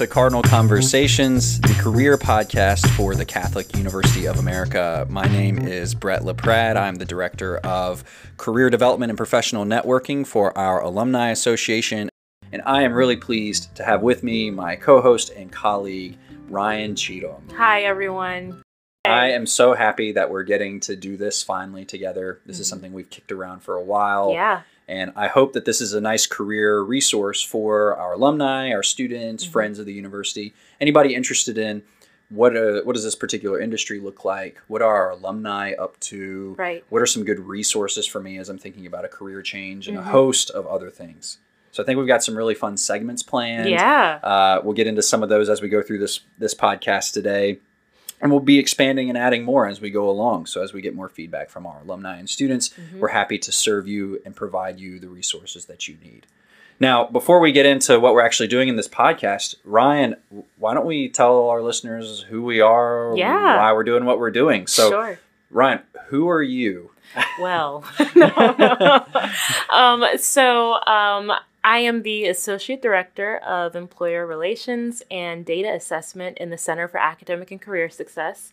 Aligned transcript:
To 0.00 0.06
Cardinal 0.06 0.40
Conversations, 0.40 1.60
the 1.60 1.74
career 1.74 2.16
podcast 2.16 2.88
for 2.96 3.14
the 3.14 3.26
Catholic 3.26 3.76
University 3.76 4.24
of 4.24 4.38
America. 4.38 5.06
My 5.10 5.26
name 5.26 5.58
is 5.58 5.94
Brett 5.94 6.22
LaPrad. 6.22 6.78
I'm 6.78 6.94
the 6.94 7.04
director 7.04 7.58
of 7.58 8.02
career 8.38 8.70
development 8.70 9.10
and 9.10 9.18
professional 9.18 9.66
networking 9.66 10.26
for 10.26 10.56
our 10.56 10.80
Alumni 10.80 11.28
Association. 11.28 12.08
And 12.50 12.62
I 12.64 12.80
am 12.80 12.94
really 12.94 13.16
pleased 13.16 13.74
to 13.74 13.84
have 13.84 14.00
with 14.00 14.22
me 14.22 14.50
my 14.50 14.74
co 14.74 15.02
host 15.02 15.32
and 15.36 15.52
colleague, 15.52 16.16
Ryane 16.48 16.96
Cheatham. 16.96 17.50
Hi, 17.58 17.82
everyone. 17.82 18.62
I 19.04 19.32
am 19.32 19.44
so 19.44 19.74
happy 19.74 20.12
that 20.12 20.30
we're 20.30 20.44
getting 20.44 20.80
to 20.80 20.96
do 20.96 21.18
this 21.18 21.42
finally 21.42 21.84
together. 21.84 22.40
This 22.46 22.58
is 22.58 22.66
something 22.66 22.94
we've 22.94 23.10
kicked 23.10 23.32
around 23.32 23.60
for 23.60 23.76
a 23.76 23.82
while. 23.82 24.32
Yeah. 24.32 24.62
And 24.90 25.12
I 25.14 25.28
hope 25.28 25.52
that 25.52 25.64
this 25.64 25.80
is 25.80 25.92
a 25.94 26.00
nice 26.00 26.26
career 26.26 26.80
resource 26.80 27.40
for 27.42 27.96
our 27.96 28.14
alumni, 28.14 28.72
our 28.72 28.82
students, 28.82 29.46
Mhm. 29.46 29.50
friends 29.52 29.78
of 29.78 29.86
the 29.86 29.92
university, 29.92 30.52
anybody 30.80 31.14
interested 31.14 31.56
in 31.56 31.82
what 32.28 32.56
uh, 32.56 32.80
what 32.82 32.94
does 32.94 33.04
this 33.04 33.14
particular 33.14 33.60
industry 33.60 33.98
look 34.00 34.24
like? 34.24 34.58
What 34.68 34.82
are 34.82 34.94
our 34.96 35.10
alumni 35.10 35.72
up 35.72 35.98
to? 36.10 36.54
Right. 36.58 36.84
What 36.88 37.02
are 37.02 37.06
some 37.06 37.24
good 37.24 37.40
resources 37.40 38.04
for 38.06 38.20
me 38.20 38.38
as 38.38 38.48
I'm 38.48 38.58
thinking 38.58 38.86
about 38.86 39.04
a 39.04 39.08
career 39.08 39.42
change 39.42 39.88
and 39.88 39.96
Mhm. 39.96 40.00
a 40.00 40.04
host 40.04 40.50
of 40.50 40.66
other 40.66 40.90
things? 40.90 41.38
So 41.72 41.82
I 41.82 41.86
think 41.86 41.98
we've 41.98 42.06
got 42.14 42.22
some 42.24 42.36
really 42.36 42.54
fun 42.54 42.76
segments 42.76 43.22
planned. 43.22 43.68
Yeah. 43.70 44.18
Uh, 44.22 44.60
we'll 44.64 44.74
get 44.74 44.88
into 44.88 45.02
some 45.02 45.22
of 45.22 45.28
those 45.28 45.48
as 45.48 45.62
we 45.62 45.68
go 45.68 45.82
through 45.82 45.98
this 45.98 46.20
this 46.38 46.54
podcast 46.54 47.12
today, 47.12 47.58
and 48.20 48.30
we'll 48.30 48.40
be 48.40 48.58
expanding 48.58 49.08
and 49.08 49.16
adding 49.18 49.44
more 49.44 49.66
as 49.66 49.80
we 49.80 49.90
go 49.90 50.08
along. 50.08 50.46
So 50.46 50.62
as 50.62 50.72
we 50.72 50.80
get 50.80 50.94
more 50.94 51.08
feedback 51.08 51.50
from 51.50 51.66
our 51.66 51.80
alumni 51.82 52.18
and 52.18 52.28
students, 52.28 52.68
Mhm. 52.70 52.98
we're 52.98 53.08
happy 53.08 53.38
to 53.38 53.52
serve 53.52 53.88
you 53.88 54.20
and 54.24 54.34
provide 54.36 54.78
you 54.78 54.98
the 54.98 55.08
resources 55.08 55.66
that 55.66 55.88
you 55.88 55.96
need. 56.02 56.26
Now, 56.78 57.04
before 57.04 57.40
we 57.40 57.52
get 57.52 57.66
into 57.66 58.00
what 58.00 58.14
we're 58.14 58.22
actually 58.24 58.48
doing 58.48 58.68
in 58.68 58.76
this 58.76 58.88
podcast, 58.88 59.54
Ryane, 59.68 60.16
why 60.56 60.72
don't 60.74 60.86
we 60.86 61.08
tell 61.10 61.48
our 61.48 61.60
listeners 61.62 62.22
who 62.30 62.42
we 62.42 62.60
are, 62.60 63.12
Yeah. 63.16 63.58
why 63.58 63.72
we're 63.72 63.84
doing 63.84 64.04
what 64.06 64.18
we're 64.18 64.30
doing? 64.30 64.66
So, 64.66 64.88
sure. 64.90 65.18
Ryane, 65.52 65.82
who 66.08 66.28
are 66.30 66.42
you? 66.42 66.90
Well, 67.40 67.84
no, 68.16 68.30
no. 68.58 69.04
um, 69.70 70.04
so 70.16 70.74
um, 70.86 71.32
I 71.62 71.78
am 71.78 72.02
the 72.02 72.26
Associate 72.26 72.80
Director 72.80 73.36
of 73.38 73.76
Employer 73.76 74.26
Relations 74.26 75.02
and 75.10 75.44
Data 75.44 75.72
Assessment 75.72 76.38
in 76.38 76.50
the 76.50 76.58
Center 76.58 76.88
for 76.88 76.98
Academic 76.98 77.50
and 77.50 77.60
Career 77.60 77.90
Success. 77.90 78.52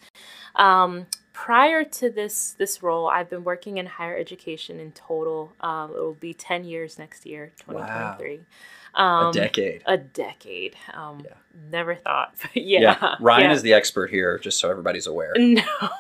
Um, 0.55 1.07
prior 1.31 1.83
to 1.83 2.09
this 2.09 2.55
this 2.57 2.83
role, 2.83 3.07
I've 3.07 3.29
been 3.29 3.43
working 3.43 3.77
in 3.77 3.85
higher 3.85 4.17
education 4.17 4.79
in 4.79 4.91
total. 4.91 5.53
Um, 5.61 5.91
it 5.91 5.99
will 5.99 6.13
be 6.19 6.33
ten 6.33 6.65
years 6.65 6.99
next 6.99 7.25
year, 7.25 7.53
twenty 7.59 7.79
twenty 7.79 8.17
three. 8.17 8.39
Um, 8.93 9.27
a 9.27 9.31
decade. 9.33 9.83
A 9.85 9.97
decade. 9.97 10.75
Um, 10.93 11.21
Yeah. 11.23 11.33
Never 11.71 11.95
thought. 11.95 12.35
But 12.41 12.63
yeah. 12.63 13.15
Ryane 13.19 13.41
yeah. 13.41 13.51
is 13.51 13.61
the 13.63 13.73
expert 13.73 14.09
here, 14.09 14.37
just 14.37 14.59
so 14.59 14.69
everybody's 14.69 15.07
aware. 15.07 15.33
No, 15.37 15.59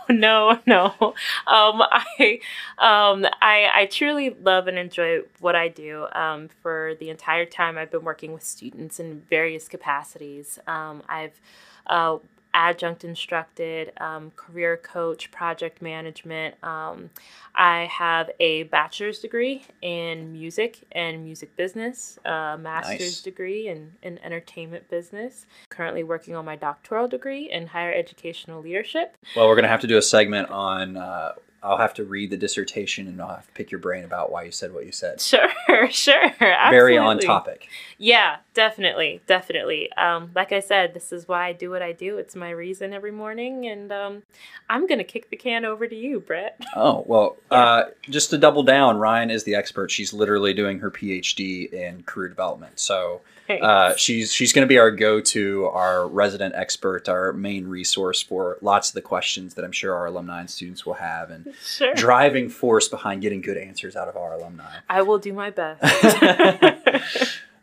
no, 0.09 0.59
no. 0.65 0.85
Um, 1.01 1.13
I, 1.47 2.39
um, 2.77 3.25
I, 3.41 3.69
I 3.73 3.87
truly 3.91 4.35
love 4.41 4.67
and 4.67 4.77
enjoy 4.77 5.21
what 5.39 5.55
I 5.55 5.67
do. 5.67 6.07
Um, 6.13 6.49
for 6.61 6.93
the 6.99 7.09
entire 7.09 7.45
time 7.45 7.77
I've 7.77 7.91
been 7.91 8.03
working 8.03 8.33
with 8.33 8.43
students 8.43 8.99
in 8.99 9.21
various 9.29 9.67
capacities. 9.67 10.59
Um, 10.67 11.03
I've 11.09 11.39
uh, 11.87 12.17
adjunct 12.57 13.03
instructed, 13.03 13.91
um, 14.01 14.31
career 14.35 14.77
coach, 14.77 15.29
project 15.29 15.79
management. 15.79 16.55
Um, 16.63 17.11
I 17.53 17.85
have 17.85 18.31
a 18.39 18.63
bachelor's 18.63 19.19
degree 19.19 19.63
in 19.83 20.33
music 20.33 20.83
and 20.91 21.23
music 21.23 21.55
business, 21.55 22.17
a 22.25 22.57
master's 22.59 22.99
Nice. 22.99 23.21
degree 23.21 23.67
in, 23.67 23.91
in 24.01 24.17
entertainment 24.19 24.89
business. 24.89 25.45
Currently 25.69 26.03
working 26.03 26.35
on 26.35 26.45
my 26.45 26.55
doctoral 26.55 27.07
degree 27.07 27.47
in 27.51 27.67
higher 27.67 27.93
educational 27.93 28.59
leadership. 28.63 29.15
Well, 29.35 29.47
we're 29.47 29.55
going 29.55 29.63
to 29.63 29.69
have 29.69 29.81
to 29.81 29.87
do 29.87 29.97
a 29.97 30.01
segment 30.01 30.49
on. 30.49 30.97
Uh, 30.97 31.33
I'll 31.61 31.77
have 31.77 31.93
to 31.95 32.05
read 32.05 32.29
the 32.29 32.37
dissertation 32.37 33.07
and 33.07 33.21
I'll 33.21 33.35
have 33.35 33.47
to 33.47 33.53
pick 33.53 33.71
your 33.71 33.79
brain 33.79 34.03
about 34.03 34.31
why 34.31 34.43
you 34.43 34.51
said 34.51 34.73
what 34.73 34.85
you 34.85 34.91
said. 34.91 35.19
Sure, 35.19 35.49
sure. 35.89 36.23
Absolutely. 36.23 36.69
Very 36.71 36.97
on 36.97 37.19
topic. 37.19 37.67
Yeah, 37.97 38.37
definitely, 38.57 39.21
definitely. 39.27 39.93
Um, 39.93 40.31
like 40.33 40.51
I 40.51 40.61
said, 40.61 40.95
this 40.95 41.13
is 41.13 41.27
why 41.27 41.45
I 41.45 41.53
do 41.53 41.69
what 41.69 41.83
I 41.83 41.91
do. 41.91 42.17
It's 42.17 42.35
my 42.35 42.49
reason 42.49 42.91
every 42.91 43.11
morning, 43.11 43.67
and 43.67 43.91
um, 43.91 44.23
I'm 44.67 44.87
gonna 44.87 45.03
kick 45.03 45.29
the 45.29 45.37
can 45.37 45.63
over 45.63 45.87
to 45.87 45.95
you, 45.95 46.19
Brett. 46.19 46.59
Oh, 46.75 47.03
well, 47.05 47.37
Yeah. 47.51 47.57
uh, 47.63 47.85
just 48.01 48.31
to 48.31 48.37
double 48.39 48.63
down, 48.63 48.97
Ryane 48.97 49.31
is 49.31 49.43
the 49.43 49.53
expert. 49.53 49.91
She's 49.91 50.11
literally 50.11 50.55
doing 50.55 50.79
her 50.79 50.89
PhD 50.89 51.71
in 51.71 52.01
career 52.01 52.29
development. 52.29 52.79
So 52.79 53.21
uh, 53.49 53.95
she's 53.95 54.33
she's 54.33 54.51
going 54.51 54.65
to 54.65 54.67
be 54.67 54.77
our 54.79 54.91
go-to, 54.91 55.67
our 55.67 56.07
resident 56.07 56.55
expert, 56.55 57.07
our 57.07 57.31
main 57.33 57.67
resource 57.67 58.21
for 58.21 58.57
lots 58.61 58.89
of 58.89 58.95
the 58.95 59.01
questions 59.01 59.53
that 59.53 59.63
I'm 59.63 59.71
sure 59.71 59.95
our 59.95 60.07
alumni 60.07 60.41
and 60.41 60.49
students 60.49 60.85
will 60.85 60.95
have, 60.95 61.29
and 61.29 61.53
sure. 61.63 61.93
driving 61.93 62.49
force 62.49 62.87
behind 62.89 63.21
getting 63.21 63.41
good 63.41 63.57
answers 63.57 63.95
out 63.95 64.07
of 64.07 64.17
our 64.17 64.33
alumni. 64.33 64.79
I 64.89 65.03
will 65.03 65.19
do 65.19 65.31
my 65.31 65.51
best. 65.51 65.81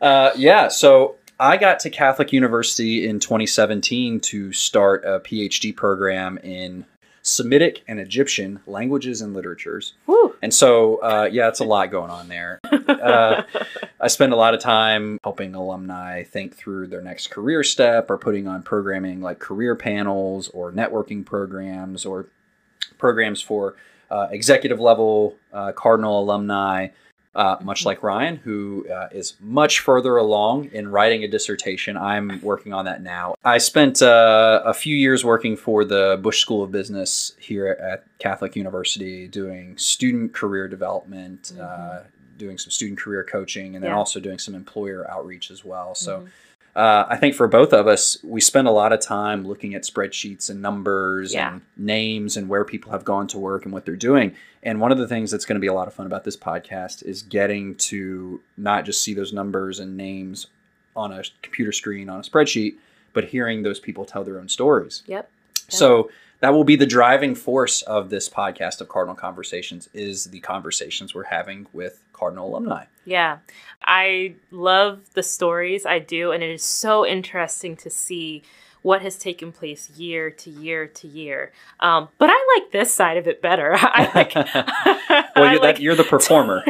Uh, 0.01 0.29
yeah, 0.35 0.67
so 0.67 1.15
I 1.39 1.57
got 1.57 1.79
to 1.79 1.89
Catholic 1.89 2.31
University 2.31 3.07
in 3.07 3.19
2017 3.19 4.19
to 4.19 4.51
start 4.53 5.03
a 5.03 5.19
PhD 5.19 5.75
program 5.75 6.37
in 6.39 6.85
Semitic 7.23 7.83
and 7.87 7.99
Egyptian 7.99 8.59
languages 8.67 9.21
and 9.21 9.33
literatures. 9.33 9.93
Whew. 10.05 10.35
And 10.43 10.53
so, 10.53 10.97
uh, 10.97 11.27
yeah, 11.31 11.47
it's 11.47 11.59
a 11.59 11.63
lot 11.63 11.89
going 11.89 12.11
on 12.11 12.27
there. 12.27 12.59
Uh, 12.87 13.43
I 13.99 14.07
spend 14.07 14.31
a 14.31 14.35
lot 14.35 14.53
of 14.53 14.59
time 14.59 15.17
helping 15.23 15.55
alumni 15.55 16.23
think 16.23 16.55
through 16.55 16.87
their 16.87 17.01
next 17.01 17.27
career 17.27 17.63
step 17.63 18.09
or 18.09 18.17
putting 18.17 18.47
on 18.47 18.61
programming 18.61 19.21
like 19.21 19.39
career 19.39 19.75
panels 19.75 20.49
or 20.49 20.71
networking 20.71 21.25
programs 21.25 22.05
or 22.05 22.27
programs 22.97 23.41
for 23.41 23.75
uh, 24.11 24.27
executive 24.29 24.79
level 24.79 25.35
uh, 25.51 25.71
Cardinal 25.71 26.21
alumni. 26.21 26.89
Uh, 27.35 27.57
much 27.61 27.85
like 27.85 27.99
Ryane, 27.99 28.37
who 28.37 28.87
uh, 28.89 29.09
is 29.11 29.33
much 29.41 29.81
further 29.81 30.15
along 30.15 30.69
in 30.71 30.87
writing 30.89 31.25
a 31.25 31.27
dissertation. 31.27 31.97
I'm 31.97 32.39
working 32.41 32.71
on 32.71 32.85
that 32.85 33.03
now. 33.03 33.35
I 33.43 33.57
spent 33.57 34.01
uh, 34.01 34.61
a 34.63 34.73
few 34.73 34.95
years 34.95 35.25
working 35.25 35.57
for 35.57 35.83
the 35.83 36.17
Busch 36.23 36.39
School 36.39 36.63
of 36.63 36.71
Business 36.71 37.33
here 37.37 37.67
at 37.67 38.05
Catholic 38.19 38.55
University, 38.55 39.27
doing 39.27 39.77
student 39.77 40.33
career 40.33 40.69
development, 40.69 41.51
uh, 41.59 41.63
Mhm. 41.63 42.03
doing 42.37 42.57
some 42.57 42.71
student 42.71 42.99
career 42.99 43.25
coaching, 43.29 43.75
and 43.75 43.83
then 43.83 43.91
Yeah. 43.91 43.97
also 43.97 44.21
doing 44.21 44.39
some 44.39 44.55
employer 44.55 45.05
outreach 45.11 45.51
as 45.51 45.65
well. 45.65 45.93
So 45.93 46.19
Mhm. 46.21 46.27
Uh, 46.75 47.05
I 47.07 47.15
think 47.17 47.35
for 47.35 47.47
both 47.47 47.71
of 47.73 47.87
us, 47.87 48.17
we 48.23 48.41
spend 48.41 48.67
a 48.67 48.71
lot 48.71 48.91
of 48.91 48.99
time 48.99 49.47
looking 49.47 49.73
at 49.75 49.83
spreadsheets 49.83 50.49
and 50.49 50.61
numbers 50.61 51.33
Yeah. 51.33 51.53
and 51.53 51.61
names 51.77 52.35
and 52.35 52.49
where 52.49 52.65
people 52.65 52.91
have 52.91 53.05
gone 53.05 53.27
to 53.27 53.37
work 53.39 53.63
and 53.63 53.73
what 53.73 53.85
they're 53.85 53.95
doing. 53.95 54.35
And 54.61 54.81
one 54.81 54.91
of 54.91 54.97
the 54.97 55.07
things 55.07 55.31
that's 55.31 55.45
going 55.45 55.55
to 55.55 55.61
be 55.61 55.67
a 55.67 55.73
lot 55.73 55.87
of 55.87 55.93
fun 55.93 56.05
about 56.05 56.23
this 56.25 56.35
podcast 56.35 57.03
is 57.05 57.21
getting 57.21 57.75
to 57.75 58.41
not 58.57 58.83
just 58.83 59.01
see 59.01 59.13
those 59.13 59.31
numbers 59.31 59.79
and 59.79 59.95
names 59.95 60.47
on 60.95 61.11
a 61.13 61.23
computer 61.41 61.71
screen 61.71 62.09
on 62.09 62.19
a 62.19 62.23
spreadsheet, 62.23 62.75
but 63.13 63.25
hearing 63.25 63.63
those 63.63 63.79
people 63.79 64.03
tell 64.05 64.23
their 64.23 64.39
own 64.39 64.49
stories. 64.49 65.03
Yep. 65.07 65.29
So 65.69 66.09
that 66.39 66.53
will 66.53 66.63
be 66.63 66.75
the 66.75 66.85
driving 66.85 67.35
force 67.35 67.81
of 67.83 68.09
this 68.09 68.29
podcast 68.29 68.81
of 68.81 68.89
Cardinal 68.89 69.15
Conversations 69.15 69.89
is 69.93 70.25
the 70.25 70.39
conversations 70.41 71.13
we're 71.15 71.23
having 71.23 71.67
with 71.73 72.03
Cardinal 72.13 72.49
alumni. 72.49 72.85
Yeah, 73.05 73.37
I 73.83 74.35
love 74.51 75.01
the 75.13 75.23
stories 75.23 75.85
I 75.85 75.99
do, 75.99 76.31
and 76.31 76.41
it 76.43 76.49
is 76.49 76.63
so 76.63 77.05
interesting 77.05 77.75
to 77.77 77.89
see 77.89 78.43
what 78.81 79.01
has 79.01 79.17
taken 79.17 79.51
place 79.51 79.89
year 79.91 80.29
to 80.29 80.49
year 80.51 80.85
to 80.85 81.07
year. 81.07 81.51
Um, 81.79 82.07
but 82.19 82.29
I 82.31 82.59
like 82.59 82.71
this 82.71 82.93
side 82.93 83.17
of 83.17 83.27
it 83.27 83.41
better. 83.41 83.73
I 83.79 84.11
like. 84.13 84.35
well, 85.35 85.35
you're, 85.35 85.45
like- 85.53 85.61
that, 85.61 85.81
you're 85.81 85.95
the 85.95 86.03
performer. 86.03 86.63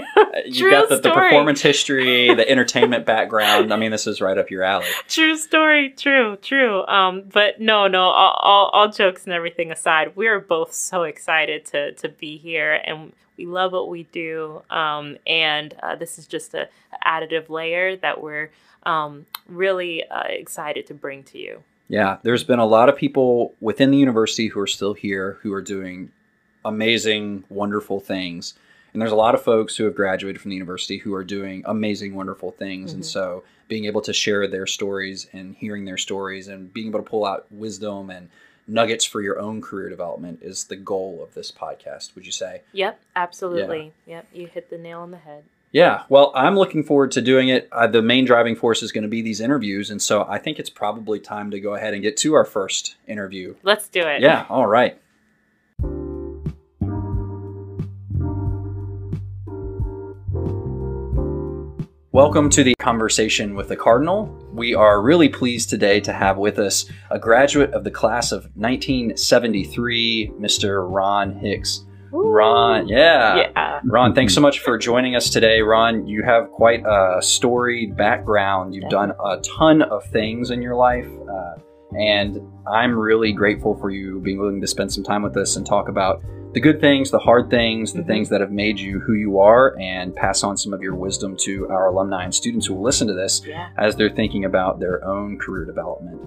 You've 0.43 0.57
True 0.57 0.71
got 0.71 0.89
the, 0.89 0.99
the 0.99 1.11
performance 1.11 1.61
history, 1.61 2.33
the 2.33 2.49
entertainment 2.51 3.05
background. 3.05 3.73
I 3.73 3.77
mean, 3.77 3.91
this 3.91 4.05
is 4.05 4.19
right 4.19 4.37
up 4.37 4.51
your 4.51 4.63
alley. 4.63 4.87
True 5.07 5.37
story. 5.37 5.91
True. 5.91 6.35
True. 6.37 6.85
Um, 6.87 7.23
but 7.31 7.61
no, 7.61 7.87
no. 7.87 8.01
All, 8.01 8.37
all, 8.41 8.69
all 8.73 8.89
jokes 8.89 9.23
and 9.25 9.33
everything 9.33 9.71
aside, 9.71 10.15
we 10.15 10.27
are 10.27 10.39
both 10.39 10.73
so 10.73 11.03
excited 11.03 11.65
to 11.67 11.93
to 11.93 12.09
be 12.09 12.37
here, 12.37 12.81
and 12.85 13.13
we 13.37 13.45
love 13.45 13.71
what 13.71 13.89
we 13.89 14.03
do. 14.03 14.61
Um, 14.69 15.17
and 15.25 15.73
uh, 15.81 15.95
this 15.95 16.19
is 16.19 16.27
just 16.27 16.53
a, 16.53 16.67
a 16.91 17.07
additive 17.07 17.49
layer 17.49 17.95
that 17.97 18.21
we're 18.21 18.51
um, 18.83 19.25
really 19.47 20.07
uh, 20.09 20.23
excited 20.27 20.87
to 20.87 20.93
bring 20.93 21.23
to 21.23 21.37
you. 21.37 21.63
Yeah, 21.87 22.17
there's 22.23 22.43
been 22.43 22.59
a 22.59 22.65
lot 22.65 22.89
of 22.89 22.95
people 22.95 23.53
within 23.61 23.91
the 23.91 23.97
university 23.97 24.47
who 24.47 24.59
are 24.59 24.67
still 24.67 24.93
here 24.93 25.37
who 25.41 25.53
are 25.53 25.61
doing 25.61 26.11
amazing, 26.63 27.43
wonderful 27.49 27.99
things. 27.99 28.55
And 28.95 29.01
there's 29.01 29.11
a 29.11 29.15
lot 29.15 29.35
of 29.35 29.41
folks 29.41 29.75
who 29.75 29.83
have 29.83 29.93
graduated 29.93 30.39
from 30.41 30.51
the 30.51 30.55
university 30.55 30.99
who 30.99 31.13
are 31.15 31.23
doing 31.25 31.63
amazing, 31.65 32.15
wonderful 32.15 32.51
things. 32.51 32.93
And 32.93 33.03
Mhm. 33.03 33.05
so 33.05 33.43
being 33.67 33.83
able 33.83 33.99
to 33.99 34.13
share 34.13 34.47
their 34.47 34.65
stories 34.65 35.27
and 35.33 35.53
hearing 35.53 35.83
their 35.83 35.97
stories 35.97 36.47
and 36.47 36.73
being 36.73 36.87
able 36.87 36.99
to 37.03 37.09
pull 37.09 37.25
out 37.25 37.45
wisdom 37.51 38.09
and 38.09 38.29
nuggets 38.69 39.03
for 39.03 39.21
your 39.21 39.37
own 39.37 39.61
career 39.61 39.89
development 39.89 40.39
is 40.41 40.63
the 40.63 40.77
goal 40.77 41.19
of 41.21 41.33
this 41.33 41.51
podcast, 41.51 42.15
would 42.15 42.25
you 42.25 42.31
say? 42.31 42.61
Yep, 42.71 42.97
absolutely. 43.17 43.91
Yep, 44.07 44.27
you 44.33 44.47
hit 44.47 44.69
the 44.69 44.77
nail 44.77 45.01
on 45.01 45.11
the 45.11 45.17
head. 45.17 45.43
Yeah, 45.73 46.03
well, 46.07 46.31
I'm 46.33 46.57
looking 46.57 46.81
forward 46.81 47.11
to 47.11 47.21
doing 47.21 47.49
it. 47.49 47.67
Uh, 47.73 47.87
the 47.87 48.01
main 48.01 48.23
driving 48.23 48.55
force 48.55 48.81
is 48.81 48.93
going 48.93 49.01
to 49.01 49.09
be 49.09 49.21
these 49.21 49.41
interviews, 49.41 49.91
and 49.91 50.01
so 50.01 50.25
I 50.29 50.37
think 50.37 50.57
it's 50.57 50.69
probably 50.69 51.19
time 51.19 51.51
to 51.51 51.59
go 51.59 51.73
ahead 51.75 51.93
and 51.93 52.01
get 52.01 52.15
to 52.17 52.33
our 52.33 52.45
first 52.45 52.95
interview. 53.07 53.55
Let's 53.61 53.89
do 53.89 53.99
it. 54.07 54.21
Yeah, 54.21 54.45
all 54.49 54.67
right. 54.67 54.97
Welcome 62.15 62.49
to 62.51 62.63
the 62.63 62.75
conversation 62.79 63.55
with 63.55 63.67
the 63.67 63.75
Cardinal. 63.75 64.33
We 64.53 64.73
are 64.73 65.01
really 65.01 65.27
pleased 65.27 65.69
today 65.69 65.99
to 65.99 66.13
have 66.13 66.37
with 66.37 66.59
us 66.59 66.85
a 67.11 67.19
graduate 67.19 67.73
of 67.73 67.83
the 67.83 67.91
class 67.91 68.31
of 68.31 68.45
1973, 68.55 70.31
Mr. 70.39 70.89
Ron 70.89 71.37
Hicks. 71.37 71.83
Ooh. 72.13 72.29
Ron, 72.29 72.87
yeah. 72.87 73.35
Yeah. 73.53 73.81
Ron, 73.83 74.15
thanks 74.15 74.33
so 74.33 74.39
much 74.39 74.59
for 74.59 74.77
joining 74.77 75.17
us 75.17 75.29
today. 75.29 75.59
Ron, 75.59 76.07
you 76.07 76.23
have 76.23 76.49
quite 76.51 76.85
a 76.85 77.17
storied 77.21 77.97
background. 77.97 78.73
You've 78.73 78.89
done 78.89 79.11
a 79.11 79.41
ton 79.41 79.81
of 79.81 80.05
things 80.05 80.51
in 80.51 80.61
your 80.61 80.75
life. 80.75 81.09
Uh, 81.29 81.55
and 81.91 82.39
I'm 82.67 82.97
really 82.97 83.31
grateful 83.31 83.75
for 83.75 83.89
you 83.89 84.19
being 84.19 84.37
willing 84.39 84.61
to 84.61 84.67
spend 84.67 84.91
some 84.91 85.03
time 85.03 85.21
with 85.23 85.37
us 85.37 85.55
and 85.55 85.65
talk 85.65 85.87
about 85.89 86.21
the 86.53 86.59
good 86.61 86.79
things, 86.79 87.11
the 87.11 87.19
hard 87.19 87.49
things, 87.49 87.91
the 87.93 88.01
Mhm. 88.01 88.07
things 88.07 88.29
that 88.29 88.39
have 88.39 88.51
made 88.51 88.79
you 88.79 89.01
who 89.01 89.13
you 89.13 89.39
are, 89.39 89.75
and 89.79 90.15
pass 90.15 90.41
on 90.43 90.55
some 90.55 90.73
of 90.73 90.81
your 90.81 90.95
wisdom 90.95 91.35
to 91.41 91.67
our 91.69 91.87
alumni 91.87 92.23
and 92.23 92.33
students 92.33 92.65
who 92.65 92.75
will 92.75 92.83
listen 92.83 93.07
to 93.07 93.13
this 93.13 93.45
Yeah. 93.45 93.67
as 93.77 93.95
they're 93.97 94.09
thinking 94.09 94.45
about 94.45 94.79
their 94.79 95.03
own 95.05 95.37
career 95.37 95.65
development. 95.65 96.21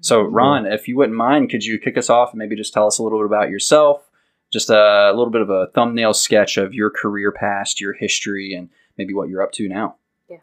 So, 0.00 0.20
Ron, 0.22 0.66
if 0.66 0.86
you 0.86 0.96
wouldn't 0.96 1.16
mind, 1.16 1.50
could 1.50 1.64
you 1.64 1.78
kick 1.78 1.96
us 1.96 2.08
off 2.10 2.30
and 2.32 2.38
maybe 2.38 2.54
just 2.54 2.72
tell 2.72 2.86
us 2.86 2.98
a 2.98 3.02
little 3.02 3.18
bit 3.18 3.26
about 3.26 3.50
yourself? 3.50 4.08
Just 4.52 4.70
a 4.70 5.10
little 5.14 5.30
bit 5.32 5.40
of 5.42 5.50
a 5.50 5.66
thumbnail 5.74 6.14
sketch 6.14 6.56
of 6.58 6.72
your 6.74 6.90
career 6.90 7.32
past, 7.32 7.80
your 7.80 7.94
history, 7.94 8.54
and 8.54 8.68
maybe 8.96 9.14
what 9.14 9.28
you're 9.28 9.42
up 9.42 9.50
to 9.52 9.68
now. 9.68 9.96
Yeah. 10.30 10.36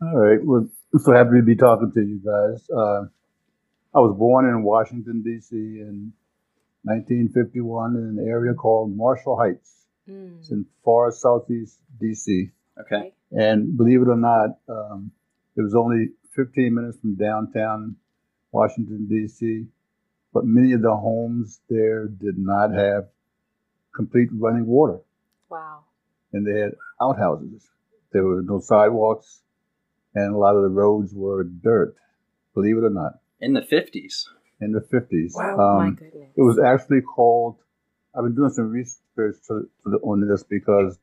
All 0.00 0.16
right. 0.16 0.38
Well, 0.44 0.60
I'm 0.60 0.70
so 0.98 1.12
happy 1.12 1.36
to 1.36 1.42
be 1.42 1.56
talking 1.56 1.90
to 1.92 2.00
you 2.00 2.20
guys. 2.24 2.68
Uh, 2.70 3.04
I 3.94 4.00
was 4.00 4.16
born 4.16 4.46
in 4.48 4.62
Washington, 4.62 5.22
D.C. 5.22 5.54
in 5.56 6.12
1951 6.84 7.96
in 7.96 8.18
an 8.18 8.26
area 8.28 8.54
called 8.54 8.96
Marshall 8.96 9.36
Heights. 9.38 9.86
Mm. 10.08 10.38
It's 10.40 10.50
in 10.50 10.66
far 10.84 11.10
southeast 11.12 11.78
D.C. 12.00 12.50
Okay. 12.80 13.12
And 13.30 13.76
believe 13.76 14.02
it 14.02 14.08
or 14.08 14.16
not, 14.16 14.58
um, 14.68 15.10
it 15.56 15.62
was 15.62 15.74
only 15.74 16.08
15 16.34 16.74
minutes 16.74 16.98
from 17.00 17.14
downtown 17.14 17.96
Washington, 18.50 19.06
D.C. 19.08 19.66
But 20.32 20.44
many 20.46 20.72
of 20.72 20.82
the 20.82 20.94
homes 20.96 21.60
there 21.68 22.06
did 22.08 22.38
not 22.38 22.72
have 22.72 23.08
complete 23.94 24.30
running 24.32 24.66
water, 24.66 25.00
Wow. 25.50 25.80
and 26.32 26.46
they 26.46 26.58
had 26.60 26.72
outhouses. 27.00 27.68
There 28.12 28.24
were 28.24 28.42
no 28.42 28.58
sidewalks, 28.60 29.41
and 30.14 30.34
a 30.34 30.38
lot 30.38 30.56
of 30.56 30.62
the 30.62 30.68
roads 30.68 31.12
were 31.14 31.44
dirt. 31.44 31.94
Believe 32.54 32.76
it 32.78 32.84
or 32.84 32.90
not, 32.90 33.14
In 33.40 33.52
the 33.54 33.60
50s. 33.62 34.26
in 34.60 34.72
the 34.72 34.80
50s. 34.80 35.30
Wow. 35.34 35.56
Oh 35.58 35.78
my 35.78 35.86
Um, 35.88 35.94
goodness. 35.94 36.30
it 36.36 36.42
was 36.42 36.58
actually 36.58 37.00
called. 37.02 37.56
I've 38.14 38.24
been 38.24 38.34
doing 38.34 38.50
some 38.50 38.70
research 38.70 39.36
to, 39.48 39.62
to 39.84 39.90
the, 39.90 39.96
on 39.98 40.26
this 40.28 40.42
because 40.42 40.98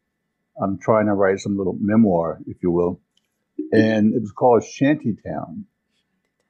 I'm 0.62 0.78
trying 0.78 1.08
to 1.08 1.14
write 1.14 1.40
some 1.40 1.58
little 1.58 1.78
memoir, 1.80 2.40
if 2.46 2.58
you 2.62 2.70
will, 2.72 3.00
and 3.72 4.14
it 4.14 4.22
was 4.22 4.32
called 4.32 4.64
Shantytown 4.64 5.66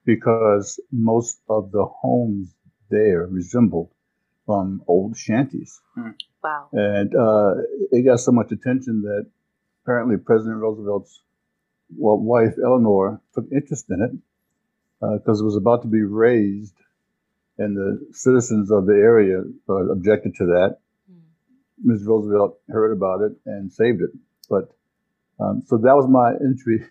because 0.06 0.80
most 0.92 1.40
of 1.50 1.72
the 1.72 1.86
homes 1.86 2.54
there 2.90 3.26
resembled 3.28 3.92
um, 4.48 4.82
old 4.88 5.16
shanties, 5.16 5.80
wow. 6.44 6.68
and 6.74 7.14
uh, 7.16 7.54
it 7.92 8.04
got 8.04 8.20
so 8.20 8.32
much 8.32 8.52
attention 8.52 9.04
that 9.04 9.28
apparently 9.84 10.18
President 10.18 10.58
Roosevelt's 10.60 11.22
well, 11.98 12.18
wife 12.18 12.56
Eleanor 12.64 13.22
took 13.34 13.46
interest 13.52 13.86
in 13.90 14.02
it 14.02 15.20
because 15.20 15.42
it 15.42 15.46
was 15.46 15.56
about 15.56 15.82
to 15.84 15.88
be 15.88 16.04
razed, 16.04 16.76
and 17.58 17.76
the 17.76 18.08
citizens 18.14 18.72
of 18.72 18.86
the 18.86 18.94
area 18.94 19.42
uh, 19.70 19.92
objected 19.92 20.36
to 20.36 20.46
that. 20.46 20.78
Mm. 21.12 21.20
Ms. 21.84 22.04
Roosevelt 22.06 22.60
heard 22.70 22.92
about 22.92 23.22
it 23.22 23.34
and 23.46 23.72
saved 23.72 24.02
it. 24.02 24.12
But 24.50 24.72
um, 25.40 25.64
so 25.66 25.78
that 25.78 25.96
was 25.96 26.08
my 26.10 26.32
entry 26.46 26.86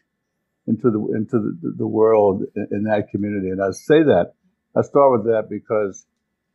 into 0.67 0.91
the 0.91 1.01
into 1.15 1.39
the, 1.39 1.75
the 1.79 1.87
world 1.87 2.43
in, 2.55 2.69
in 2.71 2.83
that 2.85 3.09
community. 3.11 3.49
And 3.49 3.63
I 3.63 3.71
say 3.71 4.03
that 4.03 4.35
I 4.77 4.83
start 4.83 5.13
with 5.13 5.25
that 5.25 5.49
because 5.51 6.07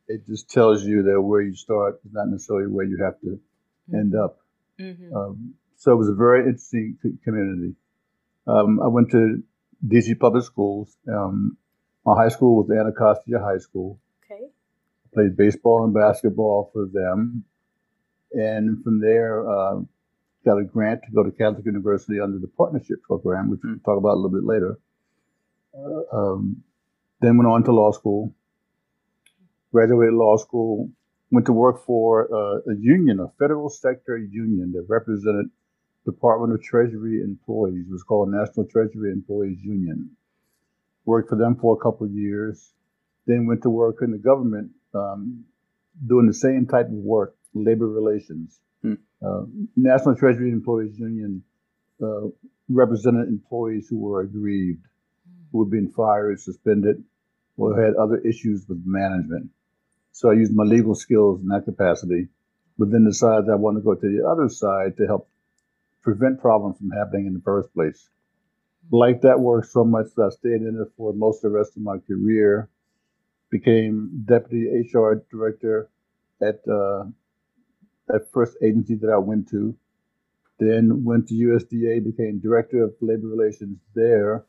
it 0.08 0.26
just 0.26 0.50
tells 0.50 0.84
you 0.84 1.02
that 1.04 1.20
where 1.20 1.42
you 1.42 1.54
start 1.54 2.00
is 2.04 2.12
not 2.12 2.28
necessarily 2.28 2.66
where 2.66 2.84
you 2.84 2.98
have 3.02 3.20
to 3.20 3.40
end 3.92 4.14
up. 4.14 4.38
Mm-hmm. 4.78 5.14
Um, 5.14 5.54
so 5.76 5.92
it 5.92 5.96
was 5.96 6.08
a 6.08 6.14
very 6.14 6.40
interesting 6.40 6.96
community. 7.22 7.74
Um, 8.46 8.80
I 8.82 8.88
went 8.88 9.10
to 9.10 9.42
DC 9.86 10.18
public 10.18 10.44
schools. 10.44 10.96
Um, 11.08 11.56
my 12.04 12.14
high 12.14 12.28
school 12.28 12.56
was 12.56 12.70
Anacostia 12.70 13.38
High 13.38 13.58
School. 13.58 13.98
okay. 14.24 14.44
Played 15.12 15.36
baseball 15.36 15.84
and 15.84 15.94
basketball 15.94 16.70
for 16.72 16.86
them, 16.86 17.44
and 18.32 18.82
from 18.82 19.00
there 19.00 19.48
uh, 19.48 19.80
got 20.44 20.58
a 20.58 20.64
grant 20.64 21.02
to 21.04 21.12
go 21.12 21.22
to 21.22 21.30
Catholic 21.30 21.64
University 21.64 22.20
under 22.20 22.38
the 22.38 22.48
partnership 22.48 23.02
program, 23.02 23.50
which 23.50 23.60
we'll 23.64 23.78
talk 23.84 23.96
about 23.98 24.14
a 24.14 24.20
little 24.20 24.38
bit 24.38 24.44
later. 24.44 24.78
Uh, 25.76 26.16
um, 26.16 26.62
then 27.20 27.38
went 27.38 27.48
on 27.48 27.64
to 27.64 27.72
law 27.72 27.90
school. 27.92 28.34
Graduated 29.72 30.14
law 30.14 30.36
school. 30.36 30.90
Went 31.30 31.46
to 31.46 31.52
work 31.52 31.84
for 31.84 32.28
uh, 32.32 32.70
a 32.70 32.76
union, 32.78 33.18
a 33.18 33.28
federal 33.38 33.68
sector 33.68 34.16
union 34.16 34.72
that 34.72 34.84
represented 34.88 35.46
Department 36.04 36.52
of 36.52 36.62
Treasury 36.62 37.20
employees. 37.22 37.86
It 37.88 37.92
was 37.92 38.02
called 38.02 38.30
National 38.30 38.66
Treasury 38.66 39.10
Employees 39.12 39.62
Union. 39.62 40.10
Worked 41.04 41.30
for 41.30 41.36
them 41.36 41.56
for 41.56 41.74
a 41.74 41.82
couple 41.82 42.06
of 42.06 42.12
years. 42.12 42.72
Then 43.26 43.46
went 43.46 43.62
to 43.62 43.70
work 43.70 43.96
in 44.02 44.10
the 44.10 44.18
government, 44.18 44.70
um, 44.94 45.44
doing 46.06 46.26
the 46.26 46.34
same 46.34 46.66
type 46.66 46.86
of 46.86 46.92
work, 46.92 47.36
labor 47.54 47.88
relations. 47.88 48.60
Hmm. 48.82 48.94
Uh, 49.24 49.42
National 49.76 50.14
Treasury 50.14 50.50
Employees 50.50 50.98
Union 50.98 51.42
uh, 52.02 52.28
represented 52.68 53.28
employees 53.28 53.88
who 53.88 53.98
were 53.98 54.20
aggrieved, 54.20 54.84
who 55.52 55.64
had 55.64 55.70
been 55.70 55.90
fired, 55.90 56.40
suspended, 56.40 57.02
or 57.56 57.80
had 57.80 57.94
other 57.94 58.18
issues 58.18 58.66
with 58.68 58.82
management. 58.84 59.50
So 60.12 60.30
I 60.30 60.34
used 60.34 60.54
my 60.54 60.64
legal 60.64 60.94
skills 60.94 61.40
in 61.40 61.48
that 61.48 61.64
capacity, 61.64 62.28
but 62.78 62.90
then 62.90 63.04
decided 63.04 63.48
I 63.48 63.54
wanted 63.54 63.80
to 63.80 63.84
go 63.84 63.94
to 63.94 64.00
the 64.00 64.28
other 64.28 64.48
side 64.48 64.96
to 64.98 65.06
help 65.06 65.28
prevent 66.04 66.40
problems 66.40 66.78
from 66.78 66.90
happening 66.90 67.26
in 67.26 67.32
the 67.34 67.40
first 67.40 67.72
place. 67.74 68.10
Like 68.92 69.22
that 69.22 69.40
work 69.40 69.64
so 69.64 69.82
much 69.84 70.08
that 70.16 70.24
I 70.24 70.28
stayed 70.28 70.60
in 70.60 70.78
it 70.80 70.92
for 70.96 71.14
most 71.14 71.42
of 71.42 71.50
the 71.50 71.58
rest 71.58 71.76
of 71.76 71.82
my 71.82 71.96
career. 72.06 72.68
Became 73.50 74.24
deputy 74.26 74.66
HR 74.92 75.24
director 75.30 75.88
at 76.42 76.60
uh, 76.68 77.04
at 78.14 78.30
first 78.32 78.56
agency 78.62 78.96
that 78.96 79.10
I 79.10 79.18
went 79.18 79.48
to. 79.50 79.74
Then 80.58 81.04
went 81.04 81.28
to 81.28 81.34
USDA, 81.34 82.04
became 82.04 82.40
director 82.40 82.84
of 82.84 82.94
labor 83.00 83.26
relations 83.26 83.78
there 83.94 84.44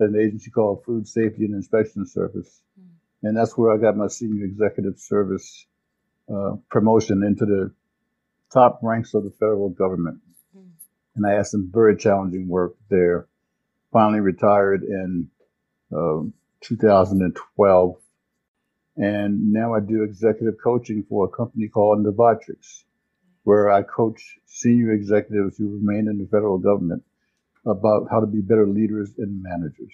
at 0.00 0.08
an 0.08 0.16
agency 0.16 0.50
called 0.50 0.84
Food 0.84 1.08
Safety 1.08 1.44
and 1.44 1.54
Inspection 1.54 2.06
Service. 2.06 2.62
And 3.22 3.36
that's 3.36 3.56
where 3.56 3.72
I 3.72 3.78
got 3.78 3.96
my 3.96 4.06
senior 4.08 4.44
executive 4.44 4.98
service 4.98 5.66
uh, 6.32 6.56
promotion 6.70 7.24
into 7.24 7.46
the 7.46 7.72
top 8.52 8.80
ranks 8.82 9.14
of 9.14 9.24
the 9.24 9.30
federal 9.30 9.70
government. 9.70 10.20
And 11.18 11.26
I 11.26 11.32
had 11.32 11.46
some 11.46 11.68
very 11.72 11.96
challenging 11.96 12.48
work 12.48 12.76
there. 12.88 13.26
Finally 13.92 14.20
retired 14.20 14.84
in 14.84 15.28
uh, 15.92 16.22
2012. 16.60 17.96
And 18.96 19.52
now 19.52 19.74
I 19.74 19.80
do 19.80 20.04
executive 20.04 20.54
coaching 20.62 21.04
for 21.08 21.24
a 21.24 21.28
company 21.28 21.66
called 21.66 22.04
Novatrix, 22.04 22.84
where 23.42 23.68
I 23.70 23.82
coach 23.82 24.38
senior 24.46 24.92
executives 24.92 25.58
who 25.58 25.70
remain 25.70 26.08
in 26.08 26.18
the 26.18 26.28
federal 26.30 26.58
government 26.58 27.02
about 27.66 28.06
how 28.10 28.20
to 28.20 28.26
be 28.26 28.40
better 28.40 28.66
leaders 28.66 29.10
and 29.18 29.42
managers. 29.42 29.92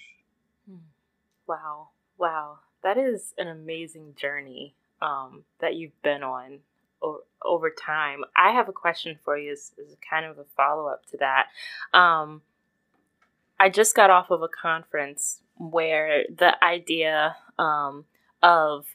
Wow. 1.46 1.88
Wow. 2.18 2.58
That 2.82 2.98
is 2.98 3.32
an 3.38 3.48
amazing 3.48 4.14
journey 4.16 4.74
um, 5.00 5.44
that 5.60 5.74
you've 5.74 6.00
been 6.02 6.22
on 6.22 6.58
over 7.42 7.70
time. 7.70 8.24
I 8.36 8.52
have 8.52 8.68
a 8.68 8.72
question 8.72 9.18
for 9.24 9.36
you 9.36 9.52
as, 9.52 9.72
kind 10.08 10.26
of 10.26 10.38
a 10.38 10.44
follow 10.56 10.86
up 10.88 11.06
to 11.10 11.18
that. 11.18 11.46
Um, 11.96 12.42
I 13.58 13.68
just 13.68 13.94
got 13.94 14.10
off 14.10 14.30
of 14.30 14.42
a 14.42 14.48
conference 14.48 15.40
where 15.56 16.24
the 16.34 16.62
idea 16.64 17.36
um, 17.58 18.04
of 18.42 18.86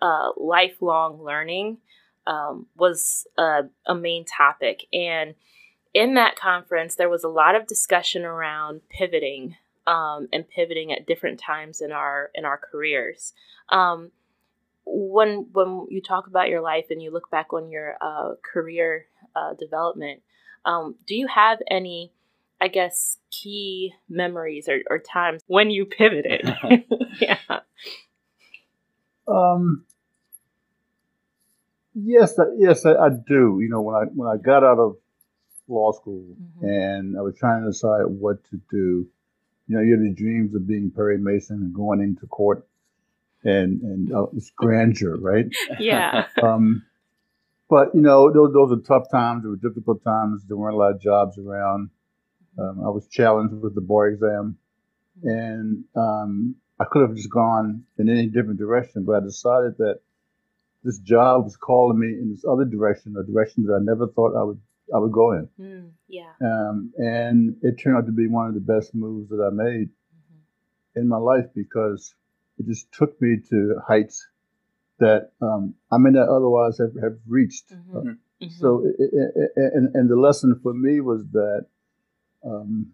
uh, 0.00 0.30
lifelong 0.36 1.22
learning 1.22 1.78
um, 2.26 2.66
was 2.76 3.26
a, 3.36 3.62
a 3.86 3.94
main 3.94 4.24
topic. 4.24 4.86
And 4.92 5.34
in 5.94 6.14
that 6.14 6.36
conference, 6.36 6.96
there 6.96 7.08
was 7.08 7.24
a 7.24 7.28
lot 7.28 7.54
of 7.54 7.66
discussion 7.66 8.24
around 8.24 8.82
pivoting 8.90 9.56
um, 9.86 10.28
and 10.32 10.48
pivoting 10.48 10.92
at 10.92 11.06
different 11.06 11.40
times 11.40 11.80
in 11.80 11.92
our 11.92 12.30
in 12.34 12.44
our 12.44 12.58
careers. 12.58 13.32
Um, 13.68 14.10
when 14.86 15.46
when 15.52 15.86
you 15.90 16.00
talk 16.00 16.28
about 16.28 16.48
your 16.48 16.60
life 16.60 16.86
and 16.90 17.02
you 17.02 17.10
look 17.10 17.30
back 17.30 17.52
on 17.52 17.68
your 17.70 17.96
uh, 18.00 18.34
career 18.42 19.06
uh, 19.34 19.54
development. 19.54 20.22
Um, 20.64 20.96
do 21.06 21.14
you 21.14 21.28
have 21.28 21.58
any, 21.70 22.12
I 22.60 22.68
guess, 22.68 23.18
key 23.30 23.92
memories 24.08 24.68
or, 24.68 24.80
or 24.88 24.98
times 24.98 25.42
when 25.46 25.70
you 25.70 25.84
pivoted? 25.84 26.42
yeah. 27.20 27.38
Um, 29.28 29.84
yes, 31.94 32.38
yes, 32.56 32.86
I, 32.86 32.94
I, 32.94 33.08
do. 33.10 33.58
You 33.60 33.68
know, 33.68 33.82
when 33.82 33.94
I 33.96 34.04
when 34.14 34.28
I 34.28 34.36
got 34.36 34.64
out 34.64 34.78
of 34.78 34.96
law 35.68 35.92
school 35.92 36.36
mm-hmm. 36.40 36.64
and 36.64 37.18
I 37.18 37.22
was 37.22 37.36
trying 37.36 37.62
to 37.62 37.70
decide 37.70 38.06
what 38.06 38.42
to 38.50 38.60
do, 38.70 39.06
you 39.66 39.76
know, 39.76 39.80
you 39.80 39.92
had 39.92 40.02
the 40.02 40.14
dreams 40.14 40.54
of 40.54 40.66
being 40.66 40.92
Perry 40.92 41.18
Mason 41.18 41.56
and 41.56 41.74
going 41.74 42.00
into 42.00 42.26
court 42.26 42.66
and 43.46 43.80
and 43.82 44.12
uh, 44.12 44.26
it's 44.36 44.50
grandeur, 44.50 45.16
right? 45.16 45.46
Yeah. 45.78 46.26
um, 46.42 46.82
but 47.70 47.94
you 47.94 48.00
know, 48.00 48.32
those, 48.32 48.52
those 48.52 48.72
are 48.72 48.82
tough 48.82 49.10
times. 49.10 49.42
They 49.42 49.48
were 49.48 49.56
difficult 49.56 50.02
times. 50.04 50.42
There 50.46 50.56
weren't 50.56 50.74
a 50.74 50.78
lot 50.78 50.92
of 50.92 51.00
jobs 51.00 51.38
around. 51.38 51.90
Um, 52.58 52.82
I 52.84 52.88
was 52.88 53.06
challenged 53.08 53.54
with 53.54 53.74
the 53.74 53.80
bar 53.80 54.08
exam, 54.08 54.58
and 55.22 55.84
um, 55.94 56.56
I 56.80 56.84
could 56.90 57.02
have 57.02 57.16
just 57.16 57.30
gone 57.30 57.84
in 57.98 58.08
any 58.08 58.26
different 58.26 58.58
direction, 58.58 59.04
but 59.04 59.16
I 59.16 59.20
decided 59.20 59.76
that 59.78 60.00
this 60.82 60.98
job 60.98 61.44
was 61.44 61.56
calling 61.56 61.98
me 61.98 62.08
in 62.08 62.30
this 62.30 62.44
other 62.48 62.64
direction, 62.64 63.16
a 63.18 63.24
direction 63.24 63.64
that 63.64 63.74
I 63.74 63.82
never 63.82 64.06
thought 64.06 64.36
I 64.36 64.44
would 64.44 64.60
I 64.94 64.98
would 64.98 65.12
go 65.12 65.32
in. 65.32 65.48
Mm, 65.60 65.90
yeah. 66.08 66.32
Um, 66.40 66.92
and 66.96 67.56
it 67.62 67.76
turned 67.76 67.96
out 67.96 68.06
to 68.06 68.12
be 68.12 68.28
one 68.28 68.46
of 68.46 68.54
the 68.54 68.60
best 68.60 68.94
moves 68.94 69.28
that 69.30 69.42
I 69.42 69.50
made 69.52 69.88
mm-hmm. 69.88 71.00
in 71.00 71.08
my 71.08 71.16
life 71.16 71.46
because 71.54 72.14
it 72.58 72.66
just 72.66 72.90
took 72.92 73.20
me 73.20 73.38
to 73.50 73.76
heights 73.86 74.26
that 74.98 75.30
um, 75.42 75.74
I 75.90 75.98
may 75.98 76.10
not 76.10 76.28
otherwise 76.28 76.78
have, 76.78 76.94
have 77.02 77.18
reached. 77.26 77.70
Mm-hmm. 77.70 77.96
Uh, 77.96 78.00
mm-hmm. 78.00 78.48
So, 78.58 78.86
it, 78.98 79.10
it, 79.12 79.52
and, 79.56 79.94
and 79.94 80.08
the 80.08 80.16
lesson 80.16 80.58
for 80.62 80.72
me 80.72 81.00
was 81.00 81.24
that 81.32 81.66
um, 82.44 82.92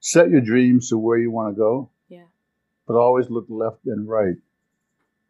set 0.00 0.30
your 0.30 0.40
dreams 0.40 0.88
to 0.88 0.98
where 0.98 1.18
you 1.18 1.30
want 1.30 1.54
to 1.54 1.58
go, 1.58 1.90
yeah. 2.08 2.24
but 2.86 2.96
always 2.96 3.30
look 3.30 3.46
left 3.48 3.84
and 3.86 4.08
right 4.08 4.36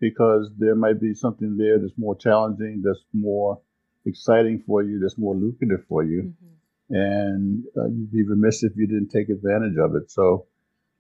because 0.01 0.51
there 0.59 0.75
might 0.75 1.01
be 1.01 1.15
something 1.15 1.57
there 1.57 1.79
that's 1.79 1.97
more 1.97 2.17
challenging, 2.17 2.83
that's 2.85 3.05
more 3.13 3.61
exciting 4.05 4.61
for 4.67 4.83
you, 4.83 4.99
that's 4.99 5.17
more 5.17 5.35
lucrative 5.37 5.87
for 5.89 6.03
you. 6.03 6.23
Mm-hmm. 6.23 6.95
And 6.95 7.65
uh, 7.77 7.87
you'd 7.87 8.13
be 8.13 8.25
remiss 8.25 8.65
if 8.65 8.73
you 8.77 8.89
didn't 8.89 9.11
take 9.11 9.29
advantage 9.29 9.79
of 9.79 9.95
it. 9.95 10.11
So 10.11 10.47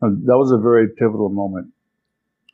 um, 0.00 0.22
that 0.26 0.38
was 0.38 0.52
a 0.52 0.56
very 0.56 0.88
pivotal 0.88 1.30
moment 1.30 1.72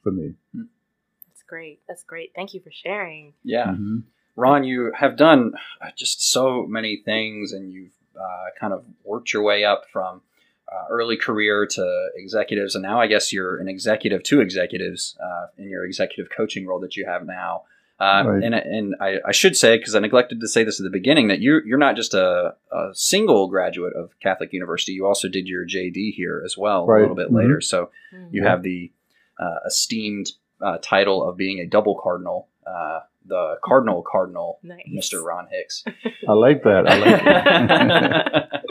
for 0.09 0.15
me. 0.15 0.35
That's 0.55 1.43
great. 1.47 1.81
That's 1.89 2.05
great. 2.05 2.33
Thank 2.35 2.55
you 2.55 2.61
for 2.61 2.71
sharing. 2.71 3.35
Yeah. 3.45 3.69
Mm-hmm. 3.69 3.99
Ron, 4.37 4.65
you 4.65 4.93
have 4.95 5.17
done 5.17 5.53
uh, 5.81 5.91
just 5.97 6.31
so 6.31 6.65
many 6.67 7.03
things 7.05 7.53
and 7.53 7.73
you've 7.73 7.93
uh, 8.19 8.47
kind 8.59 8.73
of 8.73 8.85
worked 9.05 9.33
your 9.33 9.43
way 9.43 9.65
up 9.65 9.85
from 9.93 10.23
uh, 10.71 10.85
early 10.91 11.17
career 11.17 11.67
to 11.67 12.09
executives. 12.15 12.75
And 12.75 12.83
now 12.83 13.01
I 13.01 13.07
guess 13.07 13.33
you're 13.33 13.59
an 13.59 13.69
executive 13.69 14.23
to 14.25 14.41
executives 14.41 15.17
uh, 15.23 15.47
in 15.57 15.71
your 15.71 15.85
executive 15.85 16.31
coaching 16.35 16.67
role 16.67 16.81
that 16.81 16.97
you 16.97 17.07
have 17.07 17.27
now. 17.27 17.63
Um, 18.01 18.27
right. 18.29 18.45
And, 18.45 18.55
and 18.55 18.95
I, 19.01 19.17
I 19.27 19.33
should 19.33 19.57
say, 19.57 19.77
because 19.77 19.97
I 19.97 19.99
neglected 19.99 20.41
to 20.41 20.47
say 20.47 20.63
this 20.63 20.79
at 20.79 20.85
the 20.85 20.91
beginning, 20.91 21.29
that 21.29 21.41
you're, 21.41 21.67
you're 21.67 21.79
not 21.79 21.97
just 21.97 22.15
a, 22.15 22.55
a, 22.71 22.91
single 22.93 23.49
graduate 23.49 23.93
of 23.97 24.13
Catholic 24.21 24.53
University. 24.53 24.93
You 24.93 25.05
also 25.05 25.29
did 25.29 25.49
your 25.49 25.67
JD 25.67 26.15
here 26.15 26.41
as 26.45 26.57
well 26.57 26.87
right. 26.87 26.99
a 26.99 27.01
little 27.01 27.17
bit 27.17 27.27
mm-hmm. 27.27 27.39
later. 27.39 27.61
So 27.61 27.91
mm-hmm. 28.15 28.29
you 28.31 28.45
have 28.45 28.63
the 28.63 28.93
uh, 29.39 29.57
esteemed 29.67 30.33
uh, 30.61 30.79
title 30.83 31.29
of 31.29 31.37
being 31.37 31.61
a 31.61 31.67
double 31.67 31.95
cardinal, 31.95 32.49
uh, 32.67 33.01
the 33.29 33.57
Cardinal 33.65 34.03
Cardinal, 34.03 34.59
nice. 34.63 34.87
Mr. 34.91 35.23
Ron 35.23 35.49
Hicks. 35.51 35.85
I 36.29 36.33
like 36.33 36.63
that. 36.65 36.89
I 36.89 36.99
like 36.99 37.23
that. 37.25 38.45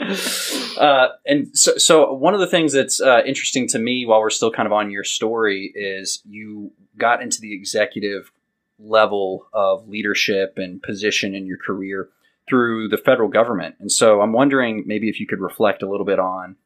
Uh, 0.78 1.08
and 1.26 1.48
so, 1.58 1.76
so 1.76 2.12
one 2.12 2.34
of 2.34 2.40
the 2.40 2.46
things 2.46 2.72
that's 2.72 3.00
uh, 3.00 3.20
interesting 3.26 3.66
to 3.66 3.80
me 3.80 4.06
while 4.06 4.20
we're 4.20 4.30
still 4.30 4.52
kind 4.52 4.64
of 4.64 4.72
on 4.72 4.92
your 4.92 5.02
story 5.02 5.72
is 5.74 6.22
you 6.24 6.70
got 6.96 7.20
into 7.20 7.40
the 7.40 7.52
executive 7.52 8.30
level 8.78 9.48
of 9.52 9.88
leadership 9.88 10.54
and 10.56 10.80
position 10.80 11.34
in 11.34 11.46
your 11.46 11.58
career 11.58 12.08
through 12.48 12.88
the 12.88 12.96
federal 12.96 13.28
government. 13.28 13.74
And 13.80 13.90
so 13.90 14.20
I'm 14.20 14.32
wondering 14.32 14.84
maybe 14.86 15.08
if 15.08 15.18
you 15.18 15.26
could 15.26 15.40
reflect 15.40 15.82
a 15.82 15.88
little 15.88 16.06
bit 16.06 16.20
on 16.20 16.56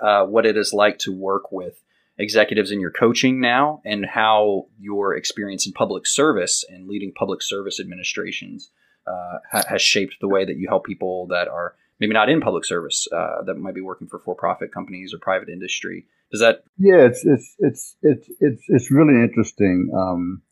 uh, 0.00 0.24
what 0.24 0.46
it 0.46 0.56
is 0.56 0.72
like 0.72 0.98
to 1.00 1.12
work 1.12 1.50
with 1.50 1.82
executives 2.18 2.70
in 2.70 2.80
your 2.80 2.90
coaching 2.90 3.40
now 3.40 3.80
and 3.84 4.06
how 4.06 4.66
your 4.78 5.16
experience 5.16 5.66
in 5.66 5.72
public 5.72 6.06
service 6.06 6.64
and 6.68 6.88
leading 6.88 7.12
public 7.12 7.42
service 7.42 7.80
administrations 7.80 8.70
uh, 9.06 9.38
ha- 9.50 9.64
has 9.68 9.82
shaped 9.82 10.16
the 10.20 10.28
way 10.28 10.44
that 10.44 10.56
you 10.56 10.68
help 10.68 10.84
people 10.84 11.26
that 11.26 11.48
are 11.48 11.74
maybe 11.98 12.12
not 12.12 12.28
in 12.28 12.40
public 12.40 12.64
service 12.64 13.08
uh, 13.12 13.42
that 13.44 13.54
might 13.54 13.74
be 13.74 13.80
working 13.80 14.06
for 14.08 14.18
for-profit 14.20 14.72
companies 14.72 15.12
or 15.12 15.18
private 15.18 15.48
industry. 15.48 16.06
Does 16.30 16.40
that? 16.40 16.64
Yeah, 16.78 17.06
it's 17.06 17.24
it's 17.24 17.54
it's 17.58 17.96
it's 18.02 18.28
it's, 18.40 18.62
it's 18.68 18.90
really 18.90 19.22
interesting. 19.22 19.90
Um, 19.94 20.42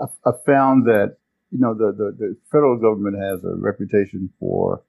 I, 0.00 0.04
I, 0.28 0.32
found 0.44 0.86
that 0.86 1.16
you 1.50 1.58
know 1.58 1.74
the, 1.74 1.92
the 1.92 2.16
the 2.16 2.36
federal 2.52 2.78
government 2.78 3.16
has 3.20 3.42
a 3.44 3.56
reputation 3.56 4.30
for 4.38 4.82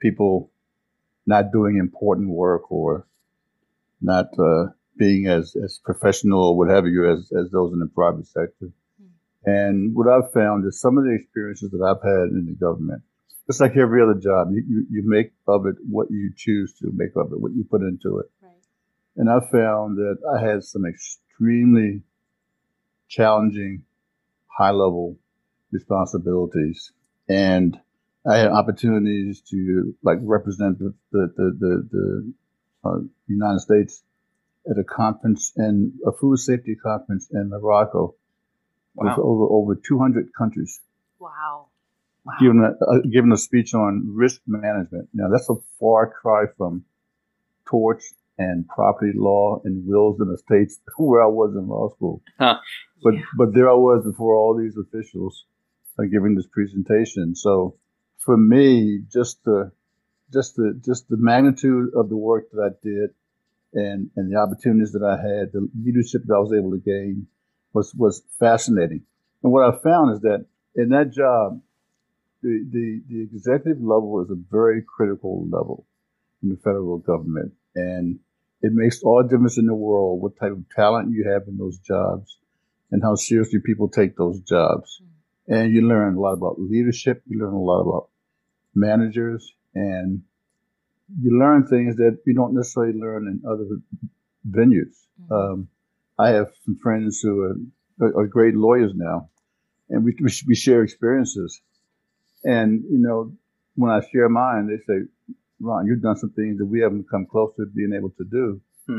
people 0.00 0.50
not 1.26 1.52
doing 1.52 1.78
important 1.78 2.28
work 2.28 2.70
or 2.70 3.06
not 4.02 4.26
uh, 4.38 4.66
being 5.00 5.26
as, 5.26 5.56
as 5.56 5.80
professional 5.82 6.50
or 6.50 6.58
what 6.58 6.68
have 6.68 6.86
you 6.86 7.10
as, 7.10 7.32
as 7.32 7.50
those 7.50 7.72
in 7.72 7.78
the 7.78 7.86
private 7.86 8.26
sector. 8.26 8.70
Mm. 9.02 9.08
And 9.46 9.96
what 9.96 10.06
I've 10.06 10.30
found 10.30 10.66
is 10.66 10.78
some 10.78 10.98
of 10.98 11.04
the 11.04 11.14
experiences 11.18 11.70
that 11.70 11.82
I've 11.82 12.04
had 12.04 12.28
in 12.28 12.44
the 12.44 12.52
government, 12.52 13.02
it's 13.48 13.60
like 13.60 13.78
every 13.78 14.02
other 14.02 14.20
job, 14.20 14.48
you, 14.52 14.62
you, 14.68 14.86
you, 14.90 15.02
make 15.08 15.32
of 15.48 15.64
it 15.66 15.76
what 15.88 16.10
you 16.10 16.30
choose 16.36 16.74
to 16.74 16.92
make 16.94 17.16
of 17.16 17.32
it, 17.32 17.40
what 17.40 17.52
you 17.52 17.64
put 17.64 17.80
into 17.80 18.18
it. 18.18 18.30
Right. 18.42 18.52
And 19.16 19.30
I 19.30 19.40
found 19.40 19.96
that 19.96 20.18
I 20.36 20.46
had 20.46 20.62
some 20.64 20.84
extremely 20.84 22.02
challenging, 23.08 23.84
high 24.46 24.70
level 24.70 25.16
responsibilities. 25.72 26.92
And 27.26 27.80
I 28.30 28.36
had 28.36 28.48
opportunities 28.48 29.40
to 29.50 29.96
like 30.02 30.18
represent 30.20 30.78
the, 30.78 30.92
the, 31.10 31.32
the, 31.36 31.56
the, 31.58 31.88
the 31.90 32.32
uh, 32.84 32.98
United 33.26 33.60
States 33.60 34.02
at 34.70 34.78
a 34.78 34.84
conference 34.84 35.52
and 35.56 35.92
a 36.06 36.12
food 36.12 36.38
safety 36.38 36.76
conference 36.76 37.28
in 37.32 37.50
Morocco 37.50 38.14
wow. 38.94 39.04
with 39.04 39.18
over 39.18 39.44
over 39.50 39.74
200 39.74 40.30
countries. 40.36 40.80
Wow. 41.18 41.66
wow. 42.24 42.34
Giving 42.40 42.60
a, 42.60 42.84
uh, 42.84 43.00
giving 43.10 43.32
a 43.32 43.36
speech 43.36 43.74
on 43.74 44.12
risk 44.14 44.40
management. 44.46 45.08
Now 45.12 45.28
that's 45.30 45.50
a 45.50 45.56
far 45.78 46.10
cry 46.10 46.44
from 46.56 46.84
torts 47.66 48.14
and 48.38 48.66
property 48.68 49.12
law 49.14 49.60
and 49.64 49.86
wills 49.86 50.18
and 50.20 50.34
estates 50.34 50.78
where 50.96 51.22
I 51.22 51.26
was 51.26 51.54
in 51.54 51.68
law 51.68 51.90
school. 51.94 52.22
Huh. 52.38 52.58
But 53.02 53.14
yeah. 53.14 53.22
but 53.36 53.54
there 53.54 53.68
I 53.68 53.74
was 53.74 54.04
before 54.04 54.36
all 54.36 54.56
these 54.56 54.76
officials 54.76 55.44
uh, 55.98 56.04
giving 56.04 56.34
this 56.34 56.46
presentation. 56.46 57.34
So 57.34 57.76
for 58.18 58.36
me, 58.36 59.02
just 59.12 59.42
the 59.44 59.72
just 60.32 60.56
the 60.56 60.80
just 60.84 61.08
the 61.08 61.16
magnitude 61.16 61.90
of 61.94 62.08
the 62.08 62.16
work 62.16 62.50
that 62.52 62.62
I 62.62 62.86
did 62.86 63.10
and, 63.72 64.10
and 64.16 64.32
the 64.32 64.38
opportunities 64.38 64.92
that 64.92 65.04
I 65.04 65.16
had, 65.16 65.52
the 65.52 65.68
leadership 65.82 66.22
that 66.26 66.34
I 66.34 66.38
was 66.38 66.52
able 66.52 66.72
to 66.72 66.78
gain 66.78 67.26
was, 67.72 67.94
was 67.94 68.22
fascinating. 68.38 69.02
And 69.42 69.52
what 69.52 69.64
I 69.64 69.78
found 69.78 70.14
is 70.14 70.20
that 70.22 70.46
in 70.74 70.90
that 70.90 71.12
job, 71.12 71.60
the, 72.42 72.66
the, 72.70 73.02
the 73.08 73.22
executive 73.22 73.82
level 73.82 74.22
is 74.24 74.30
a 74.30 74.42
very 74.50 74.82
critical 74.82 75.46
level 75.50 75.86
in 76.42 76.48
the 76.48 76.56
federal 76.56 76.98
government. 76.98 77.52
And 77.74 78.18
it 78.62 78.72
makes 78.72 79.02
all 79.02 79.22
difference 79.22 79.58
in 79.58 79.66
the 79.66 79.74
world 79.74 80.20
what 80.20 80.38
type 80.38 80.52
of 80.52 80.64
talent 80.74 81.12
you 81.12 81.30
have 81.30 81.42
in 81.48 81.56
those 81.56 81.78
jobs 81.78 82.38
and 82.90 83.02
how 83.02 83.14
seriously 83.14 83.60
people 83.64 83.88
take 83.88 84.16
those 84.16 84.40
jobs. 84.40 85.00
Mm-hmm. 85.02 85.52
And 85.52 85.74
you 85.74 85.82
learn 85.82 86.14
a 86.14 86.20
lot 86.20 86.34
about 86.34 86.60
leadership. 86.60 87.22
You 87.26 87.40
learn 87.40 87.54
a 87.54 87.58
lot 87.58 87.80
about 87.80 88.08
managers 88.74 89.52
and 89.74 90.22
you 91.18 91.38
learn 91.38 91.66
things 91.66 91.96
that 91.96 92.18
you 92.26 92.34
don't 92.34 92.54
necessarily 92.54 92.98
learn 92.98 93.26
in 93.26 93.42
other 93.48 93.64
venues. 94.48 94.94
Mm-hmm. 95.22 95.32
Um, 95.32 95.68
I 96.18 96.30
have 96.30 96.48
some 96.64 96.78
friends 96.82 97.20
who 97.20 97.42
are, 98.00 98.20
are, 98.20 98.26
great 98.26 98.54
lawyers 98.54 98.92
now, 98.94 99.30
and 99.88 100.04
we, 100.04 100.14
we 100.46 100.54
share 100.54 100.82
experiences. 100.82 101.60
And 102.44 102.84
you 102.90 102.98
know, 102.98 103.32
when 103.74 103.90
I 103.90 104.00
share 104.12 104.28
mine, 104.28 104.66
they 104.66 104.78
say, 104.86 105.00
"Ron, 105.60 105.86
you've 105.86 106.02
done 106.02 106.16
some 106.16 106.30
things 106.30 106.58
that 106.58 106.66
we 106.66 106.80
haven't 106.80 107.10
come 107.10 107.26
close 107.26 107.52
to 107.56 107.66
being 107.66 107.92
able 107.96 108.10
to 108.10 108.24
do." 108.24 108.60
Hmm. 108.86 108.98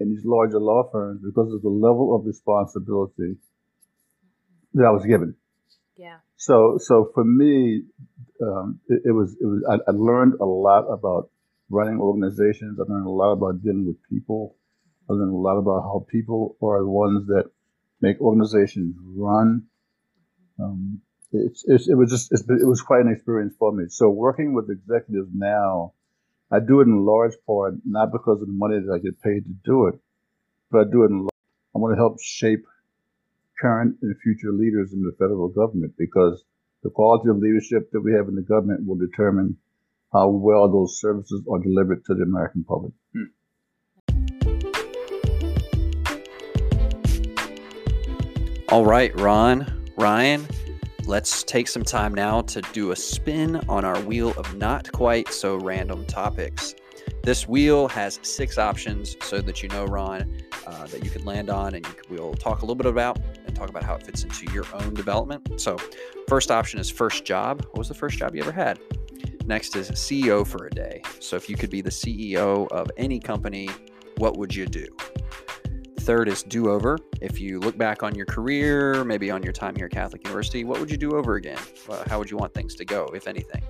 In 0.00 0.10
these 0.10 0.24
larger 0.24 0.60
law 0.60 0.88
firms, 0.92 1.22
because 1.24 1.52
of 1.52 1.62
the 1.62 1.68
level 1.68 2.14
of 2.14 2.24
responsibility 2.24 3.36
that 4.74 4.84
I 4.84 4.90
was 4.90 5.04
given. 5.04 5.34
Yeah. 5.96 6.18
So, 6.36 6.78
so 6.80 7.10
for 7.12 7.24
me, 7.24 7.82
um, 8.40 8.78
it, 8.88 9.02
it, 9.06 9.10
was, 9.10 9.36
it 9.40 9.44
was. 9.44 9.62
I, 9.68 9.90
I 9.90 9.94
learned 9.94 10.34
a 10.40 10.44
lot 10.44 10.86
about 10.86 11.30
running 11.70 12.00
organizations. 12.00 12.78
I 12.78 12.90
learned 12.90 13.06
a 13.06 13.10
lot 13.10 13.32
about 13.32 13.62
dealing 13.62 13.86
with 13.86 13.96
people. 14.08 14.56
I 15.08 15.14
learned 15.14 15.32
a 15.32 15.36
lot 15.36 15.58
about 15.58 15.82
how 15.82 16.06
people 16.10 16.56
are 16.62 16.80
the 16.80 16.88
ones 16.88 17.26
that 17.28 17.50
make 18.00 18.20
organizations 18.20 18.94
run. 19.16 19.64
Um, 20.60 21.00
it's, 21.32 21.64
it's, 21.66 21.88
it 21.88 21.94
was 21.94 22.10
just 22.10 22.32
it 22.32 22.66
was 22.66 22.80
quite 22.80 23.02
an 23.02 23.12
experience 23.12 23.54
for 23.58 23.72
me. 23.72 23.84
So 23.88 24.08
working 24.08 24.54
with 24.54 24.70
executives 24.70 25.28
now, 25.34 25.92
I 26.50 26.60
do 26.60 26.80
it 26.80 26.84
in 26.84 27.04
large 27.04 27.34
part 27.46 27.74
not 27.84 28.12
because 28.12 28.40
of 28.40 28.46
the 28.46 28.52
money 28.52 28.80
that 28.80 28.92
I 28.92 28.98
get 28.98 29.22
paid 29.22 29.44
to 29.44 29.54
do 29.64 29.88
it, 29.88 29.94
but 30.70 30.88
I 30.88 30.90
do 30.90 31.02
it 31.04 31.10
in. 31.10 31.28
I 31.74 31.78
want 31.78 31.92
to 31.92 31.98
help 31.98 32.18
shape 32.20 32.64
current 33.60 33.96
and 34.02 34.16
future 34.22 34.52
leaders 34.52 34.92
in 34.92 35.02
the 35.02 35.12
federal 35.18 35.48
government 35.48 35.92
because 35.98 36.42
the 36.82 36.90
quality 36.90 37.28
of 37.28 37.38
leadership 37.38 37.90
that 37.92 38.00
we 38.00 38.12
have 38.12 38.28
in 38.28 38.34
the 38.34 38.42
government 38.42 38.86
will 38.86 38.96
determine 38.96 39.56
how 40.12 40.28
well 40.28 40.70
those 40.70 41.00
services 41.00 41.42
are 41.50 41.58
delivered 41.58 42.04
to 42.06 42.14
the 42.14 42.22
American 42.22 42.64
public. 42.64 42.92
Hmm. 43.12 43.24
All 48.70 48.84
right, 48.84 49.18
Ron, 49.18 49.64
Ryane, 49.96 50.46
let's 51.06 51.42
take 51.42 51.68
some 51.68 51.82
time 51.82 52.14
now 52.14 52.42
to 52.42 52.60
do 52.72 52.90
a 52.90 52.96
spin 52.96 53.56
on 53.68 53.84
our 53.84 53.98
wheel 54.02 54.34
of 54.36 54.54
not 54.56 54.92
quite 54.92 55.28
so 55.28 55.56
random 55.56 56.04
topics. 56.04 56.74
This 57.22 57.48
wheel 57.48 57.88
has 57.88 58.18
six 58.22 58.58
options 58.58 59.16
so 59.22 59.40
that 59.40 59.62
you 59.62 59.68
know, 59.70 59.86
Ron, 59.86 60.42
uh, 60.66 60.86
that 60.86 61.02
you 61.02 61.10
could 61.10 61.24
land 61.24 61.48
on, 61.48 61.74
and 61.74 61.86
we'll 62.10 62.34
talk 62.34 62.58
a 62.58 62.60
little 62.60 62.74
bit 62.74 62.86
about 62.86 63.18
and 63.46 63.56
talk 63.56 63.70
about 63.70 63.84
how 63.84 63.94
it 63.94 64.02
fits 64.02 64.22
into 64.22 64.50
your 64.52 64.66
own 64.74 64.92
development. 64.94 65.60
So, 65.60 65.78
first 66.28 66.50
option 66.50 66.78
is 66.78 66.90
first 66.90 67.24
job. 67.24 67.64
What 67.66 67.78
was 67.78 67.88
the 67.88 67.94
first 67.94 68.18
job 68.18 68.34
you 68.34 68.42
ever 68.42 68.52
had? 68.52 68.78
Next 69.48 69.76
is 69.76 69.90
CEO 69.92 70.46
for 70.46 70.66
a 70.66 70.70
day. 70.70 71.00
So, 71.20 71.34
if 71.34 71.48
you 71.48 71.56
could 71.56 71.70
be 71.70 71.80
the 71.80 71.88
CEO 71.88 72.68
of 72.70 72.90
any 72.98 73.18
company, 73.18 73.70
what 74.18 74.36
would 74.36 74.54
you 74.54 74.66
do? 74.66 74.86
Third 76.00 76.28
is 76.28 76.42
do 76.42 76.68
over. 76.68 76.98
If 77.22 77.40
you 77.40 77.58
look 77.58 77.78
back 77.78 78.02
on 78.02 78.14
your 78.14 78.26
career, 78.26 79.04
maybe 79.04 79.30
on 79.30 79.42
your 79.42 79.54
time 79.54 79.74
here 79.74 79.86
at 79.86 79.92
Catholic 79.92 80.22
University, 80.24 80.64
what 80.64 80.78
would 80.80 80.90
you 80.90 80.98
do 80.98 81.16
over 81.16 81.36
again? 81.36 81.58
how 82.08 82.18
would 82.18 82.30
you 82.30 82.36
want 82.36 82.52
things 82.52 82.74
to 82.74 82.84
go, 82.84 83.06
if 83.14 83.26
anything? 83.26 83.62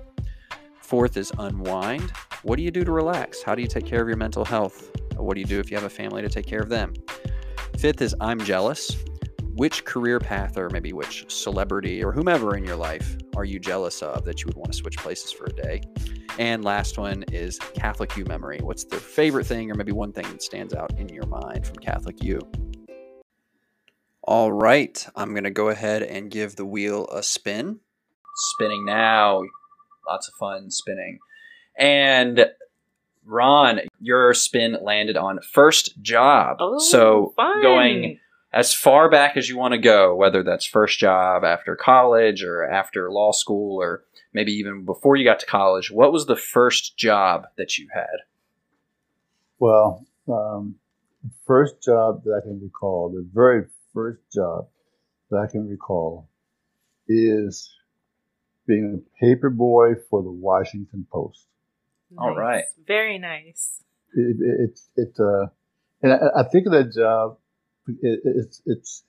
Fourth 0.81 1.15
is 1.15 1.31
unwind. 1.39 2.11
What 2.43 2.57
do 2.57 2.63
you 2.63 2.71
do 2.71 2.83
to 2.83 2.91
relax? 2.91 3.41
How 3.41 3.55
do 3.55 3.61
you 3.61 3.67
take 3.69 3.85
care 3.85 4.01
of 4.01 4.07
your 4.09 4.17
mental 4.17 4.43
health? 4.43 4.91
What 5.15 5.35
do 5.35 5.39
you 5.39 5.47
do 5.47 5.61
if 5.61 5.71
you 5.71 5.77
have 5.77 5.85
a 5.85 5.89
family 5.89 6.21
to 6.21 6.29
take 6.29 6.45
care 6.45 6.59
of 6.59 6.67
them? 6.67 6.93
Fifth 7.77 8.01
is 8.01 8.13
I'm 8.19 8.41
jealous. 8.41 8.97
Which 9.55 9.85
career 9.85 10.19
path 10.19 10.57
or 10.57 10.69
maybe 10.69 10.91
which 10.91 11.31
celebrity 11.31 12.03
or 12.03 12.11
whomever 12.11 12.57
in 12.57 12.65
your 12.65 12.75
life 12.75 13.15
are 13.39 13.45
you 13.45 13.57
jealous 13.57 14.03
of 14.03 14.25
that 14.25 14.41
you 14.41 14.47
would 14.47 14.57
want 14.57 14.69
to 14.69 14.77
switch 14.77 14.97
places 14.97 15.31
for 15.31 15.45
a 15.45 15.53
day? 15.53 15.81
And 16.37 16.65
last 16.65 16.97
one 16.97 17.23
is 17.31 17.57
Catholic 17.73 18.17
U 18.17 18.25
memory. 18.25 18.59
What's 18.61 18.83
the 18.83 18.97
favorite 18.97 19.45
thing 19.45 19.71
or 19.71 19.75
maybe 19.75 19.93
one 19.93 20.11
thing 20.11 20.25
that 20.29 20.43
stands 20.43 20.73
out 20.73 20.91
in 20.99 21.07
your 21.07 21.25
mind 21.25 21.65
from 21.65 21.77
Catholic 21.77 22.21
U? 22.21 22.41
All 24.23 24.51
right, 24.51 25.07
I'm 25.15 25.31
going 25.31 25.45
to 25.45 25.51
go 25.51 25.69
ahead 25.69 26.03
and 26.03 26.29
give 26.29 26.57
the 26.57 26.65
wheel 26.65 27.07
a 27.07 27.23
spin. 27.23 27.79
Spinning 28.35 28.83
now. 28.85 29.43
Lots 30.05 30.27
of 30.27 30.33
fun 30.33 30.69
spinning. 30.69 31.19
And 31.77 32.45
Ron, 33.23 33.79
your 34.01 34.33
spin 34.33 34.77
landed 34.81 35.15
on 35.15 35.39
first 35.53 36.01
job. 36.01 36.57
Oh, 36.59 36.77
so 36.79 37.31
fun. 37.37 37.61
going 37.61 38.19
as 38.51 38.73
far 38.73 39.09
back 39.09 39.37
as 39.37 39.47
you 39.47 39.57
want 39.57 39.73
to 39.73 39.77
go, 39.77 40.15
whether 40.15 40.43
that's 40.43 40.65
first 40.65 40.99
job 40.99 41.43
after 41.43 41.75
college 41.75 42.43
or 42.43 42.67
after 42.69 43.11
law 43.11 43.31
school 43.31 43.81
or 43.81 44.03
maybe 44.33 44.51
even 44.53 44.85
before 44.85 45.15
you 45.15 45.23
got 45.23 45.39
to 45.39 45.45
college, 45.45 45.91
what 45.91 46.11
was 46.11 46.25
the 46.25 46.35
first 46.35 46.97
job 46.97 47.47
that 47.57 47.77
you 47.77 47.87
had? 47.93 48.23
Well, 49.59 50.05
um, 50.27 50.75
the 51.23 51.31
first 51.45 51.83
job 51.83 52.23
that 52.23 52.41
I 52.41 52.41
can 52.41 52.59
recall, 52.61 53.09
the 53.09 53.27
very 53.33 53.65
first 53.93 54.21
job 54.33 54.67
that 55.29 55.37
I 55.37 55.47
can 55.51 55.69
recall 55.69 56.27
is 57.07 57.75
being 58.67 59.01
a 59.01 59.25
paper 59.25 59.49
boy 59.49 59.95
for 60.09 60.21
the 60.21 60.31
Washington 60.31 61.05
Post. 61.11 61.45
Nice. 62.11 62.19
All 62.19 62.35
right. 62.35 62.63
Very 62.87 63.17
nice. 63.17 63.83
It, 64.13 64.37
it, 64.39 64.79
it, 64.95 65.19
uh, 65.19 65.47
and 66.01 66.13
I, 66.13 66.39
I, 66.39 66.43
think 66.43 66.65
of 66.65 66.71
that 66.71 66.93
job, 66.93 67.37
it, 68.01 68.19
it's, 68.23 68.61
it's, 68.65 69.03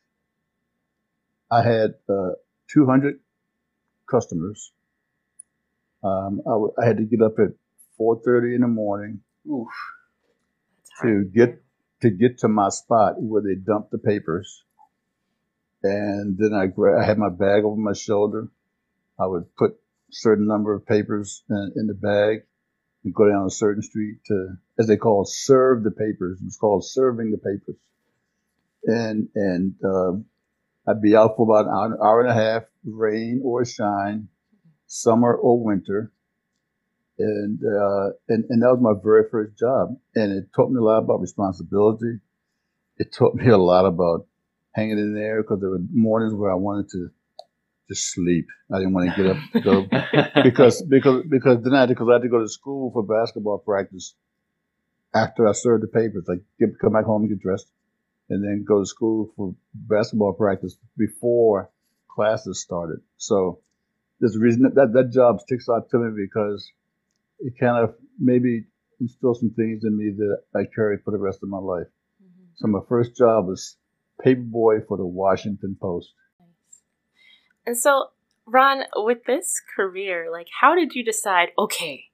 I 1.51 1.63
had 1.63 1.95
uh, 2.09 2.33
200 2.73 3.21
customers. 4.09 4.73
Um, 6.03 6.41
I, 6.47 6.51
w- 6.51 6.73
I 6.81 6.87
had 6.87 6.97
to 6.99 7.05
get 7.05 7.23
up 7.23 7.39
at 7.39 7.53
4.30 8.01 8.55
in 8.55 8.61
the 8.63 8.69
morning 8.69 9.21
Oof. 9.49 9.69
to 11.03 11.25
get 11.25 11.63
to 12.01 12.11
get 12.11 12.39
to 12.39 12.49
my 12.49 12.71
spot 12.71 13.21
where 13.21 13.43
they 13.43 13.55
dump 13.55 13.91
the 13.91 13.99
papers. 13.99 14.65
And 15.83 16.37
then 16.39 16.55
I, 16.55 16.67
gra- 16.67 17.03
I 17.03 17.07
had 17.07 17.19
my 17.19 17.29
bag 17.29 17.65
over 17.65 17.77
my 17.77 17.93
shoulder. 17.93 18.49
I 19.19 19.27
would 19.27 19.55
put 19.57 19.79
certain 20.11 20.47
number 20.47 20.75
of 20.75 20.87
papers 20.87 21.43
in, 21.51 21.73
in 21.77 21.87
the 21.87 21.95
bag 21.95 22.45
and 23.05 23.15
go 23.15 23.29
down 23.29 23.47
a 23.47 23.51
certain 23.51 23.83
street 23.83 24.19
to, 24.27 24.57
as 24.79 24.87
they 24.87 24.97
call, 24.97 25.25
serve 25.25 25.83
the 25.85 25.91
papers. 25.91 26.41
It's 26.45 26.57
called 26.57 26.85
serving 26.85 27.31
the 27.31 27.39
papers. 27.39 27.77
And 28.85 29.29
and 29.35 29.75
uh, 29.85 30.13
I'd 30.87 31.03
be 31.03 31.17
out 31.17 31.37
for 31.37 31.45
about 31.45 31.67
an 31.67 31.73
hour, 31.73 32.05
hour 32.05 32.21
and 32.23 32.31
a 32.31 32.35
half, 32.35 32.63
rain 32.85 33.43
or 33.45 33.65
shine, 33.65 34.29
summer 34.87 35.35
or 35.35 35.63
winter. 35.63 36.13
And, 37.19 37.61
uh, 37.63 38.13
and 38.29 38.45
and 38.49 38.63
that 38.63 38.71
was 38.71 38.81
my 38.81 38.95
very 39.03 39.25
first 39.31 39.59
job, 39.59 39.97
and 40.15 40.33
it 40.33 40.53
taught 40.57 40.71
me 40.71 40.79
a 40.79 40.83
lot 40.83 40.99
about 40.99 41.21
responsibility. 41.21 42.21
It 42.97 43.13
taught 43.13 43.35
me 43.35 43.49
a 43.49 43.59
lot 43.59 43.85
about 43.85 44.27
hanging 44.73 44.99
in 44.99 45.15
there 45.15 45.43
because 45.43 45.61
there 45.61 45.71
were 45.71 45.83
mornings 45.93 46.33
where 46.33 46.51
I 46.51 46.55
wanted 46.55 46.89
to 46.91 47.11
just 47.89 48.13
sleep. 48.13 48.47
I 48.73 48.79
didn't 48.79 48.95
want 48.95 49.15
to 49.15 49.23
get 49.23 49.37
up 49.37 49.53
to 49.53 49.61
go 49.61 50.43
because 50.43 50.83
because 50.83 51.25
because 51.29 51.63
then 51.63 51.75
I 51.75 51.81
had 51.81 51.89
to, 51.89 51.95
because 51.95 52.09
I 52.09 52.13
had 52.15 52.23
to 52.23 52.29
go 52.29 52.41
to 52.41 52.49
school 52.49 52.91
for 52.93 53.03
basketball 53.03 53.59
practice 53.59 54.15
after 55.15 55.47
I 55.49 55.53
served 55.53 55.83
the 55.83 55.89
papers. 55.89 56.25
Like 56.27 56.41
get, 56.59 56.79
come 56.81 56.93
back 56.93 57.05
home 57.05 57.23
and 57.23 57.31
get 57.31 57.41
dressed, 57.41 57.71
and 58.31 58.43
then 58.43 58.65
go 58.67 58.81
to 58.81 58.87
school 58.87 59.31
for 59.37 59.55
basketball 59.75 60.33
practice 60.33 60.77
before 60.97 61.71
classes 62.09 62.61
started. 62.61 63.01
So 63.19 63.61
there's 64.21 64.37
a 64.37 64.41
reason 64.41 64.63
that 64.63 64.75
that, 64.77 64.93
that 64.95 65.13
job 65.13 65.41
sticks 65.41 65.69
out 65.69 65.91
to 65.91 65.99
me 65.99 66.27
because 66.27 66.71
it 67.41 67.55
kind 67.59 67.83
of 67.83 67.95
maybe 68.19 68.65
instills 69.01 69.41
some 69.41 69.51
things 69.51 69.85
in 69.85 69.97
me 69.97 70.11
that 70.17 70.39
I 70.55 70.65
carry 70.75 70.99
for 71.05 71.11
the 71.11 71.19
rest 71.19 71.41
of 71.43 71.49
my 71.49 71.59
life. 71.59 71.87
Mm-hmm. 72.23 72.45
So 72.57 72.69
my 72.69 72.81
first 72.89 73.17
job 73.17 73.47
was 73.47 73.77
paperboy 74.25 74.87
for 74.87 74.97
the 74.97 75.07
Washington 75.07 75.77
Post. 75.81 76.13
And 77.67 77.77
so, 77.77 78.09
Ron, 78.47 78.83
with 78.97 79.25
this 79.27 79.61
career, 79.77 80.29
like, 80.31 80.49
how 80.61 80.75
did 80.75 80.95
you 80.95 81.05
decide, 81.05 81.51
okay, 81.59 82.05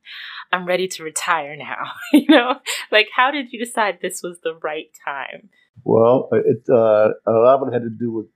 I'm 0.53 0.67
ready 0.67 0.89
to 0.89 1.03
retire 1.03 1.57
now? 1.57 1.93
you 2.13 2.27
know, 2.29 2.57
like, 2.91 3.09
how 3.15 3.31
did 3.31 3.53
you 3.53 3.65
decide 3.65 3.99
this 4.01 4.23
was 4.23 4.39
the 4.43 4.55
right 4.63 4.91
time? 5.05 5.51
Well, 5.85 6.29
it 6.33 6.65
uh, 6.69 7.11
a 7.27 7.33
lot 7.33 7.63
of 7.63 7.69
it 7.69 7.73
had 7.75 7.83
to 7.83 7.91
do 7.91 8.11
with 8.11 8.27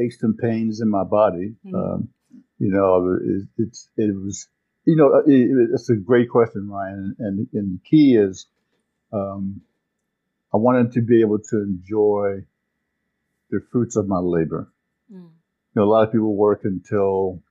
aches 0.00 0.22
and 0.22 0.36
pains 0.36 0.80
in 0.80 0.88
my 0.88 1.04
body. 1.04 1.54
Mm-hmm. 1.66 1.74
Um, 1.74 2.08
you 2.58 2.70
know, 2.70 3.18
it, 3.20 3.48
it's 3.58 3.88
it 3.96 4.14
was, 4.14 4.48
you 4.84 4.96
know, 4.96 5.22
it, 5.26 5.70
it's 5.74 5.90
a 5.90 5.96
great 5.96 6.28
question, 6.28 6.68
Ryane, 6.70 7.14
and 7.18 7.48
and 7.52 7.78
the 7.78 7.80
key 7.88 8.16
is, 8.16 8.46
um, 9.12 9.62
I 10.52 10.58
wanted 10.58 10.92
to 10.92 11.02
be 11.02 11.20
able 11.20 11.38
to 11.38 11.56
enjoy 11.62 12.44
the 13.50 13.60
fruits 13.70 13.96
of 13.96 14.06
my 14.06 14.18
labor. 14.18 14.72
Mm 15.12 15.30
you 15.74 15.80
know, 15.80 15.88
a 15.88 15.90
lot 15.90 16.06
of 16.06 16.12
people 16.12 16.34
work 16.34 16.62
until 16.64 17.42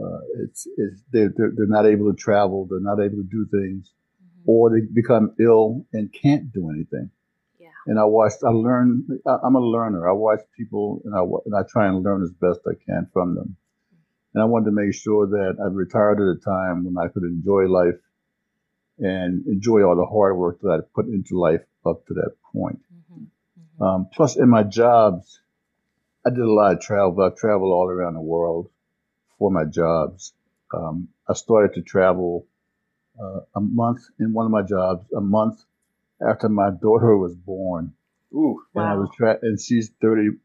uh, 0.00 0.20
it's, 0.42 0.66
it's 0.76 1.02
they're, 1.12 1.32
they're, 1.36 1.52
they're 1.54 1.66
not 1.66 1.86
able 1.86 2.10
to 2.10 2.16
travel, 2.16 2.66
they're 2.68 2.80
not 2.80 3.00
able 3.00 3.16
to 3.16 3.28
do 3.30 3.46
things, 3.50 3.90
mm-hmm. 3.90 4.50
or 4.50 4.70
they 4.70 4.80
become 4.92 5.34
ill 5.38 5.86
and 5.92 6.12
can't 6.12 6.52
do 6.52 6.70
anything. 6.70 7.10
Yeah. 7.60 7.68
And 7.86 7.98
I 7.98 8.04
watch, 8.04 8.32
I 8.44 8.48
learn, 8.48 9.06
I, 9.26 9.38
am 9.44 9.54
a 9.54 9.60
learner. 9.60 10.08
I 10.08 10.12
watch 10.12 10.40
people 10.56 11.02
and 11.04 11.14
I, 11.14 11.20
and 11.20 11.54
I 11.54 11.68
try 11.68 11.88
and 11.88 12.02
learn 12.02 12.22
as 12.22 12.32
best 12.32 12.60
I 12.66 12.74
can 12.86 13.08
from 13.12 13.34
them. 13.34 13.56
And 14.34 14.42
I 14.42 14.46
wanted 14.46 14.66
to 14.66 14.72
make 14.72 14.94
sure 14.94 15.26
that 15.26 15.56
I 15.62 15.66
retired 15.66 16.20
at 16.20 16.36
a 16.36 16.40
time 16.40 16.84
when 16.84 16.96
I 16.96 17.08
could 17.08 17.24
enjoy 17.24 17.66
life 17.66 18.00
and 18.98 19.46
enjoy 19.46 19.82
all 19.82 19.96
the 19.96 20.06
hard 20.06 20.36
work 20.36 20.60
that 20.62 20.70
I 20.70 20.78
put 20.94 21.06
into 21.06 21.38
life 21.38 21.62
up 21.84 22.06
to 22.06 22.14
that 22.14 22.32
point. 22.52 22.80
Mm-hmm. 22.92 23.24
Mm-hmm. 23.24 23.82
Um, 23.82 24.08
plus, 24.12 24.36
in 24.36 24.48
my 24.48 24.62
jobs, 24.62 25.40
I 26.24 26.30
did 26.30 26.38
a 26.38 26.50
lot 26.50 26.72
of 26.72 26.80
travel. 26.80 27.20
I 27.20 27.38
traveled 27.38 27.72
all 27.72 27.88
around 27.88 28.14
the 28.14 28.20
world 28.20 28.70
for 29.38 29.50
my 29.50 29.64
jobs. 29.64 30.32
Um, 30.74 31.08
I 31.28 31.34
started 31.34 31.74
to 31.74 31.82
travel 31.82 32.46
uh, 33.20 33.40
a 33.54 33.60
month 33.60 34.00
in 34.18 34.32
one 34.32 34.46
of 34.46 34.52
my 34.52 34.62
jobs, 34.62 35.06
a 35.16 35.20
month 35.20 35.62
after 36.26 36.48
my 36.48 36.70
daughter 36.82 37.16
was 37.16 37.34
born. 37.34 37.92
Ooh, 38.34 38.62
and 38.74 38.84
wow. 38.84 38.92
I 38.92 38.96
was 38.96 39.10
tra- 39.14 39.38
and 39.42 39.60
she's 39.60 39.90
30, 40.00 40.38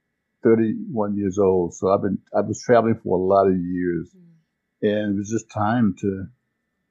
31 0.43 1.17
years 1.17 1.39
old. 1.39 1.73
So 1.73 1.89
I've 1.89 2.01
been 2.01 2.19
I 2.35 2.41
was 2.41 2.61
traveling 2.61 2.99
for 3.01 3.17
a 3.17 3.21
lot 3.21 3.47
of 3.47 3.55
years, 3.55 4.09
mm. 4.15 4.89
and 4.89 5.15
it 5.15 5.17
was 5.17 5.29
just 5.29 5.49
time 5.49 5.95
to 6.01 6.27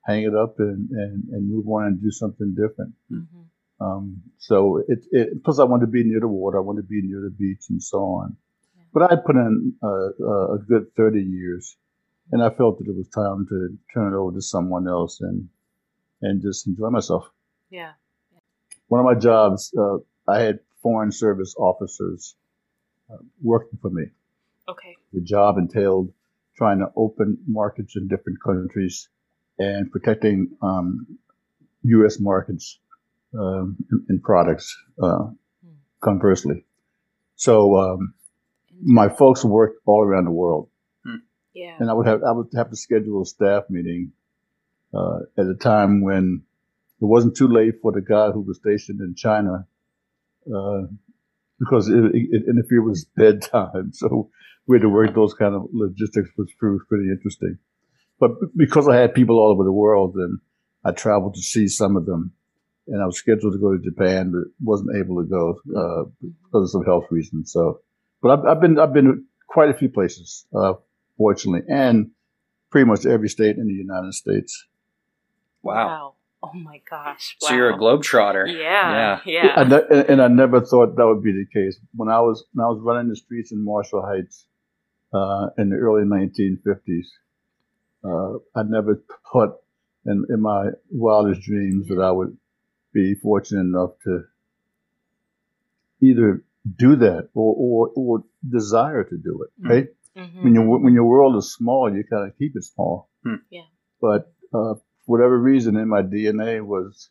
hang 0.07 0.23
it 0.23 0.35
up 0.35 0.55
and, 0.59 0.89
and, 0.91 1.25
and 1.33 1.51
move 1.51 1.67
on 1.69 1.85
and 1.85 2.01
do 2.01 2.11
something 2.11 2.55
different. 2.55 2.95
Mm-hmm. 3.13 3.85
Um, 3.85 4.23
so 4.39 4.83
it, 4.89 5.05
it 5.11 5.45
plus 5.45 5.59
I 5.59 5.65
wanted 5.65 5.87
to 5.87 5.93
be 5.93 6.05
near 6.05 6.21
the 6.21 6.29
water. 6.29 6.59
I 6.59 6.63
wanted 6.63 6.83
to 6.83 6.89
be 6.89 7.03
near 7.03 7.21
the 7.21 7.31
beach 7.31 7.65
and 7.69 7.83
so 7.83 7.99
on. 7.99 8.37
but 8.95 9.03
I 9.03 9.17
put 9.17 9.37
in 9.37 9.75
uh, 9.83 10.55
a 10.55 10.59
good 10.67 10.95
30 10.97 11.21
years 11.21 11.77
and 12.33 12.43
I 12.43 12.51
felt 12.51 12.79
that 12.79 12.89
it 12.89 12.97
was 12.97 13.09
time 13.09 13.47
to 13.49 13.79
turn 13.93 14.13
it 14.13 14.17
over 14.17 14.33
to 14.33 14.43
someone 14.43 14.89
else 14.89 15.21
and, 15.21 15.49
and 16.23 16.43
just 16.43 16.67
enjoy 16.67 16.91
myself. 16.91 17.31
Yeah. 17.71 17.93
One 18.89 19.01
of 19.01 19.05
my 19.05 19.19
jobs, 19.19 19.73
uh, 19.79 19.99
I 20.29 20.41
had 20.41 20.61
foreign 20.83 21.13
service 21.13 21.55
officers 21.59 22.37
uh, 23.11 23.19
working 23.43 23.79
for 23.81 23.91
me. 23.91 24.05
Okay. 24.69 24.97
The 25.13 25.21
job 25.21 25.59
entailed 25.59 26.13
trying 26.57 26.79
to 26.79 26.91
open 26.97 27.39
markets 27.47 27.97
in 27.97 28.09
different 28.09 28.43
countries 28.43 29.09
and 29.59 29.91
protecting 29.91 30.51
um, 30.63 31.19
U.S. 31.85 32.19
markets 32.19 32.79
um, 33.39 33.77
in, 33.91 34.07
in, 34.11 34.21
products. 34.21 34.77
Uh, 35.01 35.25
hmm. 35.65 35.73
conversely, 36.01 36.65
so 37.37 37.77
um, 37.77 38.15
my 38.83 39.09
folks 39.09 39.45
worked 39.45 39.81
all 39.87 40.03
around 40.03 40.25
the 40.25 40.31
world. 40.31 40.69
Yeah. 41.57 41.77
And 41.81 41.89
I 41.89 41.95
would 41.95 42.07
have 42.07 42.23
I 42.23 42.33
would 42.33 42.49
have 42.55 42.69
to 42.69 42.77
schedule 42.77 43.23
a 43.23 43.27
staff 43.27 43.65
meeting 43.71 44.13
uh, 44.93 45.21
at 45.39 45.47
a 45.47 45.55
time 45.55 46.03
when 46.03 46.43
it 47.01 47.05
wasn't 47.07 47.35
too 47.35 47.49
late 47.49 47.77
for 47.81 47.93
the 47.93 48.03
guy 48.03 48.31
who 48.31 48.43
was 48.43 48.59
stationed 48.59 49.01
in 49.01 49.15
China 49.15 49.67
uh, 50.55 50.83
because 51.59 51.89
it, 51.89 52.05
it, 52.13 52.43
interfered 52.47 52.85
with 52.85 53.07
bedtime. 53.17 53.93
So 53.95 54.29
we 54.67 54.77
had 54.77 54.83
to 54.83 54.91
work 54.91 55.15
those 55.15 55.33
kind 55.33 55.55
of 55.55 55.69
logistics, 55.73 56.29
which 56.37 56.51
proved 56.59 56.89
pretty 56.89 57.09
interesting. 57.11 57.57
But 58.21 58.33
because 58.55 58.87
I 58.87 58.97
had 58.97 59.15
people 59.15 59.39
all 59.39 59.51
over 59.51 59.65
the 59.65 59.73
world, 59.73 60.15
and 60.17 60.39
I 60.85 60.93
traveled 60.93 61.37
to 61.37 61.43
see 61.43 61.69
some 61.69 61.97
of 61.97 62.05
them, 62.05 62.33
and 62.87 63.03
I 63.03 63.07
was 63.07 63.17
scheduled 63.17 63.55
to 63.55 63.59
go 63.59 63.75
to 63.75 63.83
Japan, 63.83 64.31
but 64.31 64.53
wasn't 64.63 64.97
able 64.97 65.23
to 65.23 65.29
go 65.29 65.61
uh, 65.75 66.05
because 66.21 66.65
of 66.65 66.71
some 66.71 66.85
health 66.85 67.07
reasons. 67.11 67.51
So, 67.51 67.81
but 68.21 68.39
I've, 68.39 68.45
I've 68.45 68.61
been 68.61 68.79
I've 68.79 68.93
been 68.93 69.25
quite 69.49 69.71
a 69.71 69.75
few 69.75 69.89
places, 69.89 70.47
uh, 70.55 70.75
fortunately, 71.17 71.63
and 71.69 72.11
pretty 72.71 72.87
much 72.87 73.07
every 73.07 73.29
state 73.29 73.57
in 73.57 73.67
the 73.67 73.75
United 73.75 74.15
States. 74.15 74.67
Wow. 75.63 75.87
wow. 75.87 76.13
Oh 76.43 76.53
my 76.53 76.81
gosh! 76.89 77.37
Wow. 77.41 77.49
So 77.49 77.55
you're 77.55 77.71
a 77.71 77.79
globetrotter. 77.79 78.47
Yeah, 78.47 79.21
yeah, 79.25 79.43
yeah. 79.57 79.61
And, 79.61 79.73
and, 79.73 80.23
I 80.23 80.29
never 80.29 80.61
thought 80.61 80.95
that 80.95 81.07
would 81.07 81.23
be 81.23 81.33
the 81.33 81.47
case 81.53 81.79
when 81.95 82.09
I 82.09 82.21
was 82.21 82.45
when 82.53 82.65
I 82.65 82.69
was 82.69 82.79
running 82.81 83.09
the 83.09 83.17
streets 83.17 83.51
in 83.51 83.65
Marshall 83.65 84.03
Heights 84.03 84.47
uh, 85.13 85.49
in 85.59 85.71
the 85.71 85.77
early 85.77 86.05
1950s. 86.05 87.07
Uh, 88.05 88.39
I 88.55 88.63
never 88.65 89.03
thought 89.33 89.57
in, 90.05 90.25
in 90.29 90.41
my 90.41 90.69
wildest 90.91 91.41
dreams 91.43 91.89
that 91.89 92.01
I 92.01 92.13
would 92.13 92.37
be 92.93 93.15
fortunate 93.15 93.63
enough 93.63 93.91
to 94.05 94.25
either 96.01 96.45
do 96.77 96.97
that 96.97 97.29
or, 97.35 97.55
or, 97.57 97.91
or 97.97 98.25
desire 98.49 99.05
to 99.05 99.17
do 99.17 99.43
it, 99.43 99.51
mm-hmm. 99.61 99.71
right? 99.71 99.87
Mm-hmm. 100.17 100.45
When, 100.45 100.55
your, 100.55 100.79
when 100.79 100.95
your 100.95 101.05
world 101.05 101.37
is 101.37 101.53
small, 101.53 101.93
you 101.95 102.03
kind 102.09 102.29
of 102.29 102.39
keep 102.39 102.53
it 102.57 102.65
small. 102.65 103.11
Hmm. 103.25 103.35
Yeah. 103.51 103.63
But 104.01 104.33
uh, 104.55 104.75
for 104.75 104.81
whatever 105.05 105.39
reason 105.39 105.77
in 105.77 105.89
my 105.89 106.03
DNA 106.03 106.65
was 106.65 107.11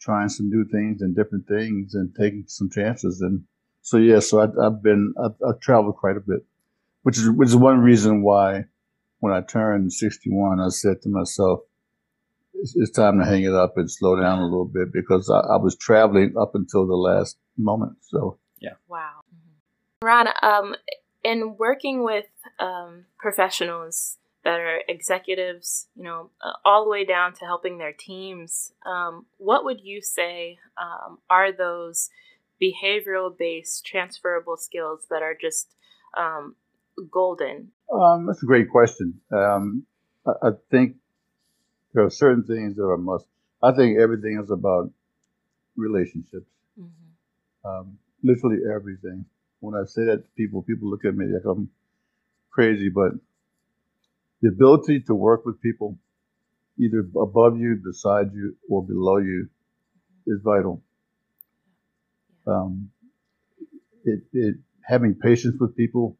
trying 0.00 0.28
some 0.28 0.48
new 0.48 0.64
things 0.64 1.02
and 1.02 1.16
different 1.16 1.48
things 1.48 1.94
and 1.94 2.14
taking 2.14 2.44
some 2.46 2.70
chances. 2.70 3.20
And 3.20 3.44
so, 3.82 3.96
yeah, 3.96 4.20
so 4.20 4.40
I, 4.40 4.62
have 4.62 4.82
been, 4.82 5.14
I've, 5.22 5.34
I've, 5.46 5.60
traveled 5.60 5.96
quite 5.96 6.16
a 6.16 6.20
bit, 6.20 6.44
which 7.02 7.18
is, 7.18 7.30
which 7.30 7.48
is 7.48 7.56
one 7.56 7.80
reason 7.80 8.22
why 8.22 8.64
when 9.20 9.32
I 9.32 9.40
turned 9.40 9.92
61, 9.92 10.60
I 10.60 10.68
said 10.68 11.02
to 11.02 11.08
myself, 11.08 11.60
it's, 12.54 12.74
it's 12.76 12.90
time 12.90 13.18
to 13.18 13.24
hang 13.24 13.42
it 13.42 13.54
up 13.54 13.74
and 13.76 13.90
slow 13.90 14.20
down 14.20 14.38
a 14.38 14.44
little 14.44 14.66
bit 14.66 14.92
because 14.92 15.30
I, 15.30 15.38
I 15.38 15.56
was 15.56 15.76
traveling 15.76 16.34
up 16.40 16.54
until 16.54 16.86
the 16.86 16.94
last 16.94 17.36
moment. 17.58 17.96
So, 18.02 18.38
yeah. 18.60 18.74
Wow. 18.88 19.20
Mm-hmm. 19.34 20.06
Ron, 20.06 20.28
um, 20.42 20.76
in 21.26 21.56
working 21.58 22.04
with 22.04 22.26
um, 22.58 23.06
professionals, 23.18 24.18
that 24.46 24.60
are 24.60 24.80
executives, 24.88 25.88
you 25.96 26.04
know, 26.04 26.30
uh, 26.40 26.52
all 26.64 26.84
the 26.84 26.90
way 26.90 27.04
down 27.04 27.34
to 27.34 27.44
helping 27.44 27.78
their 27.78 27.92
teams. 27.92 28.70
Um, 28.86 29.26
what 29.38 29.64
would 29.64 29.80
you 29.80 30.00
say 30.00 30.58
um, 30.80 31.18
are 31.28 31.50
those 31.50 32.10
behavioral 32.62 33.36
based 33.36 33.84
transferable 33.84 34.56
skills 34.56 35.06
that 35.10 35.20
are 35.20 35.36
just 35.38 35.74
um, 36.16 36.54
golden? 37.10 37.72
Um, 37.92 38.26
that's 38.26 38.44
a 38.44 38.46
great 38.46 38.70
question. 38.70 39.20
Um, 39.32 39.84
I, 40.24 40.30
I, 40.46 40.50
think 40.70 40.94
there 41.92 42.04
are 42.04 42.10
certain 42.10 42.44
things 42.44 42.76
that 42.76 42.84
are 42.84 42.96
must. 42.96 43.26
I 43.60 43.72
think 43.72 43.98
everything 43.98 44.40
is 44.40 44.52
about 44.52 44.92
relationships. 45.74 46.46
Mm-hmm. 46.80 47.68
Um, 47.68 47.98
literally 48.22 48.58
everything. 48.72 49.24
When 49.60 49.74
I 49.74 49.84
say 49.86 50.04
that 50.06 50.24
to 50.24 50.30
people, 50.36 50.62
people 50.62 50.90
look 50.90 51.04
at 51.04 51.14
me 51.16 51.26
like 51.26 51.44
I'm 51.44 51.70
crazy, 52.50 52.88
but 52.88 53.12
the 54.42 54.48
ability 54.48 55.00
to 55.06 55.14
work 55.14 55.46
with 55.46 55.60
people 55.60 55.98
either 56.78 57.00
above 57.20 57.58
you, 57.58 57.80
beside 57.82 58.32
you, 58.34 58.56
or 58.68 58.84
below 58.84 59.18
you 59.18 59.48
is 60.26 60.40
vital. 60.42 60.82
Um, 62.46 62.90
it, 64.04 64.20
it, 64.32 64.56
having 64.84 65.14
patience 65.14 65.56
with 65.58 65.76
people, 65.76 66.16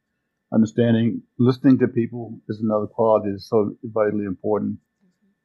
understanding, 0.52 1.22
listening 1.38 1.78
to 1.78 1.88
people 1.88 2.40
is 2.48 2.60
another 2.60 2.86
quality 2.86 3.30
that's 3.30 3.48
so 3.48 3.76
vitally 3.82 4.24
important 4.24 4.78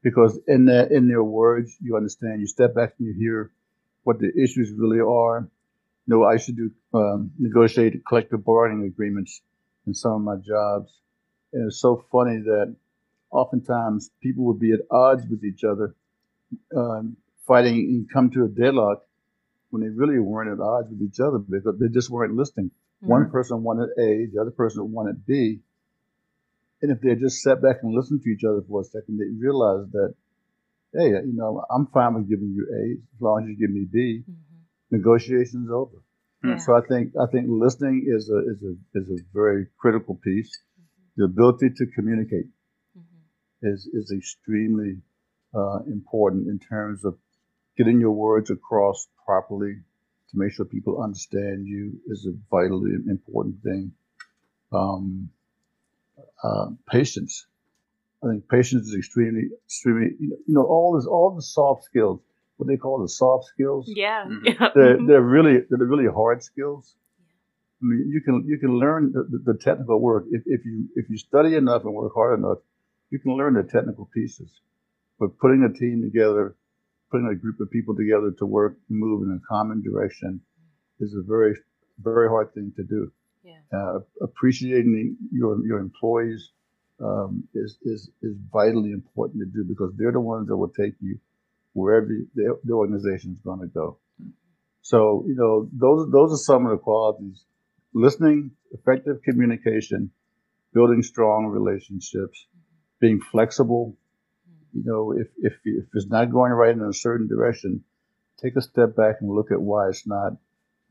because 0.04 0.40
in 0.48 0.66
that, 0.66 0.92
in 0.92 1.08
their 1.08 1.24
words, 1.24 1.76
you 1.82 1.96
understand, 1.96 2.42
you 2.42 2.48
step 2.48 2.74
back 2.74 2.94
and 3.00 3.08
you 3.08 3.14
hear 3.18 3.52
what 4.04 4.20
the 4.20 4.32
issues 4.42 4.72
really 4.76 5.00
are. 5.00 5.48
Know, 6.08 6.24
I 6.24 6.38
should 6.38 6.58
do, 6.58 6.72
um, 6.94 7.32
negotiate 7.38 8.04
collective 8.06 8.44
bargaining 8.44 8.86
agreements 8.88 9.42
in 9.88 9.94
some 9.94 10.14
of 10.14 10.22
my 10.22 10.36
jobs 10.36 11.02
and 11.54 11.68
it's 11.68 11.80
so 11.80 12.04
funny 12.12 12.40
that 12.46 12.76
oftentimes 13.30 14.12
people 14.22 14.46
would 14.46 14.60
be 14.60 14.72
at 14.72 14.80
odds 14.90 15.24
with 15.30 15.44
each 15.44 15.64
other, 15.64 15.96
um, 16.76 17.18
fighting 17.48 17.76
and 17.76 18.10
come 18.12 18.30
to 18.32 18.46
a 18.46 18.48
deadlock 18.48 19.04
when 19.70 19.82
they 19.82 19.90
really 19.90 20.20
weren't 20.20 20.52
at 20.52 20.64
odds 20.64 20.90
with 20.90 21.02
each 21.02 21.20
other 21.20 21.38
because 21.38 21.78
they 21.80 21.88
just 21.88 22.10
weren't 22.10 22.36
listening. 22.36 22.68
Mm-hmm. 22.68 23.08
One 23.08 23.30
person 23.32 23.64
wanted 23.64 23.90
A, 23.98 24.28
the 24.34 24.40
other 24.42 24.52
person 24.52 24.92
wanted 24.92 25.26
B. 25.26 25.60
And 26.82 26.92
if 26.92 27.00
they 27.02 27.16
just 27.16 27.42
sat 27.42 27.62
back 27.62 27.78
and 27.84 27.94
listened 27.94 28.24
to 28.24 28.30
each 28.30 28.44
other 28.44 28.62
for 28.68 28.82
a 28.82 28.84
second, 28.84 29.20
they 29.20 29.30
realized 29.40 29.92
that, 29.92 30.16
hey, 30.94 31.10
you 31.10 31.34
know, 31.34 31.64
I'm 31.70 31.88
fine 31.88 32.16
with 32.16 32.30
giving 32.30 32.54
you 32.56 32.68
A 32.74 33.16
as 33.16 33.22
long 33.22 33.44
as 33.44 33.50
you 33.50 33.56
give 33.56 33.74
me 33.74 33.86
B. 33.92 34.24
Mm-hmm. 34.24 34.51
Negotiations 34.92 35.70
over. 35.72 35.98
Yeah. 36.44 36.58
So 36.58 36.76
I 36.76 36.82
think 36.82 37.14
I 37.22 37.28
think 37.32 37.48
listening 37.50 38.06
is 38.08 38.30
a 38.30 38.40
is 38.40 38.64
a 38.64 39.00
is 39.00 39.10
a 39.10 39.24
very 39.34 39.68
critical 39.80 40.16
piece 40.16 40.52
the 41.18 41.26
ability 41.26 41.70
to 41.78 41.86
communicate 41.88 42.48
mm-hmm. 42.98 43.68
is 43.68 43.88
is 43.94 44.12
extremely 44.12 44.98
uh, 45.54 45.80
important 45.88 46.48
in 46.48 46.60
terms 46.60 47.04
of 47.04 47.18
getting 47.78 48.00
your 48.00 48.12
words 48.12 48.50
across 48.50 49.08
properly 49.26 49.74
to 50.30 50.38
make 50.38 50.54
sure 50.54 50.66
people 50.66 51.02
understand 51.02 51.68
you 51.68 52.00
is 52.08 52.26
a 52.26 52.34
vitally 52.50 52.92
important 53.10 53.62
thing. 53.64 53.92
Um, 54.72 55.30
uh, 56.44 56.68
patience. 56.90 57.46
I 58.24 58.30
think 58.30 58.48
patience 58.50 58.88
is 58.88 58.96
extremely, 58.96 59.50
extremely. 59.66 60.16
You 60.20 60.30
know, 60.30 60.38
you 60.48 60.54
know, 60.54 60.64
all 60.64 60.96
this, 60.96 61.06
all 61.06 61.36
the 61.36 61.42
soft 61.42 61.84
skills, 61.84 62.22
what 62.62 62.68
they 62.68 62.78
call 62.78 63.02
the 63.02 63.10
soft 63.10 63.46
skills. 63.46 63.86
Yeah, 63.88 64.26
mm-hmm. 64.26 64.64
they're 64.76 64.98
they're 65.08 65.22
really 65.22 65.62
they're 65.68 65.84
really 65.84 66.08
hard 66.08 66.44
skills. 66.44 66.96
I 67.82 67.86
mean, 67.86 68.12
you 68.14 68.22
can 68.22 68.46
you 68.48 68.60
can 68.60 68.78
learn 68.78 69.12
the, 69.12 69.40
the, 69.52 69.58
technical 69.58 70.00
work 70.00 70.26
if, 70.30 70.44
if 70.46 70.64
you 70.64 70.88
if 70.96 71.10
you 71.10 71.18
study 71.18 71.56
enough 71.56 71.84
and 71.86 71.94
work 71.96 72.14
hard 72.14 72.38
enough, 72.38 72.60
you 73.10 73.18
can 73.18 73.36
learn 73.36 73.56
the 73.56 73.64
technical 73.64 74.08
pieces. 74.14 74.52
But 75.20 75.40
putting 75.40 75.64
a 75.64 75.74
team 75.74 76.04
together, 76.04 76.56
putting 77.10 77.28
a 77.28 77.36
group 77.36 77.60
of 77.60 77.72
people 77.72 77.96
together 77.96 78.32
to 78.38 78.46
work, 78.46 78.78
move 78.90 79.24
in 79.24 79.32
a 79.32 79.42
common 79.48 79.82
direction, 79.82 80.42
is 81.00 81.16
a 81.16 81.24
very 81.24 81.56
very 81.98 82.30
hard 82.30 82.54
thing 82.54 82.72
to 82.76 82.84
do. 82.84 83.12
Yeah. 83.44 83.56
Uh, 83.74 84.00
appreciating 84.22 85.18
your 85.32 85.66
your 85.66 85.80
employees 85.80 86.52
um, 87.04 87.48
is 87.56 87.80
is 87.82 88.12
is 88.22 88.36
vitally 88.54 88.92
important 88.92 89.42
to 89.42 89.48
do 89.48 89.64
because 89.68 89.92
they're 89.98 90.12
the 90.12 90.20
ones 90.20 90.48
that 90.50 90.58
will 90.58 90.76
take 90.84 90.94
you 91.02 91.20
wherever 91.74 92.08
the, 92.08 92.60
the 92.64 92.74
organization 92.74 93.32
is 93.32 93.44
going 93.44 93.60
to 93.62 93.68
go. 93.68 93.98
So 94.82 95.24
you 95.28 95.36
know 95.36 95.70
those 95.72 96.12
those 96.12 96.34
are 96.34 96.44
some 96.44 96.66
of 96.66 96.72
the 96.72 96.78
qualities 96.78 97.44
listening, 97.94 98.52
effective 98.72 99.22
communication, 99.24 100.12
building 100.74 101.04
strong 101.04 101.48
relationships, 101.48 102.46
being 103.00 103.20
flexible. 103.20 103.98
You 104.74 104.84
know, 104.86 105.12
if, 105.12 105.28
if, 105.38 105.54
if 105.66 105.86
it's 105.94 106.08
not 106.08 106.32
going 106.32 106.52
right 106.52 106.74
in 106.74 106.82
a 106.82 106.94
certain 106.94 107.28
direction, 107.28 107.84
take 108.42 108.56
a 108.56 108.62
step 108.62 108.96
back 108.96 109.18
and 109.20 109.30
look 109.30 109.52
at 109.52 109.62
why 109.62 109.90
it's 109.90 110.08
not 110.08 110.34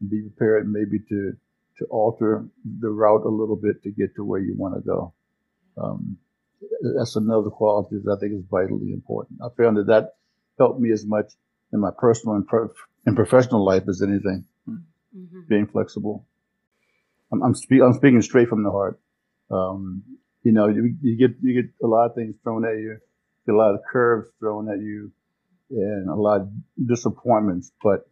and 0.00 0.10
be 0.10 0.22
prepared 0.22 0.70
maybe 0.70 0.98
to, 1.08 1.32
to 1.78 1.84
alter 1.86 2.46
the 2.80 2.90
route 2.90 3.24
a 3.24 3.28
little 3.28 3.56
bit 3.56 3.82
to 3.82 3.90
get 3.90 4.14
to 4.16 4.24
where 4.24 4.40
you 4.40 4.54
want 4.56 4.74
to 4.74 4.80
go. 4.80 5.14
Um, 5.78 6.18
that's 6.96 7.16
another 7.16 7.48
quality 7.48 7.96
that 8.04 8.16
I 8.16 8.20
think 8.20 8.34
is 8.34 8.44
vitally 8.50 8.92
important. 8.92 9.40
I 9.42 9.48
found 9.56 9.78
that 9.78 9.86
that 9.86 10.14
helped 10.60 10.80
me 10.80 10.92
as 10.92 11.04
much 11.04 11.28
in 11.72 11.80
my 11.80 11.90
personal 12.04 12.36
and, 12.36 12.46
pro- 12.46 12.68
and 13.06 13.16
professional 13.16 13.64
life 13.64 13.84
as 13.88 14.02
anything. 14.02 14.44
Mm-hmm. 14.68 15.40
Being 15.48 15.66
flexible. 15.66 16.26
I'm 17.32 17.42
I'm, 17.42 17.54
speak, 17.54 17.80
I'm 17.82 17.94
speaking 17.94 18.22
straight 18.22 18.48
from 18.48 18.62
the 18.62 18.70
heart. 18.70 19.00
Um, 19.50 20.02
you 20.44 20.52
know, 20.52 20.68
you, 20.68 20.94
you 21.02 21.16
get 21.16 21.36
you 21.42 21.52
get 21.60 21.70
a 21.82 21.86
lot 21.86 22.06
of 22.06 22.14
things 22.14 22.34
thrown 22.42 22.64
at 22.64 22.76
you, 22.78 22.98
get 23.46 23.54
a 23.54 23.58
lot 23.58 23.74
of 23.74 23.80
curves 23.90 24.28
thrown 24.38 24.70
at 24.70 24.78
you, 24.78 25.10
and 25.70 26.08
a 26.08 26.14
lot 26.14 26.42
of 26.42 26.48
disappointments. 26.86 27.72
But 27.82 28.08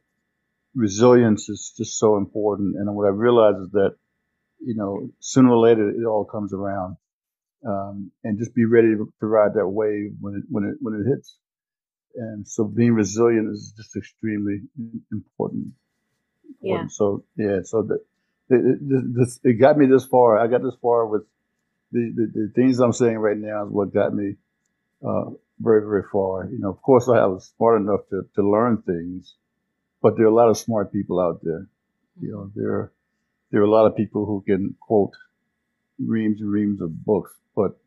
resilience 0.74 1.48
is 1.48 1.72
just 1.76 1.98
so 1.98 2.16
important. 2.16 2.76
And 2.76 2.94
what 2.96 3.06
I 3.06 3.10
realize 3.10 3.56
is 3.56 3.70
that, 3.72 3.92
you 4.60 4.74
know, 4.74 5.10
sooner 5.20 5.50
or 5.50 5.58
later 5.58 5.88
it 5.88 6.04
all 6.04 6.24
comes 6.24 6.52
around. 6.52 6.96
Um, 7.66 8.12
and 8.22 8.38
just 8.38 8.54
be 8.54 8.66
ready 8.66 8.88
to, 8.88 9.12
to 9.20 9.26
ride 9.26 9.54
that 9.54 9.66
wave 9.66 10.12
when 10.20 10.34
it 10.36 10.44
when 10.48 10.64
it 10.64 10.76
when 10.80 10.94
it 10.94 11.04
hits. 11.08 11.36
And 12.14 12.46
so 12.46 12.64
being 12.64 12.94
resilient 12.94 13.52
is 13.52 13.72
just 13.76 13.96
extremely 13.96 14.62
important. 15.12 15.74
important. 16.48 16.62
Yeah. 16.62 16.86
So 16.88 17.24
yeah. 17.36 17.58
So 17.64 17.82
that 17.82 18.00
it, 18.50 18.78
it, 18.80 19.14
this, 19.14 19.40
it 19.44 19.54
got 19.54 19.76
me 19.76 19.86
this 19.86 20.06
far. 20.06 20.38
I 20.38 20.46
got 20.46 20.62
this 20.62 20.74
far 20.80 21.06
with 21.06 21.22
the, 21.92 22.12
the, 22.14 22.32
the 22.34 22.52
things 22.54 22.78
I'm 22.80 22.92
saying 22.92 23.18
right 23.18 23.36
now 23.36 23.66
is 23.66 23.70
what 23.70 23.92
got 23.92 24.14
me 24.14 24.36
uh, 25.06 25.30
very 25.60 25.82
very 25.82 26.04
far. 26.10 26.48
You 26.50 26.58
know, 26.58 26.70
of 26.70 26.82
course 26.82 27.08
I 27.08 27.26
was 27.26 27.52
smart 27.56 27.80
enough 27.80 28.00
to 28.10 28.28
to 28.34 28.42
learn 28.48 28.82
things, 28.82 29.34
but 30.02 30.16
there 30.16 30.26
are 30.26 30.30
a 30.30 30.34
lot 30.34 30.48
of 30.48 30.58
smart 30.58 30.92
people 30.92 31.20
out 31.20 31.40
there. 31.42 31.66
You 32.20 32.32
know, 32.32 32.50
there 32.54 32.92
there 33.50 33.60
are 33.60 33.64
a 33.64 33.70
lot 33.70 33.86
of 33.86 33.96
people 33.96 34.26
who 34.26 34.42
can 34.46 34.74
quote 34.80 35.14
reams 35.98 36.40
and 36.40 36.50
reams 36.50 36.80
of 36.80 37.04
books, 37.04 37.32
but 37.54 37.78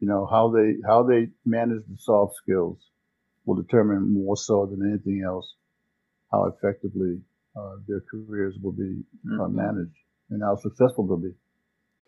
you 0.00 0.08
know 0.08 0.26
how 0.26 0.48
they 0.50 0.76
how 0.86 1.02
they 1.02 1.28
manage 1.44 1.82
the 1.88 1.96
soft 1.98 2.36
skills 2.36 2.78
will 3.48 3.56
determine 3.56 4.12
more 4.12 4.36
so 4.36 4.66
than 4.66 4.86
anything 4.88 5.22
else 5.26 5.54
how 6.30 6.44
effectively 6.44 7.20
uh, 7.56 7.76
their 7.88 8.02
careers 8.02 8.54
will 8.62 8.72
be 8.86 9.02
uh, 9.26 9.48
Mhm. 9.48 9.54
managed 9.64 9.96
and 10.30 10.42
how 10.42 10.54
successful 10.56 11.06
they'll 11.06 11.16
be. 11.30 11.34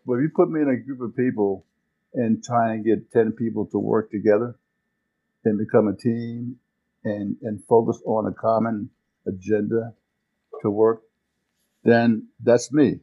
But 0.05 0.13
if 0.17 0.21
you 0.25 0.29
put 0.35 0.49
me 0.51 0.61
in 0.61 0.69
a 0.69 0.77
group 0.77 1.01
of 1.01 1.15
people 1.15 1.65
and 2.13 2.43
try 2.43 2.73
and 2.73 2.85
get 2.85 3.11
ten 3.11 3.31
people 3.31 3.65
to 3.73 3.79
work 3.79 4.11
together 4.11 4.55
and 5.45 5.57
become 5.57 5.87
a 5.87 5.95
team 5.95 6.59
and 7.03 7.37
and 7.41 7.63
focus 7.65 7.99
on 8.05 8.27
a 8.27 8.33
common 8.33 8.91
agenda 9.25 9.95
to 10.61 10.69
work, 10.69 11.01
then 11.83 12.27
that's 12.39 12.71
me. 12.71 12.99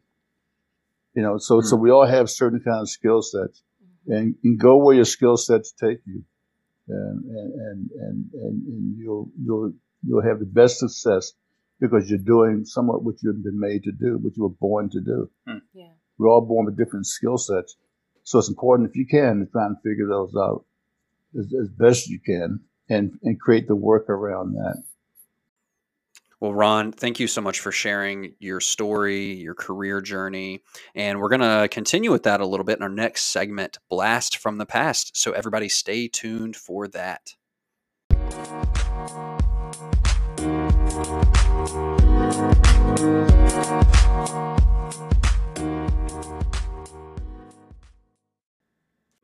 You 1.15 1.23
know, 1.23 1.39
so 1.39 1.61
so 1.61 1.75
we 1.77 1.91
all 1.91 2.07
have 2.07 2.31
certain 2.31 2.61
kind 2.61 2.81
of 2.81 2.89
skill 2.89 3.23
sets, 3.23 3.63
and, 4.07 4.37
and 4.45 4.59
go 4.59 4.77
where 4.77 4.95
your 4.95 5.05
skill 5.17 5.37
sets 5.37 5.73
take 5.73 6.01
you, 6.07 6.25
and 6.89 7.25
and 7.25 7.53
and 7.53 7.91
and, 8.01 8.31
and, 8.33 8.67
and 8.67 8.99
you'll 8.99 9.31
you'll 9.41 9.73
you'll 10.07 10.23
have 10.23 10.39
the 10.39 10.47
best 10.47 10.79
success 10.79 11.33
because 11.81 12.09
you're 12.11 12.19
doing 12.19 12.65
somewhat 12.65 13.05
what 13.05 13.17
you've 13.23 13.43
been 13.43 13.59
made 13.59 13.85
to 13.85 13.93
do, 13.93 14.19
what 14.19 14.37
you 14.37 14.43
were 14.43 14.49
born 14.49 14.91
to 14.91 15.01
do. 15.01 15.31
Hmm. 15.47 15.59
Yeah. 15.73 15.93
We're 16.19 16.29
all 16.29 16.41
born 16.41 16.67
with 16.67 16.77
different 16.77 17.07
skill 17.07 17.39
sets, 17.39 17.77
so 18.25 18.39
it's 18.39 18.49
important 18.49 18.91
if 18.91 18.97
you 18.97 19.07
can 19.07 19.41
to 19.41 19.47
try 19.47 19.67
and 19.67 19.77
figure 19.83 20.09
those 20.09 20.35
out 20.37 20.65
as, 21.39 21.47
as 21.61 21.69
best 21.69 22.09
you 22.09 22.19
can, 22.21 22.61
and 22.89 23.19
and 23.23 23.41
create 23.41 23.69
the 23.69 23.77
work 23.77 24.09
around 24.09 24.55
that. 24.55 24.83
Well, 26.41 26.55
Ron, 26.55 26.93
thank 26.93 27.19
you 27.19 27.27
so 27.27 27.41
much 27.41 27.59
for 27.59 27.73
sharing 27.73 28.35
your 28.39 28.61
story, 28.61 29.33
your 29.35 29.55
career 29.55 30.01
journey. 30.01 30.63
And 30.95 31.21
we're 31.21 31.31
going 31.31 31.41
to 31.41 31.69
continue 31.69 32.13
with 32.13 32.23
that 32.25 32.41
a 32.41 32.47
little 32.47 32.63
bit 32.65 32.77
in 32.79 32.85
our 32.85 32.89
next 32.89 33.25
segment, 33.25 33.79
Blast 33.91 34.37
from 34.37 34.59
the 34.59 34.67
Past. 34.67 35.17
So, 35.17 35.33
everybody 35.33 35.69
stay 35.69 36.07
tuned 36.07 36.55
for 36.55 36.87
that. 36.89 37.35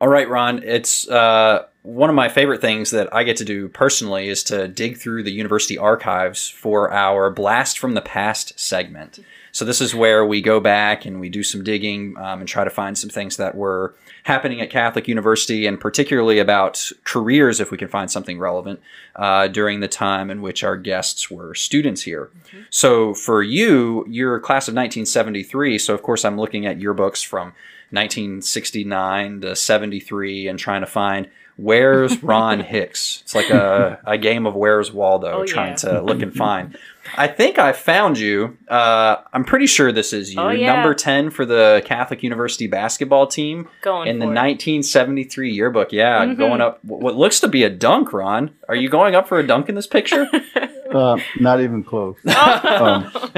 All 0.01 0.09
right, 0.09 0.29
Ron, 0.29 0.61
it's 0.63 1.07
uh, 1.07 1.67
one 1.85 2.09
of 2.09 2.15
my 2.15 2.29
favorite 2.29 2.61
things 2.61 2.89
that 2.89 3.13
I 3.13 3.23
get 3.23 3.37
to 3.37 3.45
do 3.45 3.69
personally 3.69 4.27
is 4.27 4.43
to 4.45 4.67
dig 4.67 4.97
through 4.97 5.21
the 5.21 5.31
university 5.31 5.77
archives 5.77 6.49
for 6.49 6.91
our 6.91 7.29
Blast 7.29 7.77
from 7.77 7.93
the 7.93 8.01
Past 8.01 8.59
segment. 8.59 9.19
So, 9.51 9.63
this 9.63 9.79
is 9.79 9.93
where 9.93 10.25
we 10.25 10.41
go 10.41 10.59
back 10.59 11.05
and 11.05 11.19
we 11.19 11.29
do 11.29 11.43
some 11.43 11.63
digging 11.63 12.17
um, 12.17 12.39
and 12.39 12.49
try 12.49 12.63
to 12.63 12.69
find 12.71 12.97
some 12.97 13.09
things 13.09 13.37
that 13.37 13.55
were 13.55 13.93
happening 14.23 14.59
at 14.59 14.71
Catholic 14.71 15.07
University 15.07 15.67
and 15.67 15.79
particularly 15.79 16.39
about 16.39 16.91
careers, 17.03 17.61
if 17.61 17.71
we 17.71 17.77
can 17.77 17.87
find 17.87 18.09
something 18.09 18.39
relevant, 18.39 18.81
uh, 19.15 19.47
during 19.47 19.79
the 19.79 19.87
time 19.87 20.31
in 20.31 20.41
which 20.41 20.63
our 20.63 20.75
guests 20.75 21.29
were 21.29 21.53
students 21.53 22.01
here. 22.01 22.31
So, 22.71 23.13
for 23.13 23.43
you, 23.43 24.05
you're 24.09 24.35
a 24.35 24.41
class 24.41 24.67
of 24.67 24.73
1973. 24.73 25.77
So, 25.77 25.93
of 25.93 26.01
course, 26.01 26.25
I'm 26.25 26.37
looking 26.37 26.65
at 26.65 26.79
yearbooks 26.79 27.23
from 27.23 27.53
1969 27.91 29.41
to 29.41 29.55
73 29.55 30.47
and 30.47 30.57
trying 30.57 30.81
to 30.81 30.87
find 30.87 31.29
where's 31.57 32.21
Ron 32.23 32.59
Hicks. 32.61 33.21
It's 33.23 33.35
like 33.35 33.49
a, 33.49 33.99
a 34.05 34.17
game 34.17 34.45
of 34.45 34.55
where's 34.55 34.91
Waldo, 34.91 35.41
Oh, 35.41 35.45
trying 35.45 35.71
yeah. 35.71 35.75
to 35.75 36.01
look 36.01 36.21
and 36.21 36.33
find. 36.33 36.77
I 37.17 37.27
think 37.27 37.59
I 37.59 37.71
found 37.71 38.17
you. 38.17 38.57
Uh, 38.67 39.17
I'm 39.31 39.43
pretty 39.45 39.67
sure 39.67 39.91
this 39.91 40.11
is 40.11 40.33
you. 40.33 40.39
Oh, 40.41 40.49
yeah. 40.49 40.73
Number 40.73 40.95
10 40.95 41.29
for 41.29 41.45
the 41.45 41.83
Catholic 41.85 42.23
University 42.23 42.65
basketball 42.67 43.27
team 43.27 43.69
Going 43.83 44.07
in 44.07 44.17
the 44.19 44.25
it. 44.25 44.29
1973 44.29 45.51
yearbook. 45.53 45.91
Yeah, 45.91 46.25
Mhm. 46.25 46.37
going 46.37 46.61
up 46.61 46.83
what 46.83 47.15
looks 47.15 47.39
to 47.41 47.47
be 47.47 47.63
a 47.63 47.69
dunk, 47.69 48.11
Ron. 48.11 48.51
Are 48.67 48.75
you 48.75 48.89
going 48.89 49.13
up 49.15 49.27
for 49.27 49.37
a 49.37 49.45
dunk 49.45 49.69
in 49.69 49.75
this 49.75 49.87
picture? 49.87 50.27
Uh, 50.85 51.17
not 51.41 51.59
even 51.59 51.83
close. 51.83 52.15
Oh. 52.25 53.29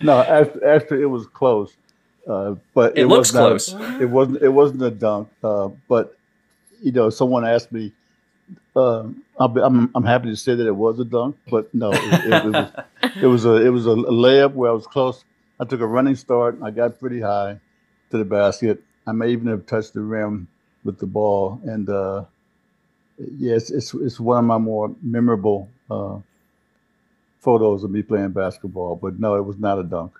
No, 0.00 0.20
actually, 0.20 0.64
actually 0.64 1.02
it 1.02 1.06
was 1.06 1.26
close, 1.26 1.72
uh, 2.28 2.54
but 2.74 2.98
It 2.98 3.06
looks 3.06 3.32
was 3.32 3.34
not- 3.34 3.40
close. 3.78 4.00
It 4.00 4.06
wasn't. 4.10 4.42
It 4.42 4.48
wasn't 4.48 4.82
a 4.82 4.90
dunk. 4.90 5.28
Uh, 5.42 5.68
but 5.88 6.16
you 6.84 6.92
know, 6.92 7.10
someone 7.10 7.44
asked 7.44 7.72
me. 7.72 7.92
Uh, 8.76 9.04
I'll 9.40 9.48
be, 9.48 9.60
I'm 9.62 9.90
I'm 9.94 10.04
happy 10.04 10.28
to 10.28 10.36
say 10.36 10.54
that 10.54 10.66
it 10.66 10.76
was 10.76 11.00
a 11.00 11.04
dunk, 11.04 11.36
but 11.50 11.72
no, 11.74 11.90
it, 11.92 12.00
it, 12.04 12.32
it 12.34 12.44
was 12.44 12.72
it 13.22 13.26
was 13.26 13.44
a 13.46 13.54
it 13.66 13.70
was 13.70 13.86
a 13.86 13.96
layup 14.24 14.52
where 14.52 14.70
I 14.70 14.74
was 14.74 14.86
close. 14.86 15.24
I 15.58 15.64
took 15.64 15.80
a 15.80 15.86
running 15.86 16.14
start. 16.16 16.58
I 16.62 16.70
got 16.70 17.00
pretty 17.00 17.20
high 17.20 17.58
to 18.10 18.18
the 18.18 18.24
basket. 18.24 18.82
I 19.06 19.12
may 19.12 19.30
even 19.30 19.46
have 19.48 19.64
touched 19.66 19.94
the 19.94 20.00
rim 20.02 20.46
with 20.84 20.98
the 20.98 21.06
ball, 21.06 21.60
and 21.64 21.88
uh, 21.88 22.24
yes, 23.38 23.70
it's 23.70 23.94
it's 23.94 24.20
one 24.20 24.38
of 24.38 24.44
my 24.44 24.58
more 24.58 24.94
memorable 25.02 25.68
uh, 25.90 26.18
photos 27.40 27.84
of 27.84 27.90
me 27.90 28.02
playing 28.02 28.30
basketball. 28.30 28.96
But 28.96 29.18
no, 29.18 29.36
it 29.36 29.44
was 29.44 29.58
not 29.58 29.78
a 29.78 29.84
dunk. 29.84 30.12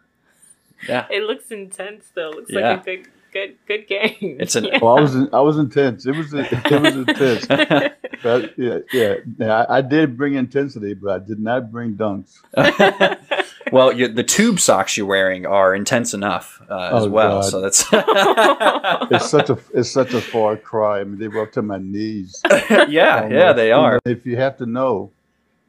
yeah. 0.88 1.06
It 1.10 1.24
looks 1.24 1.50
intense 1.50 2.10
though. 2.14 2.30
Looks 2.30 2.50
Yeah. 2.52 2.70
like 2.76 2.86
a 2.86 2.96
good 2.96 3.08
good 3.34 3.56
good 3.68 3.86
game. 3.86 4.38
It's 4.40 4.54
an- 4.56 4.64
Yeah. 4.72 4.78
Well, 4.80 4.96
I 4.96 5.00
was 5.02 5.14
in, 5.14 5.28
I 5.34 5.40
was 5.40 5.58
intense. 5.58 6.06
It 6.06 6.16
was 6.16 6.32
it 6.32 6.70
was 6.70 6.96
intense. 6.96 7.92
But 8.22 8.56
yeah, 8.56 8.78
yeah. 8.90 9.16
Now, 9.38 9.64
I, 9.64 9.78
I 9.78 9.80
did 9.82 10.16
bring 10.16 10.32
intensity, 10.34 10.94
but 10.94 11.10
I 11.10 11.18
did 11.18 11.40
not 11.40 11.70
bring 11.70 11.94
dunks. 11.94 12.38
well, 13.72 13.92
you, 13.92 14.08
the 14.08 14.22
tube 14.22 14.60
socks 14.60 14.96
you're 14.96 15.04
wearing 15.04 15.44
are 15.44 15.74
intense 15.74 16.14
enough 16.14 16.62
uh, 16.70 16.96
as 16.96 17.04
Oh, 17.04 17.10
well. 17.10 17.40
God. 17.42 17.50
So 17.50 17.60
that's 17.60 17.84
It's 19.10 19.28
such 19.28 19.50
a 19.50 19.58
it's 19.74 19.90
such 19.90 20.14
a 20.14 20.22
far 20.22 20.56
cry. 20.56 21.00
I 21.00 21.04
mean, 21.04 21.18
they 21.18 21.28
were 21.28 21.42
up 21.42 21.52
to 21.52 21.62
my 21.62 21.76
knees. 21.78 22.40
yeah, 22.88 23.28
yeah, 23.28 23.52
they 23.52 23.72
are. 23.72 24.00
If 24.06 24.24
you 24.24 24.36
have 24.36 24.56
to 24.58 24.66
know, 24.66 25.10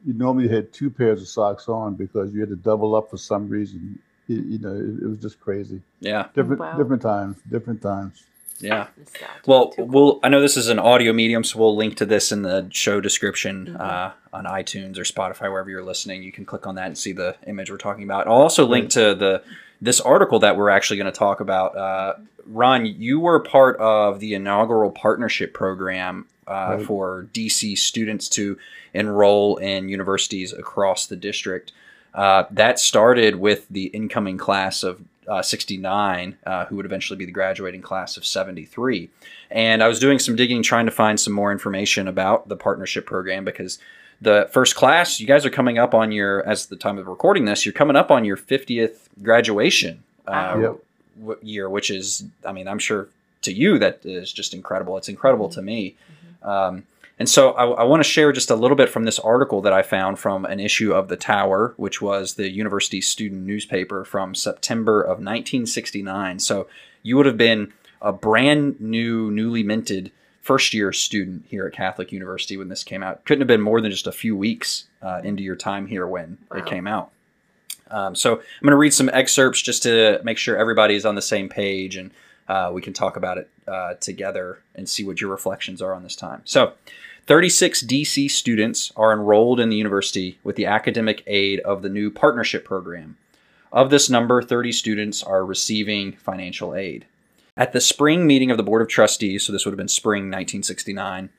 you 0.06 0.14
normally 0.14 0.48
had 0.48 0.72
two 0.72 0.88
pairs 0.88 1.20
of 1.20 1.28
socks 1.28 1.68
on 1.68 1.94
because 1.94 2.32
you 2.32 2.40
had 2.40 2.48
to 2.50 2.56
double 2.56 2.94
up 2.94 3.10
for 3.10 3.18
some 3.18 3.48
reason. 3.50 3.98
You, 4.28 4.36
you 4.42 4.58
know, 4.58 4.74
it, 4.74 5.02
it 5.04 5.08
was 5.08 5.18
just 5.18 5.40
crazy. 5.40 5.80
Yeah, 6.00 6.26
Different 6.34 6.60
Wow. 6.60 6.76
different 6.76 7.02
times, 7.02 7.36
different 7.50 7.80
times. 7.82 8.22
yeah. 8.60 8.88
Nostalgia. 8.96 9.26
Well, 9.46 9.72
cool. 9.76 9.86
we'll. 9.86 10.20
I 10.22 10.28
know 10.28 10.40
this 10.40 10.56
is 10.56 10.68
an 10.68 10.78
audio 10.78 11.12
medium, 11.12 11.44
so 11.44 11.58
we'll 11.58 11.76
link 11.76 11.96
to 11.98 12.06
this 12.06 12.32
in 12.32 12.42
the 12.42 12.68
show 12.70 13.00
description 13.00 13.76
Mhm. 13.78 13.80
uh, 13.80 14.10
on 14.32 14.44
iTunes 14.44 14.98
or 14.98 15.02
Spotify, 15.02 15.50
wherever 15.50 15.70
you're 15.70 15.84
listening. 15.84 16.22
You 16.22 16.32
can 16.32 16.44
click 16.44 16.66
on 16.66 16.74
that 16.76 16.86
and 16.86 16.98
see 16.98 17.12
the 17.12 17.36
image 17.46 17.70
we're 17.70 17.76
talking 17.76 18.04
about. 18.04 18.26
I'll 18.26 18.34
also 18.34 18.66
link 18.66 18.90
to 18.90 19.14
the 19.14 19.42
this 19.80 20.00
article 20.00 20.38
that 20.40 20.56
we're 20.56 20.70
actually 20.70 20.96
going 20.96 21.12
to 21.12 21.18
talk 21.18 21.40
about. 21.40 21.76
Uh, 21.76 22.14
Ron, 22.46 22.86
you 22.86 23.20
were 23.20 23.40
part 23.40 23.76
of 23.78 24.20
the 24.20 24.32
inaugural 24.34 24.90
partnership 24.90 25.52
program 25.52 26.26
uh, 26.48 26.76
Right. 26.78 26.86
for 26.86 27.26
DC 27.34 27.76
students 27.76 28.28
to 28.30 28.56
enroll 28.94 29.56
in 29.56 29.88
universities 29.88 30.52
across 30.52 31.06
the 31.06 31.16
district. 31.16 31.72
Uh, 32.16 32.44
that 32.50 32.78
started 32.80 33.36
with 33.36 33.68
the 33.68 33.84
incoming 33.88 34.38
class 34.38 34.82
of 34.82 35.00
uh, 35.28 35.42
69, 35.42 36.38
uh, 36.46 36.64
who 36.64 36.76
would 36.76 36.86
eventually 36.86 37.16
be 37.18 37.26
the 37.26 37.30
graduating 37.32 37.82
class 37.82 38.16
of 38.16 38.24
73. 38.24 39.10
And 39.50 39.82
I 39.82 39.88
was 39.88 39.98
doing 40.00 40.18
some 40.18 40.34
digging, 40.34 40.62
trying 40.62 40.86
to 40.86 40.92
find 40.92 41.20
some 41.20 41.32
more 41.34 41.52
information 41.52 42.08
about 42.08 42.48
the 42.48 42.56
partnership 42.56 43.04
program 43.06 43.44
because 43.44 43.78
the 44.20 44.48
first 44.50 44.76
class, 44.76 45.20
you 45.20 45.26
guys 45.26 45.44
are 45.44 45.50
coming 45.50 45.78
up 45.78 45.92
on 45.94 46.10
your, 46.10 46.42
as 46.48 46.66
the 46.66 46.76
time 46.76 46.96
of 46.96 47.06
recording 47.06 47.44
this, 47.44 47.66
you're 47.66 47.72
coming 47.74 47.96
up 47.96 48.10
on 48.10 48.24
your 48.24 48.36
50th 48.38 49.08
graduation 49.22 50.02
uh, 50.26 50.56
Yep. 50.60 50.76
w- 51.20 51.38
year, 51.42 51.68
which 51.68 51.90
is, 51.90 52.24
I 52.46 52.52
mean, 52.52 52.66
I'm 52.66 52.78
sure 52.78 53.08
to 53.42 53.52
you 53.52 53.78
that 53.78 54.00
is 54.04 54.32
just 54.32 54.54
incredible. 54.54 54.96
It's 54.96 55.08
incredible 55.10 55.50
to 55.50 55.60
me. 55.60 55.96
Um, 56.42 56.84
And 57.18 57.28
so 57.28 57.52
I, 57.52 57.64
I 57.64 57.84
want 57.84 58.02
to 58.02 58.08
share 58.08 58.30
just 58.30 58.50
a 58.50 58.54
little 58.56 58.76
bit 58.76 58.90
from 58.90 59.04
this 59.04 59.18
article 59.18 59.62
that 59.62 59.72
I 59.72 59.82
found 59.82 60.18
from 60.18 60.44
an 60.44 60.60
issue 60.60 60.92
of 60.92 61.08
The 61.08 61.16
Tower, 61.16 61.72
which 61.76 62.02
was 62.02 62.34
the 62.34 62.50
university 62.50 63.00
student 63.00 63.42
newspaper 63.46 64.04
from 64.04 64.34
September 64.34 65.00
of 65.00 65.18
1969. 65.18 66.38
So 66.40 66.68
you 67.02 67.16
would 67.16 67.26
have 67.26 67.38
been 67.38 67.72
a 68.02 68.12
brand 68.12 68.80
new, 68.80 69.30
newly 69.30 69.62
minted 69.62 70.12
first 70.42 70.74
year 70.74 70.92
student 70.92 71.44
here 71.48 71.66
at 71.66 71.72
Catholic 71.72 72.12
University 72.12 72.56
when 72.56 72.68
this 72.68 72.84
came 72.84 73.02
out. 73.02 73.24
Couldn't 73.24 73.40
have 73.40 73.48
been 73.48 73.62
more 73.62 73.80
than 73.80 73.90
just 73.90 74.06
a 74.06 74.12
few 74.12 74.36
weeks 74.36 74.84
uh, 75.02 75.20
into 75.24 75.42
your 75.42 75.56
time 75.56 75.86
here 75.86 76.06
when 76.06 76.38
Wow. 76.50 76.58
it 76.58 76.66
came 76.66 76.86
out. 76.86 77.10
Um, 77.90 78.14
so 78.14 78.32
I'm 78.34 78.62
going 78.62 78.70
to 78.72 78.76
read 78.76 78.92
some 78.94 79.08
excerpts 79.12 79.62
just 79.62 79.82
to 79.84 80.20
make 80.22 80.38
sure 80.38 80.56
everybody's 80.56 81.06
on 81.06 81.14
the 81.14 81.22
same 81.22 81.48
page 81.48 81.96
and 81.96 82.10
uh, 82.48 82.70
we 82.72 82.82
can 82.82 82.92
talk 82.92 83.16
about 83.16 83.38
it 83.38 83.50
uh, 83.66 83.94
together 83.94 84.60
and 84.74 84.88
see 84.88 85.04
what 85.04 85.20
your 85.20 85.30
reflections 85.30 85.82
are 85.82 85.94
on 85.94 86.02
this 86.02 86.16
time. 86.16 86.42
So, 86.44 86.72
36 87.26 87.82
DC 87.82 88.30
students 88.30 88.92
are 88.96 89.12
enrolled 89.12 89.58
in 89.58 89.68
the 89.68 89.76
university 89.76 90.38
with 90.44 90.54
the 90.54 90.66
academic 90.66 91.24
aid 91.26 91.58
of 91.60 91.82
the 91.82 91.88
new 91.88 92.08
partnership 92.08 92.64
program. 92.64 93.16
Of 93.72 93.90
this 93.90 94.08
number, 94.08 94.40
30 94.42 94.70
students 94.70 95.24
are 95.24 95.44
receiving 95.44 96.12
financial 96.12 96.74
aid. 96.74 97.04
At 97.56 97.72
the 97.72 97.80
spring 97.80 98.26
meeting 98.26 98.50
of 98.50 98.58
the 98.58 98.62
Board 98.62 98.80
of 98.80 98.88
Trustees, 98.88 99.44
so 99.44 99.52
this 99.52 99.64
would 99.64 99.72
have 99.72 99.78
been 99.78 99.88
spring 99.88 100.24
1969, 100.24 101.30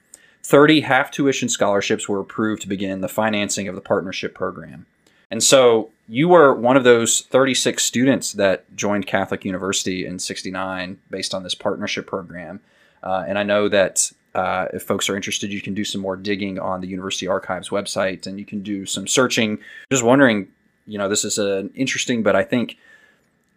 30 0.43 0.81
half 0.81 1.11
tuition 1.11 1.47
scholarships 1.47 2.09
were 2.09 2.19
approved 2.19 2.61
to 2.63 2.67
begin 2.67 3.01
the 3.01 3.07
financing 3.07 3.67
of 3.67 3.75
the 3.75 3.81
partnership 3.81 4.33
program. 4.33 4.85
And 5.29 5.43
so 5.43 5.91
you 6.07 6.29
were 6.29 6.53
one 6.53 6.77
of 6.77 6.83
those 6.83 7.21
36 7.21 7.83
students 7.83 8.33
that 8.33 8.75
joined 8.75 9.07
Catholic 9.07 9.43
University 9.43 10.05
in 10.05 10.19
69 10.19 10.99
based 11.09 11.33
on 11.33 11.43
this 11.43 11.55
partnership 11.55 12.07
program. 12.07 12.61
Uh, 13.03 13.25
and 13.27 13.37
I 13.37 13.43
know 13.43 13.67
that 13.67 14.11
uh, 14.33 14.67
if 14.73 14.83
folks 14.83 15.09
are 15.09 15.15
interested, 15.15 15.51
you 15.51 15.61
can 15.61 15.73
do 15.73 15.83
some 15.83 16.01
more 16.01 16.15
digging 16.15 16.59
on 16.59 16.81
the 16.81 16.87
University 16.87 17.27
Archives 17.27 17.69
website 17.69 18.25
and 18.25 18.39
you 18.39 18.45
can 18.45 18.63
do 18.63 18.85
some 18.85 19.07
searching. 19.07 19.59
Just 19.91 20.03
wondering, 20.03 20.47
you 20.85 20.97
know, 20.97 21.09
this 21.09 21.25
is 21.25 21.37
an 21.37 21.71
interesting, 21.75 22.23
but 22.23 22.35
I 22.35 22.43
think 22.43 22.77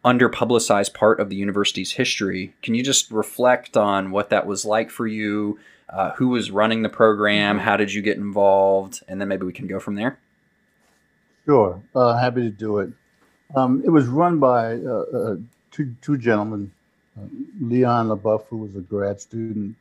underpublicized 0.05 0.95
part 0.95 1.21
of 1.21 1.29
the 1.29 1.37
university's 1.37 1.93
history. 1.93 2.55
Can 2.63 2.75
you 2.75 2.83
just 2.83 3.11
reflect 3.11 3.77
on 3.77 4.11
what 4.11 4.31
that 4.31 4.47
was 4.47 4.65
like 4.65 4.91
for 4.91 5.07
you? 5.07 5.59
Uh, 5.89 6.13
who 6.13 6.29
was 6.29 6.51
running 6.51 6.83
the 6.83 6.89
program? 6.89 7.59
How 7.59 7.77
did 7.77 7.93
you 7.93 8.01
get 8.01 8.17
involved? 8.17 9.03
And 9.07 9.21
then 9.21 9.29
maybe 9.29 9.45
we 9.45 9.53
can 9.53 9.67
go 9.67 9.79
from 9.79 9.97
there. 9.97 10.19
Sure, 11.45 11.83
uh, 11.95 12.17
happy 12.17 12.43
to 12.43 12.51
do 12.51 12.79
it. 12.79 12.91
Um, 13.57 13.83
it 13.85 13.91
was 13.91 14.07
run 14.07 14.39
by 14.39 14.77
uh, 14.77 15.05
uh, 15.13 15.37
two, 15.71 15.95
two 16.03 16.17
gentlemen, 16.19 16.71
uh, 17.19 17.25
Leon 17.61 18.09
LaBeouf, 18.09 18.45
who 18.49 18.59
was 18.59 18.77
a 18.77 18.81
grad 18.81 19.21
student 19.21 19.75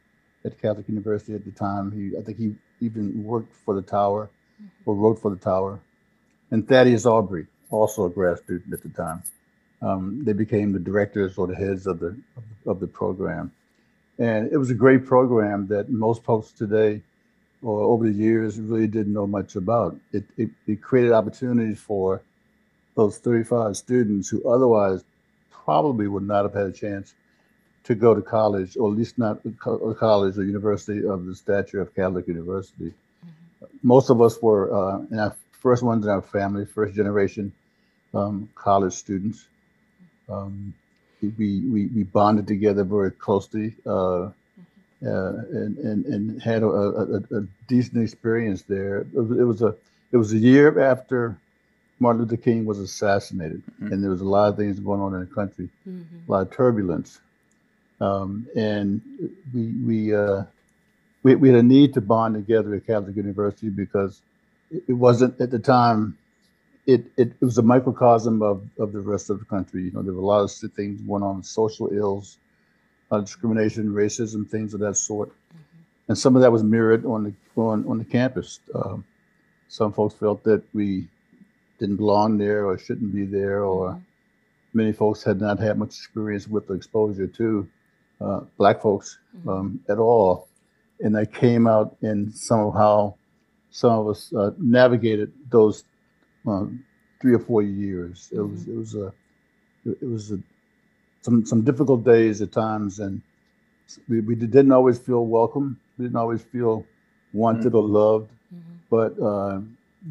at 0.46 0.60
Catholic 0.62 0.88
University 0.88 1.36
at 1.36 1.46
the 1.46 1.52
time. 1.52 1.92
He, 1.92 2.18
I 2.18 2.24
think 2.24 2.38
he 2.38 2.56
even 2.82 3.24
worked 3.24 3.54
for 3.54 3.76
the 3.76 3.82
Tower 3.82 4.30
or 4.86 4.96
wrote 4.96 5.20
for 5.20 5.30
the 5.30 5.38
Tower, 5.38 5.80
and 6.52 6.68
Thaddeus 6.68 7.06
Aubrey, 7.06 7.46
also 7.70 8.06
a 8.06 8.10
grad 8.10 8.40
student 8.40 8.74
at 8.74 8.82
the 8.82 8.90
time. 8.90 9.22
Um, 9.82 10.24
they 10.24 10.34
became 10.34 10.74
the 10.74 10.80
directors 10.80 11.38
or 11.38 11.48
the 11.48 11.56
heads 11.56 11.88
of 11.88 12.00
the 12.00 12.08
of 12.08 12.44
the, 12.64 12.72
of 12.72 12.80
the 12.80 12.88
program, 12.88 13.52
and 14.18 14.52
it 14.52 14.58
was 14.58 14.70
a 14.70 14.76
great 14.76 15.06
program 15.06 15.68
that 15.68 15.90
most 15.90 16.24
folks 16.24 16.52
today 16.52 17.02
or 17.62 17.82
over 17.82 18.06
the 18.06 18.14
years 18.14 18.60
really 18.60 18.88
didn't 18.88 19.14
know 19.14 19.28
much 19.28 19.56
about. 19.56 19.98
It, 20.14 20.24
it, 20.38 20.50
it 20.68 20.82
created 20.82 21.12
opportunities 21.12 21.80
for 21.80 22.22
those 22.96 23.18
35 23.18 23.78
students 23.78 24.30
who 24.30 24.50
otherwise 24.50 25.04
probably 25.52 26.08
would 26.08 26.24
not 26.24 26.44
have 26.44 26.54
had 26.54 26.68
a 26.68 26.72
chance 26.72 27.14
to 27.84 27.96
go 27.96 28.14
to 28.14 28.22
college, 28.22 28.78
or 28.78 28.92
at 28.92 28.98
least 28.98 29.18
not 29.18 29.40
a 29.46 29.52
co- 29.52 29.90
a 29.90 29.96
college 29.96 30.38
or 30.38 30.44
university 30.44 31.06
of 31.06 31.26
the 31.26 31.36
stature 31.36 31.82
of 31.82 31.94
Catholic 31.96 32.28
University. 32.28 32.94
Most 33.84 34.10
of 34.10 34.22
us 34.22 34.42
were 34.42 34.74
uh, 34.74 35.00
in 35.12 35.20
our 35.20 35.36
first 35.52 35.84
ones 35.84 36.06
in 36.06 36.12
our 36.12 36.22
family, 36.22 36.66
first 36.66 36.96
generation 36.96 37.52
um, 38.14 38.50
college 38.56 38.94
students. 38.94 39.46
Um, 40.28 40.74
we, 41.22 41.62
we, 41.62 41.86
we 41.88 42.04
bonded 42.04 42.48
together 42.48 42.84
very 42.84 43.12
closely. 43.12 43.76
Uh, 43.86 44.30
uh, 45.06 45.34
and, 45.52 45.78
and 45.78 46.06
and 46.06 46.42
had 46.42 46.64
a, 46.64 46.68
a, 46.68 47.18
a- 47.18 47.22
decent 47.68 48.04
experience 48.04 48.64
there. 48.64 49.00
It 49.02 49.14
was, 49.14 49.32
it 49.40 49.44
was 49.44 49.62
a 49.62 49.76
it 50.12 50.18
was 50.18 50.34
a 50.34 50.38
year 50.38 50.80
after 50.80 51.38
Martin 52.00 52.22
Luther 52.24 52.38
King 52.38 52.66
was 52.66 52.80
assassinated, 52.80 53.64
Mhm. 53.82 53.92
and 53.92 54.04
there 54.04 54.12
was 54.12 54.22
a 54.22 54.26
lot 54.26 54.50
of 54.50 54.58
things 54.58 54.80
going 54.80 55.02
on 55.02 55.14
in 55.14 55.22
the 55.22 55.26
country, 55.28 55.70
Mm-hmm. 55.88 56.28
a 56.28 56.32
lot 56.32 56.42
of 56.48 56.52
turbulence, 56.52 57.20
um, 58.02 58.48
and 58.56 59.02
we 59.54 59.74
we, 59.86 60.16
uh, 60.16 60.44
we 61.24 61.36
we 61.36 61.50
had 61.50 61.60
a 61.60 61.64
need 61.64 61.94
to 61.96 62.02
bond 62.02 62.36
together 62.36 62.76
at 62.76 62.86
Catholic 62.88 63.16
University 63.16 63.70
because 63.70 64.22
it, 64.72 64.84
it 64.90 64.94
wasn't 64.94 65.40
at 65.42 65.52
the 65.52 65.60
time. 65.60 66.18
It, 66.88 67.06
it, 67.18 67.34
it 67.40 67.46
was 67.46 67.58
a 67.60 67.64
microcosm 67.64 68.42
of, 68.42 68.64
of 68.80 68.94
the 68.94 69.02
rest 69.02 69.30
of 69.30 69.40
the 69.40 69.46
country. 69.46 69.84
You 69.84 69.92
know, 69.92 70.02
there 70.02 70.14
were 70.14 70.22
a 70.22 70.26
lot 70.26 70.42
of 70.44 70.52
things 70.74 71.02
going 71.02 71.22
on, 71.24 71.44
social 71.44 71.90
ills, 71.94 72.38
uh, 73.12 73.20
discrimination, 73.20 73.90
racism, 73.90 74.48
things 74.48 74.74
of 74.74 74.80
that 74.82 74.96
sort. 74.96 75.32
And 76.08 76.18
some 76.18 76.36
of 76.36 76.42
that 76.42 76.52
was 76.52 76.64
mirrored 76.64 77.06
on 77.06 77.24
the 77.24 77.34
on, 77.62 77.86
on 77.88 77.98
the 77.98 78.06
campus. 78.06 78.60
Um, 78.74 79.04
some 79.68 79.94
folks 79.94 80.16
felt 80.16 80.44
that 80.44 80.64
we 80.74 81.08
didn't 81.80 81.98
belong 81.98 82.38
there 82.38 82.66
or 82.66 82.78
shouldn't 82.78 83.14
be 83.14 83.26
there, 83.26 83.64
or 83.64 84.02
many 84.74 84.92
folks 84.92 85.24
had 85.24 85.40
not 85.40 85.60
had 85.60 85.78
much 85.78 85.90
experience 85.90 86.48
with 86.48 86.68
the 86.68 86.74
exposure 86.74 87.28
to 87.28 87.68
uh, 88.22 88.42
black 88.58 88.82
folks 88.82 89.20
um, 89.48 89.80
at 89.90 89.98
all. 89.98 90.48
And 91.00 91.16
that 91.16 91.34
came 91.34 91.68
out 91.68 91.96
in 92.02 92.32
some 92.32 92.60
of 92.60 92.74
how 92.74 93.16
some 93.72 93.92
of 93.92 94.08
us 94.08 94.34
uh, 94.34 94.52
navigated 94.58 95.32
those 95.50 95.84
um, 96.48 96.84
three 97.22 97.34
or 97.34 97.40
four 97.40 97.62
years. 97.62 98.30
It 98.32 98.42
was 98.42 98.68
it 98.68 98.76
was 98.76 98.96
a 98.96 99.14
it 99.86 100.10
was 100.10 100.32
a 100.32 100.40
some 101.22 101.46
some 101.46 101.62
difficult 101.62 102.04
days 102.04 102.42
at 102.42 102.52
times, 102.52 103.00
and 103.00 103.22
we, 104.08 104.22
we 104.22 104.36
didn't 104.36 104.72
always 104.72 105.00
feel 105.00 105.26
welcome. 105.26 105.80
We 105.98 106.06
didn't 106.06 106.18
always 106.18 106.42
feel 106.42 106.86
wanted 107.34 107.74
or 107.74 107.84
mm-hmm. 107.84 107.94
loved, 107.94 108.32
mm-hmm. 108.54 108.76
but 108.90 109.20
uh, 109.22 109.62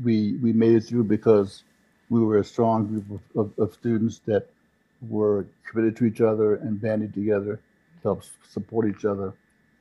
we 0.04 0.34
we 0.42 0.52
made 0.52 0.74
it 0.74 0.82
through 0.82 1.04
because 1.04 1.64
we 2.10 2.20
were 2.20 2.38
a 2.38 2.44
strong 2.44 2.86
group 2.86 3.04
of, 3.10 3.40
of, 3.40 3.58
of 3.58 3.74
students 3.74 4.20
that 4.26 4.46
were 5.08 5.46
committed 5.70 5.96
to 5.96 6.04
each 6.06 6.20
other 6.20 6.56
and 6.56 6.80
banded 6.80 7.12
together 7.14 7.56
to 7.56 8.02
help 8.02 8.22
support 8.50 8.88
each 8.88 9.04
other. 9.04 9.34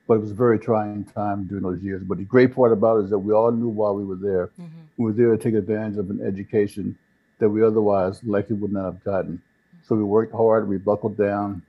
But 0.06 0.14
it 0.14 0.20
was 0.20 0.30
a 0.30 0.34
very 0.34 0.58
trying 0.58 1.04
time 1.04 1.44
during 1.44 1.64
those 1.64 1.82
years. 1.82 2.02
But 2.02 2.18
the 2.18 2.24
great 2.24 2.54
part 2.54 2.72
about 2.72 2.98
it 2.98 3.04
is 3.04 3.10
that 3.10 3.18
we 3.18 3.32
all 3.32 3.50
knew 3.50 3.68
why 3.68 3.90
we 3.90 4.04
were 4.04 4.16
there. 4.16 4.46
Mm-hmm. 4.60 4.80
We 4.96 5.04
were 5.04 5.12
there 5.12 5.36
to 5.36 5.42
take 5.42 5.54
advantage 5.54 5.98
of 5.98 6.10
an 6.10 6.20
education 6.24 6.96
that 7.38 7.48
we 7.48 7.62
otherwise 7.62 8.22
likely 8.24 8.56
would 8.56 8.72
not 8.72 8.84
have 8.84 9.04
gotten. 9.04 9.42
So 9.88 9.96
we 9.96 10.02
worked 10.02 10.34
hard, 10.34 10.68
we 10.68 10.76
buckled 10.76 11.16
down, 11.16 11.62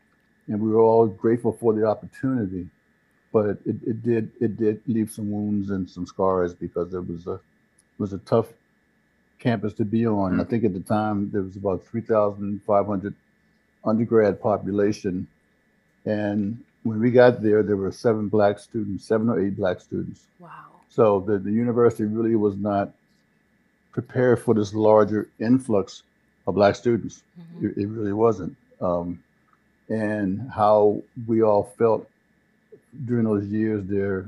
and 0.47 0.59
we 0.59 0.69
were 0.69 0.81
all 0.81 1.07
grateful 1.07 1.53
for 1.53 1.73
the 1.73 1.85
opportunity. 1.85 2.67
But 3.31 3.59
it, 3.65 3.77
it 3.87 4.03
did 4.03 4.31
it 4.41 4.57
did 4.57 4.81
leave 4.87 5.09
some 5.09 5.31
wounds 5.31 5.69
and 5.69 5.89
some 5.89 6.05
scars 6.05 6.53
because 6.53 6.93
it 6.93 7.07
was 7.07 7.27
a 7.27 7.35
it 7.35 7.99
was 7.99 8.11
a 8.11 8.17
tough 8.19 8.47
campus 9.37 9.73
to 9.75 9.85
be 9.85 10.05
on. 10.05 10.33
Hmm. 10.33 10.41
I 10.41 10.43
think 10.43 10.65
at 10.65 10.73
the 10.73 10.81
time 10.81 11.29
there 11.31 11.43
was 11.43 11.55
about 11.55 11.85
three 11.85 12.01
thousand 12.01 12.61
five 12.67 12.87
hundred 12.87 13.13
undergrad 13.85 14.41
population, 14.41 15.25
and 16.05 16.61
when 16.83 16.99
we 16.99 17.11
got 17.11 17.41
there, 17.41 17.63
there 17.63 17.77
were 17.77 17.91
seven 17.91 18.27
black 18.27 18.59
students, 18.59 19.05
seven 19.05 19.29
or 19.29 19.39
eight 19.39 19.55
black 19.55 19.79
students. 19.79 20.25
Wow. 20.39 20.49
So 20.89 21.21
the, 21.21 21.37
the 21.37 21.51
university 21.51 22.03
really 22.03 22.35
was 22.35 22.57
not 22.57 22.91
prepared 23.91 24.41
for 24.41 24.53
this 24.55 24.73
larger 24.73 25.29
influx 25.39 26.03
of 26.49 26.55
black 26.55 26.75
students. 26.75 27.21
It, 27.61 27.77
it 27.77 27.87
really 27.87 28.13
wasn't. 28.13 28.55
Um, 28.81 29.23
and 29.89 30.49
how 30.51 31.01
we 31.27 31.41
all 31.41 31.73
felt 31.77 32.09
during 33.05 33.25
those 33.25 33.45
years 33.45 33.83
there 33.85 34.25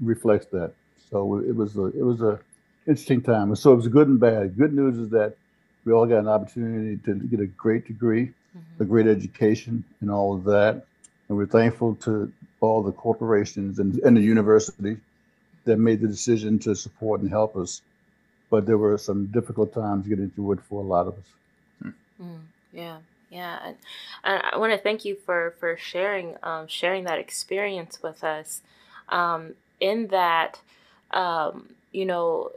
reflects 0.00 0.46
that. 0.46 0.72
So 1.10 1.38
it 1.38 1.54
was 1.54 1.76
a 1.76 1.86
it 1.86 2.02
was 2.02 2.20
a 2.20 2.40
interesting 2.86 3.22
time. 3.22 3.54
So 3.56 3.72
it 3.72 3.76
was 3.76 3.88
good 3.88 4.08
and 4.08 4.20
bad. 4.20 4.56
Good 4.56 4.72
news 4.72 4.96
is 4.98 5.10
that 5.10 5.36
we 5.84 5.92
all 5.92 6.06
got 6.06 6.18
an 6.18 6.28
opportunity 6.28 6.96
to 7.04 7.14
get 7.14 7.40
a 7.40 7.46
great 7.46 7.86
degree, 7.86 8.32
a 8.78 8.84
great 8.84 9.06
education, 9.06 9.84
and 10.00 10.10
all 10.10 10.34
of 10.34 10.44
that. 10.44 10.84
And 11.28 11.38
we're 11.38 11.46
thankful 11.46 11.94
to 11.96 12.32
all 12.60 12.82
the 12.82 12.92
corporations 12.92 13.78
and, 13.78 13.98
and 14.00 14.16
the 14.16 14.20
university 14.20 14.98
that 15.64 15.78
made 15.78 16.00
the 16.00 16.08
decision 16.08 16.58
to 16.60 16.74
support 16.74 17.20
and 17.20 17.30
help 17.30 17.56
us. 17.56 17.82
But 18.50 18.66
there 18.66 18.78
were 18.78 18.98
some 18.98 19.26
difficult 19.26 19.72
times 19.72 20.06
getting 20.06 20.30
through 20.30 20.52
it 20.52 20.60
for 20.68 20.82
a 20.82 20.86
lot 20.86 21.06
of 21.06 21.14
us. 21.14 21.94
Mm, 22.20 22.40
yeah, 22.72 22.98
yeah. 23.30 23.58
And 23.64 23.76
I, 24.24 24.50
I 24.52 24.58
want 24.58 24.72
to 24.72 24.78
thank 24.78 25.04
you 25.04 25.16
for 25.24 25.54
for 25.58 25.76
sharing 25.76 26.36
um, 26.42 26.66
sharing 26.66 27.04
that 27.04 27.18
experience 27.18 28.02
with 28.02 28.22
us. 28.24 28.62
Um, 29.08 29.54
in 29.80 30.08
that, 30.08 30.60
um, 31.10 31.70
you 31.92 32.04
know, 32.04 32.50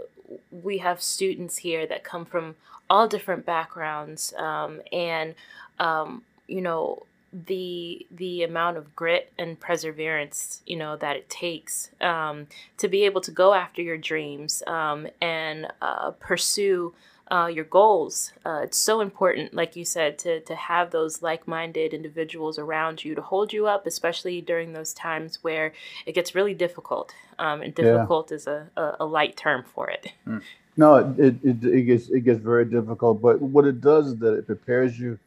we 0.51 0.79
have 0.79 1.01
students 1.01 1.57
here 1.57 1.87
that 1.87 2.03
come 2.03 2.25
from 2.25 2.55
all 2.89 3.07
different 3.07 3.45
backgrounds, 3.45 4.33
um, 4.37 4.81
and 4.91 5.35
um, 5.79 6.23
you 6.47 6.61
know, 6.61 7.03
the 7.33 8.05
the 8.11 8.43
amount 8.43 8.77
of 8.77 8.95
grit 8.95 9.33
and 9.39 9.59
perseverance 9.59 10.61
you 10.67 10.75
know 10.75 10.95
that 10.95 11.15
it 11.15 11.29
takes 11.29 11.89
um, 11.99 12.47
to 12.77 12.87
be 12.87 13.03
able 13.03 13.21
to 13.21 13.31
go 13.31 13.53
after 13.53 13.81
your 13.81 13.97
dreams 13.97 14.61
um, 14.67 15.07
and 15.19 15.67
uh, 15.81 16.11
pursue 16.11 16.93
uh, 17.31 17.47
your 17.47 17.63
goals. 17.63 18.31
Uh, 18.45 18.61
it's 18.63 18.77
so 18.77 19.01
important, 19.01 19.53
like 19.53 19.75
you 19.75 19.85
said, 19.85 20.19
to 20.19 20.41
to 20.41 20.55
have 20.55 20.91
those 20.91 21.21
like-minded 21.21 21.93
individuals 21.93 22.59
around 22.59 23.03
you 23.03 23.15
to 23.15 23.21
hold 23.21 23.51
you 23.51 23.65
up, 23.65 23.87
especially 23.87 24.41
during 24.41 24.73
those 24.73 24.93
times 24.93 25.39
where 25.41 25.73
it 26.05 26.13
gets 26.13 26.35
really 26.35 26.53
difficult. 26.53 27.15
Um, 27.39 27.63
and 27.63 27.73
difficult 27.73 28.29
yeah. 28.29 28.35
is 28.35 28.45
a, 28.45 28.69
a, 28.77 28.97
a, 28.99 29.05
light 29.05 29.35
term 29.35 29.63
for 29.63 29.89
it. 29.89 30.11
Mm. 30.27 30.43
No, 30.77 31.15
it, 31.17 31.35
it 31.43 31.63
it 31.63 31.81
gets 31.83 32.09
it 32.09 32.21
gets 32.21 32.39
very 32.39 32.65
difficult. 32.65 33.21
But 33.21 33.41
what 33.41 33.65
it 33.65 33.81
does 33.81 34.07
is 34.07 34.17
that 34.17 34.33
it 34.37 34.45
prepares 34.45 34.99
you 34.99 35.17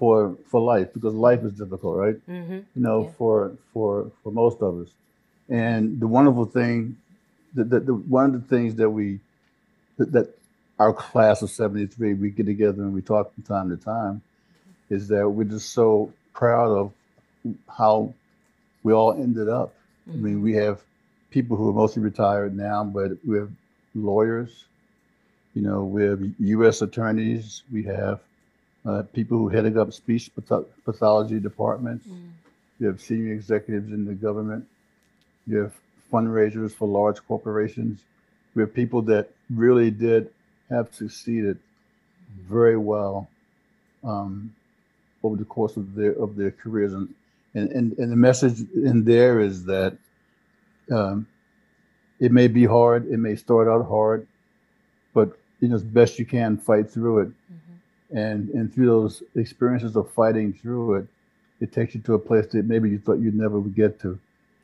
for 0.00 0.34
for 0.46 0.60
life 0.62 0.88
because 0.94 1.14
life 1.14 1.44
is 1.44 1.52
difficult, 1.52 1.96
right? 1.96 2.26
Mm-hmm. 2.26 2.54
You 2.54 2.64
know, 2.74 3.04
yeah. 3.04 3.10
for 3.18 3.52
for 3.72 4.10
for 4.24 4.32
most 4.32 4.62
of 4.62 4.80
us. 4.80 4.88
And 5.50 6.00
the 6.00 6.06
wonderful 6.06 6.46
thing, 6.46 6.96
that 7.54 7.68
the, 7.68 7.80
the, 7.80 7.94
one 7.94 8.24
of 8.24 8.32
the 8.32 8.48
things 8.48 8.76
that 8.76 8.88
we 8.88 9.20
that, 9.98 10.10
that 10.12 10.38
our 10.78 10.94
class 10.94 11.42
of 11.42 11.50
'73 11.50 12.14
we 12.14 12.30
get 12.30 12.46
together 12.46 12.82
and 12.82 12.94
we 12.94 13.02
talk 13.02 13.34
from 13.34 13.44
time 13.44 13.68
to 13.68 13.76
time 13.76 14.22
is 14.88 15.06
that 15.08 15.28
we're 15.28 15.44
just 15.44 15.70
so 15.72 16.10
proud 16.32 16.70
of 16.70 16.92
how 17.68 18.14
we 18.82 18.94
all 18.94 19.12
ended 19.12 19.50
up. 19.50 19.74
Mm-hmm. 20.08 20.12
I 20.12 20.22
mean, 20.22 20.34
mm-hmm. 20.36 20.44
we 20.44 20.54
have 20.54 20.80
people 21.30 21.58
who 21.58 21.68
are 21.68 21.74
mostly 21.74 22.02
retired 22.02 22.56
now, 22.56 22.84
but 22.84 23.12
we 23.26 23.36
have 23.36 23.50
lawyers, 23.94 24.64
you 25.54 25.60
know, 25.60 25.84
we 25.84 26.04
have 26.04 26.20
U.S. 26.38 26.80
attorneys, 26.80 27.62
we 27.70 27.82
have 27.84 28.20
uh, 28.86 29.02
people 29.12 29.38
who 29.38 29.48
headed 29.48 29.76
up 29.76 29.92
speech 29.92 30.30
pathology 30.84 31.38
departments. 31.38 32.06
Mm. 32.06 32.30
You 32.78 32.86
have 32.86 33.00
senior 33.00 33.34
executives 33.34 33.92
in 33.92 34.06
the 34.06 34.14
government. 34.14 34.66
You 35.46 35.58
have 35.58 35.74
fundraisers 36.10 36.72
for 36.72 36.88
large 36.88 37.24
corporations. 37.26 38.00
We 38.54 38.62
have 38.62 38.74
people 38.74 39.02
that 39.02 39.30
really 39.50 39.90
did 39.90 40.30
have 40.70 40.94
succeeded 40.94 41.58
very 42.48 42.76
well 42.76 43.28
um, 44.02 44.54
over 45.22 45.36
the 45.36 45.44
course 45.44 45.76
of 45.76 45.94
their 45.94 46.12
of 46.12 46.36
their 46.36 46.50
careers, 46.50 46.94
and 46.94 47.14
and 47.54 47.70
and, 47.70 47.98
and 47.98 48.10
the 48.10 48.16
message 48.16 48.60
in 48.74 49.04
there 49.04 49.40
is 49.40 49.64
that 49.66 49.96
um, 50.90 51.26
it 52.18 52.32
may 52.32 52.48
be 52.48 52.64
hard, 52.64 53.06
it 53.10 53.18
may 53.18 53.36
start 53.36 53.68
out 53.68 53.86
hard, 53.86 54.26
but 55.12 55.38
you 55.60 55.68
know 55.68 55.74
as 55.74 55.82
best 55.82 56.18
you 56.18 56.24
can 56.24 56.56
fight 56.56 56.90
through 56.90 57.18
it. 57.20 57.28
Mm-hmm 57.28 57.69
and 58.12 58.48
and 58.50 58.72
through 58.72 58.86
those 58.86 59.22
experiences 59.36 59.96
of 59.96 60.10
fighting 60.12 60.52
through 60.52 60.94
it, 60.94 61.06
it 61.60 61.72
takes 61.72 61.94
you 61.94 62.00
to 62.02 62.14
a 62.14 62.18
place 62.18 62.46
that 62.48 62.66
maybe 62.66 62.90
you 62.90 62.98
thought 62.98 63.18
you'd 63.18 63.36
never 63.36 63.58
would 63.58 63.74
get 63.74 64.00
to. 64.00 64.18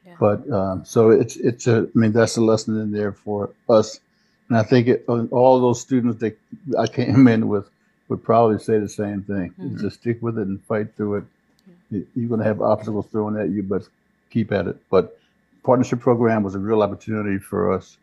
Yeah. 0.07 0.15
But 0.19 0.51
um, 0.51 0.85
so 0.85 1.11
it's 1.11 1.37
it's 1.37 1.67
a 1.67 1.89
I 1.95 1.99
mean 1.99 2.13
that's 2.13 2.37
a 2.37 2.43
lesson 2.43 2.81
in 2.81 2.93
there 2.93 3.13
for 3.13 3.51
us, 3.69 4.01
and 4.49 4.59
I 4.59 4.63
think 4.63 4.89
it, 4.89 5.05
all 5.07 5.61
those 5.61 5.81
students 5.81 6.21
that 6.21 6.37
I 6.79 6.87
came 6.87 7.29
in 7.29 7.49
with 7.49 7.69
would 8.09 8.23
probably 8.23 8.59
say 8.59 8.79
the 8.79 8.89
same 8.89 9.23
thing: 9.23 9.55
mm-hmm. 9.59 9.79
just 9.79 10.01
stick 10.01 10.23
with 10.23 10.39
it 10.39 10.47
and 10.47 10.63
fight 10.65 10.95
through 10.97 11.17
it. 11.17 11.25
Yeah. 11.91 12.01
You're 12.15 12.29
going 12.29 12.41
to 12.41 12.47
have 12.47 12.61
obstacles 12.61 13.07
thrown 13.07 13.39
at 13.39 13.51
you, 13.51 13.63
but 13.63 13.83
keep 14.31 14.51
at 14.53 14.67
it. 14.67 14.77
But 14.91 15.19
partnership 15.63 16.01
program 16.01 16.43
was 16.43 16.55
a 16.55 16.59
real 16.59 16.83
opportunity 16.83 17.39
for 17.39 17.73
us 17.73 17.97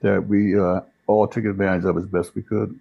that 0.00 0.26
we 0.26 0.58
uh, 0.58 0.80
all 1.06 1.26
took 1.26 1.44
advantage 1.44 1.84
of 1.84 1.96
as 1.96 2.06
best 2.06 2.34
we 2.34 2.42
could. 2.42 2.78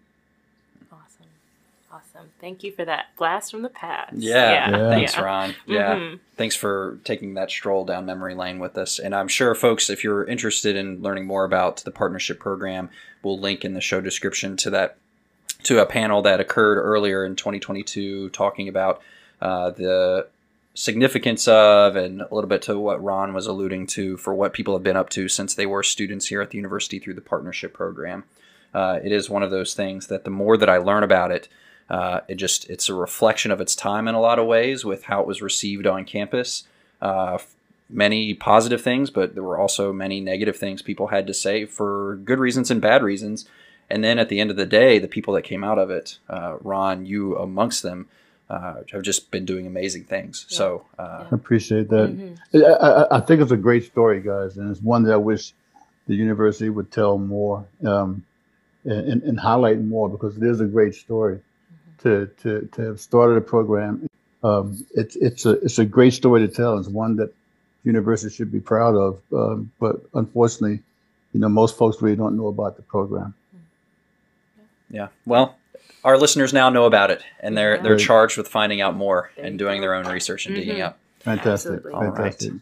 Thank 2.39 2.63
you 2.63 2.71
for 2.71 2.85
that 2.85 3.07
blast 3.17 3.51
from 3.51 3.63
the 3.63 3.69
past. 3.69 4.15
Yeah. 4.15 4.69
yeah. 4.69 4.89
Thanks, 4.89 5.15
yeah. 5.15 5.21
Ron. 5.21 5.55
Yeah. 5.65 5.95
Mm-hmm. 5.95 6.15
Thanks 6.35 6.55
for 6.55 6.99
taking 7.03 7.33
that 7.33 7.49
stroll 7.49 7.83
down 7.83 8.05
memory 8.05 8.35
lane 8.35 8.59
with 8.59 8.77
us. 8.77 8.99
And 8.99 9.15
I'm 9.15 9.27
sure, 9.27 9.55
folks, 9.55 9.89
if 9.89 10.03
you're 10.03 10.23
interested 10.23 10.75
in 10.75 11.01
learning 11.01 11.25
more 11.25 11.45
about 11.45 11.77
the 11.77 11.91
partnership 11.91 12.39
program, 12.39 12.89
we'll 13.23 13.39
link 13.39 13.65
in 13.65 13.73
the 13.73 13.81
show 13.81 14.01
description 14.01 14.55
to 14.57 14.69
that 14.69 14.97
to 15.63 15.81
a 15.81 15.85
panel 15.85 16.21
that 16.21 16.39
occurred 16.39 16.77
earlier 16.77 17.25
in 17.25 17.35
2022 17.35 18.29
talking 18.29 18.69
about 18.69 19.01
uh, 19.41 19.71
the 19.71 20.27
significance 20.75 21.47
of 21.47 21.95
and 21.95 22.21
a 22.21 22.33
little 22.33 22.47
bit 22.47 22.61
to 22.61 22.77
what 22.77 23.03
Ron 23.03 23.33
was 23.33 23.47
alluding 23.47 23.87
to 23.87 24.15
for 24.17 24.35
what 24.35 24.53
people 24.53 24.75
have 24.75 24.83
been 24.83 24.95
up 24.95 25.09
to 25.09 25.27
since 25.27 25.55
they 25.55 25.65
were 25.65 25.81
students 25.81 26.27
here 26.27 26.41
at 26.41 26.51
the 26.51 26.57
university 26.57 26.99
through 26.99 27.15
the 27.15 27.21
partnership 27.21 27.73
program. 27.73 28.25
Uh, 28.73 28.99
it 29.03 29.11
is 29.11 29.29
one 29.29 29.41
of 29.41 29.49
those 29.49 29.73
things 29.73 30.05
that 30.07 30.23
the 30.23 30.29
more 30.29 30.55
that 30.55 30.69
I 30.69 30.77
learn 30.77 31.01
about 31.01 31.31
it, 31.31 31.49
uh, 31.89 32.21
it 32.27 32.35
just 32.35 32.69
it's 32.69 32.89
a 32.89 32.93
reflection 32.93 33.51
of 33.51 33.61
its 33.61 33.75
time 33.75 34.07
in 34.07 34.15
a 34.15 34.19
lot 34.19 34.39
of 34.39 34.45
ways 34.45 34.83
with 34.83 35.03
how 35.03 35.21
it 35.21 35.27
was 35.27 35.41
received 35.41 35.87
on 35.87 36.05
campus. 36.05 36.63
Uh, 37.01 37.37
many 37.89 38.33
positive 38.33 38.81
things, 38.81 39.09
but 39.09 39.33
there 39.33 39.43
were 39.43 39.57
also 39.57 39.93
many 39.93 40.19
negative 40.19 40.57
things 40.57 40.81
people 40.81 41.07
had 41.07 41.25
to 41.27 41.33
say 41.33 41.65
for 41.65 42.17
good 42.25 42.39
reasons 42.39 42.69
and 42.69 42.81
bad 42.81 43.01
reasons. 43.01 43.47
And 43.89 44.03
then 44.03 44.19
at 44.19 44.27
the 44.27 44.41
end 44.41 44.51
of 44.51 44.57
the 44.57 44.65
day, 44.65 44.99
the 44.99 45.07
people 45.07 45.33
that 45.35 45.43
came 45.43 45.63
out 45.63 45.79
of 45.79 45.89
it, 45.89 46.17
uh, 46.29 46.57
Ron, 46.59 47.05
you 47.05 47.37
amongst 47.37 47.83
them, 47.83 48.09
uh, 48.49 48.81
have 48.91 49.01
just 49.01 49.31
been 49.31 49.45
doing 49.45 49.65
amazing 49.65 50.03
things. 50.03 50.45
Yeah. 50.49 50.57
So 50.57 50.85
uh, 50.99 51.25
I 51.31 51.35
appreciate 51.35 51.89
that. 51.89 52.09
Mm-hmm. 52.09 52.57
I, 52.81 53.17
I, 53.17 53.19
think 53.21 53.41
it's 53.41 53.51
a 53.51 53.57
great 53.57 53.85
story, 53.85 54.21
guys, 54.21 54.57
and 54.57 54.69
it's 54.71 54.81
one 54.81 55.03
that 55.03 55.13
I 55.13 55.17
wish 55.17 55.53
the 56.07 56.15
university 56.15 56.69
would 56.69 56.91
tell 56.91 57.17
more 57.17 57.65
um, 57.85 58.23
and, 58.85 59.21
and, 59.23 59.39
highlight 59.39 59.81
more 59.81 60.09
because 60.09 60.37
it 60.37 60.43
is 60.43 60.61
a 60.61 60.65
great 60.65 60.95
story 60.95 61.41
to, 61.99 62.27
to, 62.41 62.69
to 62.73 62.81
have 62.81 62.99
started 62.99 63.37
a 63.37 63.41
program. 63.41 64.07
Um, 64.43 64.85
it's, 64.95 65.15
it's, 65.15 65.45
a, 65.45 65.51
it's 65.63 65.79
a 65.79 65.85
great 65.85 66.13
story 66.13 66.45
to 66.47 66.53
tell. 66.53 66.77
It's 66.77 66.87
one 66.87 67.15
that 67.17 67.33
universities 67.83 68.35
should 68.35 68.51
be 68.51 68.59
proud 68.59 68.95
of. 68.95 69.19
Um, 69.33 69.71
but 69.79 70.01
unfortunately, 70.13 70.81
you 71.33 71.39
know, 71.39 71.49
most 71.49 71.77
folks 71.77 72.01
really 72.01 72.15
don't 72.15 72.37
know 72.37 72.47
about 72.47 72.75
the 72.75 72.83
program. 72.83 73.33
Yeah. 74.89 75.07
Well, 75.25 75.57
our 76.03 76.17
listeners 76.17 76.53
now 76.53 76.69
know 76.69 76.85
about 76.85 77.11
it, 77.11 77.21
and 77.41 77.57
they're 77.57 77.77
they're 77.79 77.97
charged 77.97 78.37
with 78.37 78.47
finding 78.47 78.79
out 78.79 78.95
more 78.95 79.31
and 79.37 79.59
doing 79.59 79.81
their 79.81 79.93
own 79.93 80.07
research 80.07 80.45
and 80.45 80.55
mm-hmm. 80.55 80.65
digging 80.65 80.81
up. 80.81 80.97
Fantastic. 81.19 81.73
Absolutely. 81.73 82.11
Fantastic. 82.15 82.53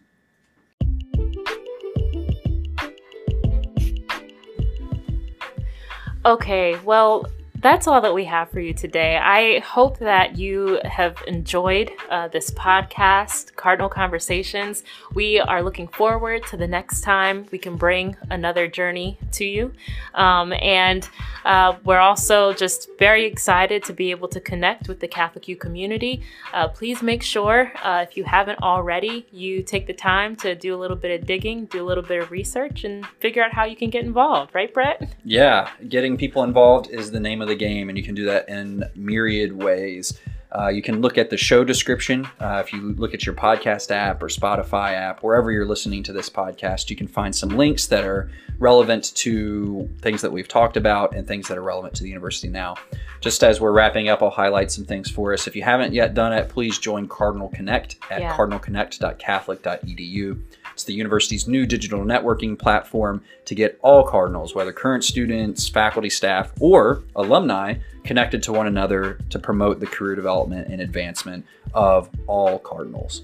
Okay, 6.26 6.76
well, 6.84 7.28
that's 7.66 7.88
all 7.88 8.00
that 8.00 8.14
we 8.14 8.26
have 8.26 8.48
for 8.52 8.60
you 8.60 8.76
today. 8.76 9.18
I 9.18 9.58
hope 9.58 9.98
that 9.98 10.38
you 10.38 10.80
have 10.84 11.18
enjoyed 11.26 11.92
uh, 12.12 12.28
this 12.28 12.52
podcast, 12.52 13.56
Cardinal 13.56 13.90
Conversations. 13.90 14.84
We 15.16 15.40
are 15.40 15.64
looking 15.64 15.88
forward 15.88 16.46
to 16.52 16.58
the 16.58 16.68
next 16.68 17.02
time 17.02 17.48
we 17.52 17.58
can 17.58 17.76
bring 17.76 18.16
another 18.30 18.68
journey 18.68 19.18
to 19.32 19.46
you. 19.46 19.74
Um, 20.14 20.54
and 20.54 21.10
uh, 21.44 21.78
we're 21.84 21.98
also 21.98 22.54
just 22.54 22.88
very 23.00 23.26
excited 23.26 23.84
to 23.86 23.94
be 23.94 24.12
able 24.12 24.28
to 24.28 24.40
connect 24.40 24.88
with 24.88 25.00
the 25.00 25.08
Catholic 25.08 25.48
U 25.48 25.56
community. 25.56 26.22
Uh, 26.54 26.68
please 26.68 27.02
make 27.02 27.24
sure, 27.24 27.72
uh, 27.84 28.06
if 28.08 28.16
you 28.16 28.26
haven't 28.26 28.62
already, 28.62 29.26
you 29.32 29.64
take 29.64 29.88
the 29.88 29.94
time 29.94 30.36
to 30.36 30.54
do 30.54 30.76
a 30.76 30.78
little 30.78 30.98
bit 30.98 31.20
of 31.20 31.26
digging, 31.26 31.66
do 31.66 31.84
a 31.84 31.88
little 31.88 32.04
bit 32.04 32.22
of 32.22 32.30
research, 32.30 32.84
and 32.84 33.08
figure 33.20 33.44
out 33.44 33.54
how 33.54 33.66
you 33.66 33.76
can 33.76 33.90
get 33.90 34.04
involved, 34.04 34.54
right, 34.54 34.72
Brett? 34.72 35.16
Yeah, 35.24 35.68
getting 35.90 36.16
people 36.16 36.44
involved 36.44 36.92
is 36.92 37.10
the 37.10 37.20
name 37.20 37.42
of 37.42 37.48
the 37.48 37.55
the 37.56 37.66
game, 37.66 37.90
and 37.90 37.98
you 37.98 38.04
can 38.04 38.16
do 38.16 38.26
that 38.26 38.50
in 38.50 38.84
myriad 38.96 39.54
ways. 39.54 40.20
Uh, 40.58 40.70
you 40.70 40.82
can 40.82 41.02
look 41.02 41.18
at 41.18 41.30
the 41.30 41.36
show 41.38 41.66
description. 41.66 42.26
Uh, 42.40 42.64
if 42.66 42.72
you 42.72 42.94
look 42.94 43.14
at 43.14 43.26
your 43.26 43.36
podcast 43.36 43.92
app 43.92 44.24
or 44.24 44.28
Spotify 44.28 44.94
app, 44.94 45.22
wherever 45.22 45.52
you're 45.52 45.66
listening 45.66 46.02
to 46.04 46.14
this 46.14 46.30
podcast, 46.30 46.90
you 46.90 46.96
can 46.96 47.08
find 47.08 47.36
some 47.36 47.50
links 47.50 47.88
that 47.88 48.06
are 48.06 48.32
relevant 48.58 49.14
to 49.16 49.90
things 50.02 50.22
that 50.22 50.32
we've 50.32 50.48
talked 50.48 50.78
about 50.78 51.14
and 51.14 51.28
things 51.28 51.50
that 51.50 51.58
are 51.58 51.64
relevant 51.64 51.94
to 51.96 52.04
the 52.04 52.10
university 52.10 52.48
now. 52.48 52.76
Just 53.20 53.44
as 53.44 53.60
we're 53.60 53.74
wrapping 53.74 54.08
up, 54.08 54.24
I'll 54.24 54.30
highlight 54.30 54.72
some 54.72 54.86
things 54.86 55.12
for 55.12 55.34
us. 55.34 55.46
If 55.48 55.58
you 55.58 55.64
haven't 55.64 55.94
yet 55.94 56.14
done 56.14 56.32
it, 56.32 56.48
please 56.48 56.80
join 56.80 57.06
Cardinal 57.08 57.50
Connect 57.50 57.98
at 58.10 58.22
yeah. 58.22 58.38
cardinalconnect.catholic.edu. 58.38 60.40
It's 60.76 60.84
the 60.84 60.94
university's 60.94 61.48
new 61.48 61.66
digital 61.66 62.02
networking 62.02 62.60
platform 62.60 63.24
to 63.46 63.56
get 63.56 63.80
all 63.82 64.04
Cardinals, 64.04 64.54
whether 64.54 64.74
current 64.74 65.06
students, 65.06 65.70
faculty, 65.70 66.10
staff, 66.10 66.52
or 66.60 67.02
alumni, 67.16 67.76
connected 68.04 68.44
to 68.44 68.52
one 68.52 68.68
another 68.68 69.18
to 69.30 69.40
promote 69.40 69.80
the 69.80 69.86
career 69.86 70.16
development 70.16 70.68
and 70.68 70.82
advancement 70.82 71.46
of 71.74 72.10
all 72.28 72.60
Cardinals. 72.60 73.24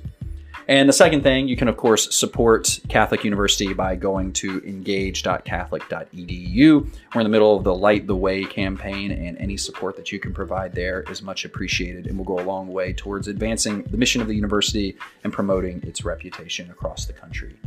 And 0.71 0.87
the 0.87 0.93
second 0.93 1.21
thing, 1.21 1.49
you 1.49 1.57
can 1.57 1.67
of 1.67 1.75
course 1.75 2.15
support 2.15 2.79
Catholic 2.87 3.25
University 3.25 3.73
by 3.73 3.97
going 3.97 4.31
to 4.31 4.65
engage.catholic.edu. 4.65 6.93
We're 7.13 7.19
in 7.19 7.25
the 7.25 7.29
middle 7.29 7.57
of 7.57 7.65
the 7.65 7.75
Light 7.75 8.07
the 8.07 8.15
Way 8.15 8.45
campaign, 8.45 9.11
and 9.11 9.37
any 9.37 9.57
support 9.57 9.97
that 9.97 10.13
you 10.13 10.19
can 10.19 10.33
provide 10.33 10.73
there 10.73 11.03
is 11.09 11.21
much 11.21 11.43
appreciated 11.43 12.07
and 12.07 12.17
will 12.17 12.23
go 12.23 12.39
a 12.39 12.45
long 12.45 12.69
way 12.69 12.93
towards 12.93 13.27
advancing 13.27 13.83
the 13.83 13.97
mission 13.97 14.21
of 14.21 14.29
the 14.29 14.33
university 14.33 14.97
and 15.25 15.33
promoting 15.33 15.83
its 15.83 16.05
reputation 16.05 16.71
across 16.71 17.05
the 17.05 17.11
country. 17.11 17.59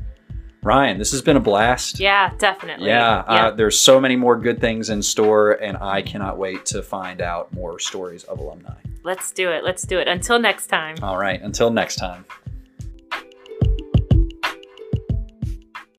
Ryane, 0.63 0.97
this 0.97 1.11
has 1.11 1.21
been 1.21 1.37
a 1.37 1.41
blast. 1.41 2.01
Yeah, 2.01 2.33
definitely. 2.39 2.87
Yeah, 2.87 3.19
uh, 3.19 3.51
there's 3.51 3.79
so 3.79 4.01
many 4.01 4.17
more 4.17 4.39
good 4.39 4.63
things 4.63 4.89
in 4.89 5.03
store, 5.03 5.63
and 5.63 5.77
I 5.77 6.01
cannot 6.01 6.39
wait 6.39 6.65
to 6.67 6.83
find 6.83 7.21
out 7.21 7.53
more 7.53 7.79
stories 7.79 8.25
of 8.25 8.39
alumni. 8.39 8.81
Let's 9.03 9.31
do 9.31 9.51
it. 9.51 9.63
Let's 9.63 9.83
do 9.83 9.99
it. 9.99 10.09
Until 10.09 10.39
next 10.39 10.69
time. 10.69 10.97
All 11.03 11.19
right, 11.19 11.43
until 11.43 11.71
next 11.71 11.97
time. 11.97 12.25